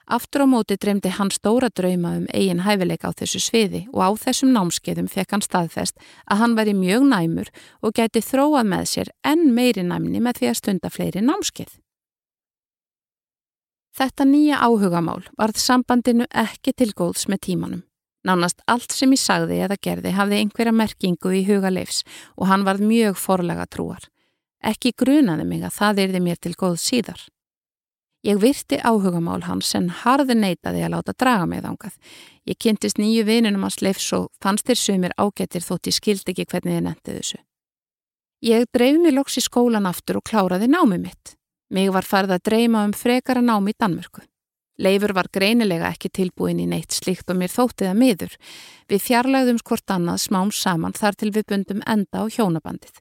Aftur 0.08 0.44
á 0.44 0.46
móti 0.48 0.78
dreymdi 0.80 1.10
hann 1.12 1.28
stóra 1.28 1.68
drauma 1.68 2.14
um 2.16 2.24
eigin 2.32 2.62
hæfileika 2.64 3.10
á 3.10 3.18
þessu 3.18 3.42
sviði 3.44 3.82
og 3.92 4.00
á 4.00 4.10
þessum 4.16 4.54
námskeiðum 4.56 5.10
fekk 5.12 5.34
hann 5.36 5.44
staðfest 5.44 6.00
að 6.24 6.40
hann 6.40 6.56
væri 6.56 6.72
mjög 6.72 7.04
næmur 7.10 7.50
og 7.84 7.92
geti 7.98 8.22
þróað 8.24 8.70
með 8.72 8.86
sér 8.92 9.12
enn 9.20 9.52
meiri 9.52 9.84
næmni 9.84 10.24
með 10.24 10.40
því 10.40 10.48
að 10.48 10.58
stunda 10.62 10.92
fleiri 10.94 11.20
námskeið. 11.20 11.76
Þetta 13.98 14.24
nýja 14.24 14.62
áhugamál 14.64 15.20
varð 15.36 15.60
sambandinu 15.60 16.24
ekki 16.32 16.72
til 16.72 16.94
góðs 16.96 17.28
með 17.28 17.44
tímanum. 17.50 17.84
Nánast 18.24 18.62
allt 18.66 18.94
sem 18.94 19.12
ég 19.12 19.20
sagði 19.20 19.60
eða 19.64 19.76
gerði 19.76 20.16
hafði 20.16 20.40
einhverja 20.40 20.72
merkingu 20.72 21.32
í 21.36 21.44
huga 21.44 21.68
leifs 21.68 22.00
og 22.36 22.48
hann 22.48 22.64
varð 22.64 22.86
mjög 22.88 23.18
forlega 23.20 23.66
trúar. 23.68 24.08
Ekki 24.64 24.96
grunaði 24.96 25.44
mig 25.44 25.66
að 25.66 25.76
það 25.76 26.00
erði 26.06 26.22
mér 26.24 26.40
til 26.40 26.54
góð 26.56 26.80
síðar. 26.82 27.20
Ég 28.26 28.40
virti 28.42 28.80
áhugamál 28.82 29.44
hans 29.46 29.70
en 29.78 29.90
harði 29.94 30.34
neytaði 30.34 30.82
að 30.82 30.94
láta 30.96 31.14
draga 31.14 31.46
mig 31.46 31.62
þángað. 31.62 31.94
Ég 32.50 32.58
kynntist 32.58 32.98
nýju 32.98 33.22
vinunum 33.28 33.62
hans 33.62 33.78
leifs 33.84 34.08
og 34.16 34.32
fannst 34.42 34.66
þér 34.66 34.80
sumir 34.80 35.14
ágættir 35.14 35.62
þótt 35.62 35.86
ég 35.86 35.94
skildi 35.94 36.34
ekki 36.34 36.48
hvernig 36.50 36.74
þið 36.74 36.86
netti 36.88 37.14
þessu. 37.14 37.38
Ég 38.42 38.66
dreif 38.74 38.98
mig 38.98 39.14
loks 39.14 39.38
í 39.38 39.44
skólan 39.44 39.86
aftur 39.86 40.18
og 40.18 40.26
kláraði 40.26 40.66
námi 40.70 40.98
mitt. 40.98 41.36
Mig 41.70 41.92
var 41.94 42.06
farið 42.06 42.36
að 42.38 42.44
dreyma 42.48 42.84
um 42.88 42.94
frekara 42.96 43.42
námi 43.44 43.74
í 43.74 43.78
Danmörku. 43.78 44.24
Leifur 44.78 45.12
var 45.14 45.26
greinilega 45.34 45.90
ekki 45.90 46.10
tilbúin 46.14 46.60
í 46.62 46.66
neitt 46.70 46.94
slíkt 46.94 47.30
og 47.30 47.38
mér 47.38 47.50
þóttið 47.50 47.90
að 47.90 47.98
miður. 47.98 48.36
Við 48.90 49.04
fjarlægðum 49.08 49.58
skort 49.58 49.90
annað 49.90 50.22
smám 50.22 50.52
saman 50.54 50.94
þar 50.94 51.18
til 51.18 51.32
við 51.34 51.48
bundum 51.50 51.82
enda 51.86 52.22
á 52.22 52.24
hjónabandið. 52.30 52.94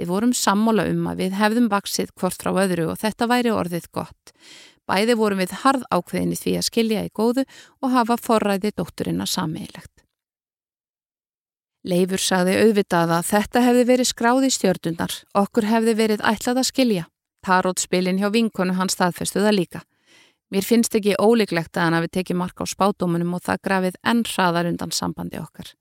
Við 0.00 0.08
vorum 0.08 0.32
sammála 0.36 0.86
um 0.90 1.08
að 1.10 1.24
við 1.24 1.38
hefðum 1.38 1.68
vaksið 1.72 2.12
hvort 2.18 2.42
frá 2.42 2.52
öðru 2.64 2.88
og 2.92 3.00
þetta 3.02 3.28
væri 3.28 3.52
orðið 3.52 3.88
gott. 3.92 4.32
Bæði 4.88 5.16
vorum 5.20 5.42
við 5.42 5.52
harð 5.62 5.84
ákveðinni 5.92 6.38
því 6.38 6.54
að 6.58 6.68
skilja 6.68 7.04
í 7.06 7.12
góðu 7.14 7.44
og 7.82 7.92
hafa 7.92 8.16
forræði 8.18 8.72
dótturina 8.76 9.28
sammeilegt. 9.28 9.92
Leifur 11.82 12.22
sagði 12.22 12.58
auðvitað 12.62 13.12
að 13.18 13.28
þetta 13.28 13.62
hefði 13.66 13.86
verið 13.88 14.08
skráð 14.08 14.44
í 14.46 14.50
stjördunar, 14.54 15.14
okkur 15.34 15.66
hefði 15.66 15.94
verið 15.98 16.20
ætlað 16.30 16.62
að 16.62 16.68
skilja. 16.68 17.06
Tarótspilin 17.42 18.20
hjá 18.22 18.28
vinkonu 18.30 18.76
hann 18.78 18.90
staðfestuða 18.92 19.50
líka. 19.50 19.82
Mér 20.52 20.66
finnst 20.66 20.94
ekki 20.94 21.16
ólíklegt 21.18 21.74
að 21.74 21.88
hann 21.88 21.96
hafi 21.98 22.12
tekið 22.18 22.38
mark 22.38 22.62
á 22.62 22.66
spátómunum 22.70 23.34
og 23.34 23.42
það 23.42 23.62
grafið 23.66 23.96
enn 24.06 24.22
hraðar 24.28 24.68
undan 24.70 24.94
sambandi 24.94 25.40
okkar. 25.42 25.72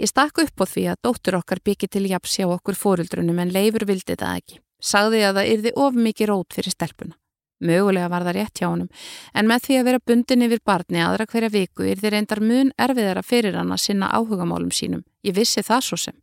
Ég 0.00 0.10
stakk 0.10 0.40
upp 0.42 0.62
á 0.62 0.66
því 0.66 0.84
að 0.90 1.02
dóttur 1.06 1.36
okkar 1.38 1.60
byggi 1.62 1.86
til 1.86 2.08
japs 2.10 2.38
hjá 2.38 2.48
okkur 2.50 2.74
fóruldrunum 2.74 3.38
en 3.38 3.52
leifur 3.54 3.84
vildi 3.86 4.16
það 4.18 4.40
ekki. 4.40 4.56
Sagði 4.82 5.20
að 5.22 5.36
það 5.38 5.50
yrði 5.52 5.72
of 5.84 6.00
mikið 6.06 6.30
rót 6.32 6.56
fyrir 6.56 6.74
stelpuna. 6.74 7.14
Mögulega 7.64 8.08
var 8.10 8.26
það 8.26 8.36
rétt 8.36 8.58
hjá 8.58 8.66
honum, 8.66 8.88
en 9.32 9.46
með 9.48 9.62
því 9.64 9.76
að 9.78 9.86
vera 9.88 10.02
bundin 10.10 10.44
yfir 10.44 10.60
barni 10.66 11.00
aðra 11.00 11.28
hverja 11.30 11.52
viku 11.54 11.86
þeir 12.02 12.18
endar 12.18 12.42
mun 12.42 12.74
erfiðara 12.76 13.22
fyrir 13.22 13.54
hann 13.56 13.70
að 13.72 13.84
sinna 13.84 14.10
áhugamálum 14.10 14.74
sínum. 14.74 15.04
Ég 15.22 15.38
vissi 15.38 15.62
það 15.62 15.86
svo 15.86 16.00
sem. 16.08 16.18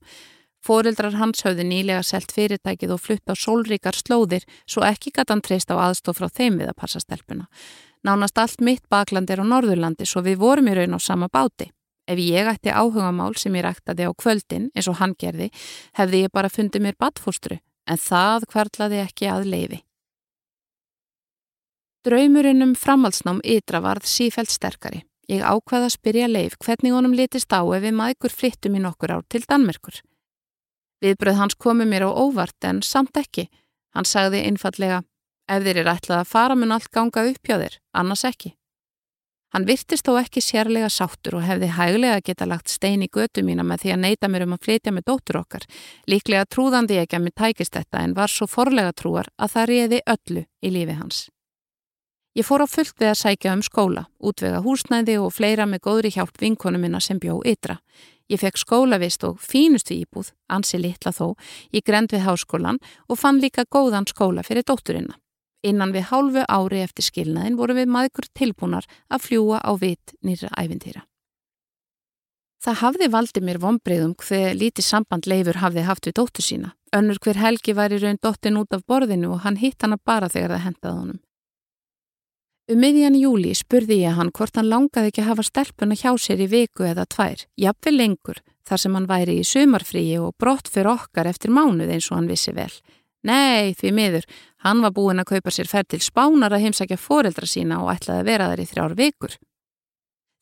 Fóreldrar 0.61 1.15
hans 1.17 1.41
höfðu 1.41 1.63
nýlega 1.65 2.03
selt 2.05 2.35
fyrirtækið 2.35 2.91
og 2.93 3.01
flutt 3.01 3.31
á 3.31 3.33
sólríkar 3.33 3.97
slóðir 3.97 4.43
svo 4.69 4.83
ekki 4.85 5.15
gæti 5.15 5.31
hann 5.31 5.41
treyst 5.41 5.71
á 5.73 5.79
aðstof 5.79 6.19
frá 6.19 6.27
þeim 6.29 6.59
við 6.59 6.69
að 6.69 6.79
passa 6.83 7.01
stelpuna. 7.01 7.47
Nánast 8.05 8.37
allt 8.37 8.61
mitt 8.61 8.83
bakland 8.91 9.31
er 9.31 9.41
á 9.41 9.45
Norðurlandi 9.47 10.05
svo 10.05 10.21
við 10.21 10.43
vorum 10.43 10.69
í 10.69 10.75
raun 10.77 10.93
á 10.93 10.99
sama 11.01 11.31
báti. 11.31 11.71
Ef 12.11 12.19
ég 12.19 12.49
ætti 12.51 12.73
áhugamál 12.75 13.37
sem 13.39 13.55
ég 13.55 13.63
ræktaði 13.63 14.09
á 14.09 14.11
kvöldin 14.11 14.67
eins 14.75 14.89
og 14.91 14.97
hann 14.99 15.13
gerði, 15.15 15.47
hefði 15.95 16.25
ég 16.25 16.33
bara 16.35 16.51
fundið 16.51 16.83
mér 16.83 16.97
badfóstru, 16.99 17.61
en 17.87 18.01
það 18.01 18.47
hverlaði 18.51 18.99
ekki 19.05 19.29
að 19.31 19.47
leifi. 19.53 19.79
Draumurinn 22.03 22.65
um 22.65 22.75
framhaldsnám 22.75 23.39
ytra 23.45 23.79
varð 23.85 24.09
sífælt 24.09 24.51
sterkari. 24.51 25.03
Ég 25.29 25.45
ákvaða 25.45 25.87
að 25.87 25.95
spyrja 25.95 26.27
leif 26.27 26.57
hvernig 26.59 26.95
honum 26.95 27.13
litist 27.15 27.53
á 27.53 27.61
ef 27.61 27.83
við 27.85 27.93
maður 27.95 28.33
flyttum 28.33 28.75
í 28.75 28.81
nokkur 28.83 29.13
ár 29.15 29.27
til 29.29 29.45
Danmerkur. 29.47 30.01
Viðbröð 31.01 31.37
hans 31.39 31.55
komi 31.55 31.85
mér 31.85 32.09
á 32.09 32.11
óvart 32.11 32.67
en 32.67 32.81
samt 32.81 33.15
ekki. 33.21 33.47
Hann 33.95 34.07
sagði 34.07 34.43
einfallega, 34.49 35.03
ef 35.47 35.63
þeir 35.63 35.83
eru 35.83 35.93
ætlað 35.93 36.23
að 36.23 36.31
fara 36.33 36.57
mun 36.57 36.75
allt 36.75 36.91
ganga 36.91 37.23
upp 37.29 37.47
hjá 37.47 37.57
þér, 37.61 37.77
annars 37.93 38.25
ekki. 38.27 38.55
Hann 39.51 39.65
virtist 39.67 40.07
þó 40.07 40.15
ekki 40.21 40.39
sérlega 40.39 40.87
sáttur 40.87 41.35
og 41.41 41.43
hefði 41.43 41.73
hæglega 41.75 42.21
geta 42.23 42.47
lagt 42.47 42.71
stein 42.71 43.03
í 43.03 43.09
götu 43.11 43.43
mína 43.43 43.65
með 43.67 43.83
því 43.83 43.91
að 43.91 44.01
neyta 44.05 44.29
mér 44.31 44.45
um 44.45 44.55
að 44.55 44.63
flytja 44.67 44.93
með 44.95 45.07
dóttur 45.11 45.41
okkar. 45.41 45.65
Líklega 46.07 46.47
trúðandi 46.47 47.01
ekki 47.01 47.17
að 47.19 47.25
mér 47.25 47.35
tækist 47.41 47.75
þetta 47.75 48.05
en 48.05 48.15
var 48.15 48.31
svo 48.31 48.47
forlega 48.47 48.93
trúar 48.95 49.27
að 49.35 49.51
það 49.57 49.69
réði 49.73 49.99
öllu 50.15 50.45
í 50.63 50.71
lífi 50.71 50.95
hans. 51.01 51.25
Ég 52.31 52.47
fór 52.47 52.63
á 52.63 52.67
fullt 52.71 52.95
við 52.95 53.09
að 53.11 53.19
sækja 53.19 53.53
um 53.57 53.61
skóla, 53.65 54.05
útvega 54.23 54.61
húsnæði 54.63 55.17
og 55.19 55.33
fleira 55.35 55.65
með 55.67 55.83
góðri 55.83 56.13
hjálp 56.15 56.37
vinkonu 56.39 56.79
minna 56.79 57.01
sem 57.03 57.19
bjó 57.19 57.41
ytra. 57.43 57.81
Ég 58.31 58.39
fekk 58.39 58.55
skólavist 58.61 59.25
og 59.27 59.41
fínustu 59.43 59.97
íbúð, 59.97 60.29
ansi 60.47 60.79
litla 60.79 61.11
þó, 61.11 61.33
í 61.75 61.83
grend 61.83 62.15
við 62.15 62.23
háskólan 62.23 62.79
og 63.11 63.19
fann 63.19 63.43
líka 63.43 63.67
góðan 63.67 64.07
skóla 64.07 64.47
fyrir 64.47 64.63
dótturinna. 64.63 65.19
Innan 65.61 65.93
við 65.93 66.09
hálfu 66.09 66.43
ári 66.49 66.81
eftir 66.81 67.05
skilnaðin 67.05 67.57
voru 67.59 67.77
við 67.77 67.89
maður 67.93 68.27
tilbúnar 68.33 68.87
að 69.13 69.25
fljúa 69.27 69.61
á 69.61 69.71
vit 69.77 70.13
nýra 70.25 70.49
æfintýra. 70.57 71.05
Það 72.61 72.77
hafði 72.77 73.07
valdi 73.09 73.41
mér 73.41 73.57
vonbreyðum 73.61 74.13
hver 74.21 74.53
lítið 74.53 74.85
samband 74.85 75.25
leifur 75.25 75.57
hafði 75.63 75.85
haft 75.87 76.05
við 76.05 76.17
dóttu 76.19 76.43
sína. 76.45 76.75
Önnur 76.93 77.17
hver 77.23 77.39
helgi 77.41 77.73
væri 77.73 77.97
raun 78.01 78.19
dóttin 78.21 78.59
út 78.59 78.73
af 78.75 78.85
borðinu 78.85 79.31
og 79.33 79.41
hann 79.45 79.57
hitt 79.57 79.81
hana 79.81 79.97
bara 79.97 80.29
þegar 80.29 80.53
það 80.53 80.65
hendaði 80.67 80.99
honum. 80.99 81.19
Um 82.69 82.77
miðjan 82.79 83.17
júli 83.17 83.55
spurði 83.57 83.97
ég 84.03 84.15
hann 84.15 84.29
hvort 84.31 84.55
hann 84.55 84.69
langaði 84.69 85.09
ekki 85.09 85.23
að 85.23 85.29
hafa 85.31 85.47
stelpuna 85.47 85.97
hjá 85.97 86.11
sér 86.21 86.43
í 86.45 86.47
viku 86.51 86.85
eða 86.85 87.07
tvær, 87.09 87.41
jafnveg 87.57 87.97
lengur, 87.97 88.43
þar 88.69 88.83
sem 88.83 88.95
hann 88.95 89.09
væri 89.09 89.39
í 89.41 89.47
sumarfríi 89.47 90.19
og 90.21 90.37
brott 90.39 90.69
fyrir 90.69 90.93
okkar 90.93 91.31
eftir 91.31 91.51
mánuð 91.51 91.95
eins 91.97 92.11
og 92.11 92.19
hann 92.19 92.29
vissi 92.29 92.53
vel. 92.53 92.71
Nei, 93.27 93.73
því 93.77 93.91
miður, 93.97 94.29
hann 94.65 94.81
var 94.83 94.93
búinn 94.95 95.21
að 95.21 95.35
kaupa 95.35 95.53
sér 95.53 95.69
færð 95.69 95.93
til 95.93 96.01
spánar 96.05 96.53
að 96.53 96.65
heimsækja 96.65 96.97
foreldra 96.97 97.49
sína 97.49 97.81
og 97.83 97.93
ætlaði 97.93 98.23
að 98.23 98.29
vera 98.29 98.49
þar 98.51 98.63
í 98.63 98.67
þrjár 98.71 98.97
vikur. 98.97 99.37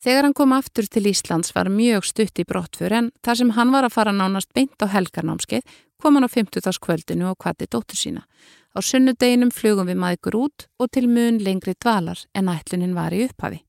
Þegar 0.00 0.24
hann 0.24 0.36
kom 0.36 0.52
aftur 0.56 0.86
til 0.88 1.04
Íslands 1.10 1.52
var 1.52 1.68
mjög 1.68 2.06
stutt 2.08 2.40
í 2.40 2.46
brottfur 2.48 2.92
en 2.96 3.10
þar 3.24 3.40
sem 3.40 3.50
hann 3.56 3.72
var 3.74 3.84
að 3.84 3.96
fara 3.98 4.14
nánast 4.16 4.48
beint 4.56 4.80
á 4.80 4.88
helgarnámskeið 4.88 5.64
kom 6.00 6.16
hann 6.16 6.24
á 6.24 6.30
50. 6.32 6.80
kvöldinu 6.80 7.28
og 7.28 7.36
kvatti 7.40 7.68
dóttur 7.68 8.00
sína. 8.00 8.24
Á 8.72 8.78
sunnudeginum 8.80 9.50
flugum 9.52 9.90
við 9.90 9.98
maður 10.00 10.38
út 10.46 10.68
og 10.78 10.88
til 10.94 11.08
mun 11.08 11.42
lengri 11.44 11.74
dvalar 11.76 12.24
en 12.32 12.48
ætlunin 12.48 12.96
var 12.96 13.12
í 13.12 13.26
upphafi. 13.26 13.60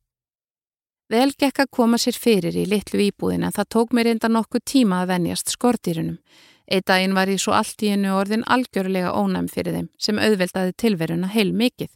Vel 1.11 1.33
gekk 1.35 1.65
að 1.65 1.73
koma 1.75 1.97
sér 1.99 2.15
fyrir 2.15 2.55
í 2.55 2.63
litlu 2.63 3.01
íbúðin 3.09 3.43
en 3.43 3.51
það 3.51 3.71
tók 3.75 3.91
mér 3.91 4.13
enda 4.13 4.29
nokkuð 4.31 4.63
tíma 4.63 5.01
að 5.01 5.09
venjast 5.11 5.51
skortýrunum. 5.51 6.21
Eitt 6.71 6.87
daginn 6.87 7.15
var 7.15 7.27
ég 7.27 7.41
svo 7.43 7.51
allt 7.51 7.83
í 7.83 7.89
hennu 7.91 8.13
orðin 8.15 8.45
algjörlega 8.47 9.11
ónæm 9.11 9.49
fyrir 9.51 9.75
þeim 9.75 9.87
sem 9.99 10.19
auðveldaði 10.23 10.71
tilveruna 10.79 11.27
heil 11.33 11.49
mikið. 11.51 11.89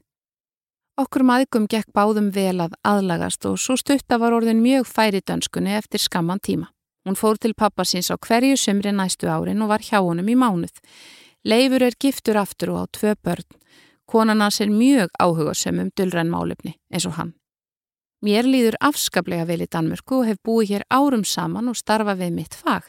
Okkur 0.99 1.23
maðgum 1.27 1.67
gekk 1.71 1.93
báðum 1.95 2.27
vel 2.35 2.59
að 2.63 2.75
aðlagast 2.83 3.47
og 3.47 3.55
svo 3.59 3.77
stutta 3.79 4.19
var 4.19 4.35
orðin 4.35 4.59
mjög 4.63 4.89
færi 4.91 5.21
dönskunni 5.23 5.77
eftir 5.77 6.03
skamman 6.03 6.43
tíma. 6.43 6.67
Hún 7.07 7.15
fór 7.15 7.39
til 7.39 7.53
pappa 7.55 7.85
síns 7.87 8.11
á 8.11 8.19
hverju 8.19 8.57
sumri 8.59 8.91
næstu 8.91 9.31
árin 9.31 9.63
og 9.63 9.71
var 9.71 9.83
hjá 9.83 10.01
honum 10.01 10.27
í 10.27 10.35
mánuð. 10.35 10.75
Leifur 11.47 11.83
er 11.87 11.95
giftur 11.95 12.39
aftur 12.41 12.73
og 12.75 12.83
á 12.83 12.85
tvö 12.99 13.15
börn. 13.23 13.47
Konan 14.11 14.41
hans 14.41 14.59
er 14.59 14.67
mjög 14.67 15.11
áhuga 15.19 15.55
sömum 15.55 15.91
dullrenn 15.95 16.31
málefni 16.31 16.75
eins 16.91 17.07
og 17.07 17.15
hann. 17.15 17.35
Mér 18.23 18.47
líður 18.47 18.77
afskaplega 18.79 19.43
vel 19.45 19.59
í 19.65 19.67
Danmörku 19.67 20.21
og 20.21 20.29
hef 20.29 20.37
búið 20.45 20.69
hér 20.71 20.85
árum 20.89 21.25
saman 21.27 21.67
og 21.67 21.75
starfa 21.75 22.15
við 22.15 22.31
mitt 22.37 22.55
fag. 22.55 22.87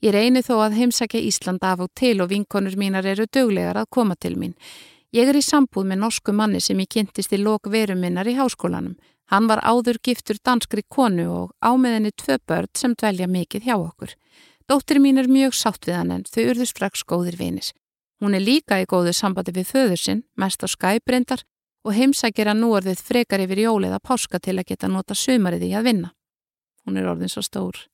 Ég 0.00 0.14
reyni 0.14 0.44
þó 0.46 0.60
að 0.62 0.78
heimsækja 0.78 1.24
Ísland 1.26 1.64
af 1.66 1.82
og 1.82 1.90
til 1.98 2.20
og 2.22 2.30
vinkonur 2.30 2.78
mínar 2.78 3.06
eru 3.06 3.26
döglegar 3.26 3.76
að 3.76 3.90
koma 3.90 4.14
til 4.14 4.36
mín. 4.38 4.54
Ég 5.12 5.28
er 5.28 5.36
í 5.36 5.42
sambúð 5.42 5.88
með 5.90 6.02
norsku 6.04 6.32
manni 6.32 6.60
sem 6.60 6.78
ég 6.78 6.90
kynntist 6.94 7.32
í 7.32 7.40
lok 7.42 7.66
verum 7.72 8.00
minnar 8.00 8.28
í 8.28 8.36
háskólanum. 8.38 8.94
Hann 9.28 9.48
var 9.48 9.60
áður 9.60 9.98
giftur 10.04 10.38
danskri 10.44 10.84
konu 10.88 11.26
og 11.32 11.52
ámiðinni 11.60 12.14
tvö 12.16 12.38
börn 12.48 12.70
sem 12.76 12.94
dvelja 12.94 13.28
mikið 13.28 13.66
hjá 13.68 13.76
okkur. 13.76 14.14
Dóttir 14.68 15.00
mín 15.00 15.18
er 15.18 15.28
mjög 15.28 15.56
sátt 15.56 15.88
við 15.88 15.96
hann 15.96 16.12
en 16.12 16.24
þau 16.28 16.42
urðu 16.52 16.66
strax 16.68 17.04
góðir 17.04 17.36
vinis. 17.36 17.74
Hún 18.20 18.34
er 18.36 18.44
líka 18.44 18.80
í 18.80 18.88
góðu 18.88 19.12
sambandi 19.12 19.52
við 19.52 19.68
föður 19.72 20.00
sinn, 20.00 20.24
mest 20.36 20.64
á 20.64 20.68
skæbrindar 20.68 21.44
og 21.88 21.96
heimsækir 21.96 22.50
að 22.52 22.60
nú 22.60 22.72
orðið 22.76 23.00
frekar 23.04 23.40
yfir 23.40 23.64
jólið 23.64 23.96
að 23.96 24.04
páska 24.04 24.40
til 24.44 24.58
að 24.58 24.68
geta 24.68 24.90
nota 24.92 25.16
sumarið 25.16 25.70
í 25.70 25.74
að 25.78 25.88
vinna. 25.88 26.10
Hún 26.84 27.00
er 27.00 27.08
orðin 27.08 27.32
svo 27.32 27.42
stór. 27.44 27.86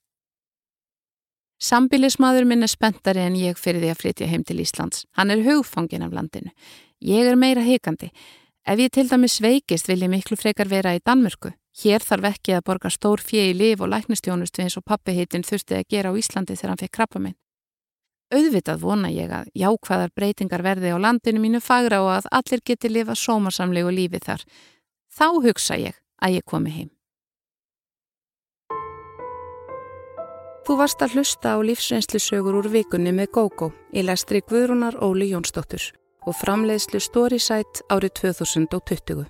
Sambilismadur 1.63 2.45
minn 2.45 2.67
er 2.67 2.73
spenntari 2.73 3.23
en 3.23 3.37
ég 3.39 3.59
fyrir 3.59 3.81
því 3.85 3.93
að 3.93 4.01
flytja 4.01 4.29
heim 4.29 4.43
til 4.45 4.59
Íslands. 4.61 5.05
Hann 5.15 5.31
er 5.31 5.45
hugfangin 5.47 6.03
af 6.03 6.13
landinu. 6.13 6.51
Ég 7.01 7.31
er 7.31 7.39
meira 7.39 7.63
heikandi. 7.63 8.11
Ef 8.67 8.81
ég 8.81 8.91
til 8.91 9.07
dæmis 9.09 9.39
veikist 9.45 9.89
vil 9.89 10.03
ég 10.03 10.11
miklu 10.11 10.37
frekar 10.41 10.69
vera 10.69 10.97
í 10.97 11.03
Danmörku. 11.05 11.55
Hér 11.83 12.03
þarf 12.03 12.31
ekki 12.35 12.55
að 12.57 12.67
borga 12.67 12.91
stór 12.91 13.23
í 13.33 13.53
liv 13.55 13.81
og 13.83 13.91
læknistjónust 13.93 14.59
við 14.59 14.65
eins 14.65 14.77
og 14.79 14.85
pappi 14.85 15.15
heitin 15.15 15.43
þurfti 15.43 15.79
að 15.79 15.89
gera 15.89 16.11
á 16.11 16.19
Íslandi 16.19 16.57
þegar 16.57 16.71
hann 16.71 16.83
fekk 16.83 16.95
krabba 16.99 17.21
minn. 17.21 17.39
Auðvitað 18.33 18.81
vona 18.81 19.11
ég 19.13 19.31
að 19.35 19.51
jákvæðar 19.59 20.13
breytingar 20.17 20.65
verði 20.65 20.95
á 20.95 20.99
landinu 20.99 21.43
mínu 21.43 21.61
fagra 21.61 22.01
og 22.03 22.11
að 22.17 22.31
allir 22.41 22.65
geti 22.65 22.89
lifa 22.89 23.15
sómarsamlegu 23.19 23.93
lífi 23.93 24.21
þar. 24.25 24.45
Þá 25.13 25.27
hugsa 25.45 25.77
ég 25.79 25.99
að 26.25 26.39
ég 26.41 26.47
komi 26.49 26.73
heim. 26.73 26.91
Þú 30.65 30.79
varst 30.81 31.03
að 31.05 31.19
hlusta 31.19 31.53
á 31.53 31.59
lífsreynslusögur 31.61 32.57
úr 32.63 32.71
vikunni 32.73 33.13
með 33.13 33.35
GóGó 33.37 33.69
í 33.93 34.01
lestri 34.07 34.41
Guðrúnar 34.41 34.97
Óli 35.05 35.29
Jónsdóttur 35.35 35.91
og 36.25 36.39
framleiðslu 36.41 37.03
Storysight 37.05 37.85
árið 37.93 38.17
2020. 38.33 39.29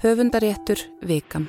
Höfundaréttur 0.00 0.80
Vikan. 1.04 1.46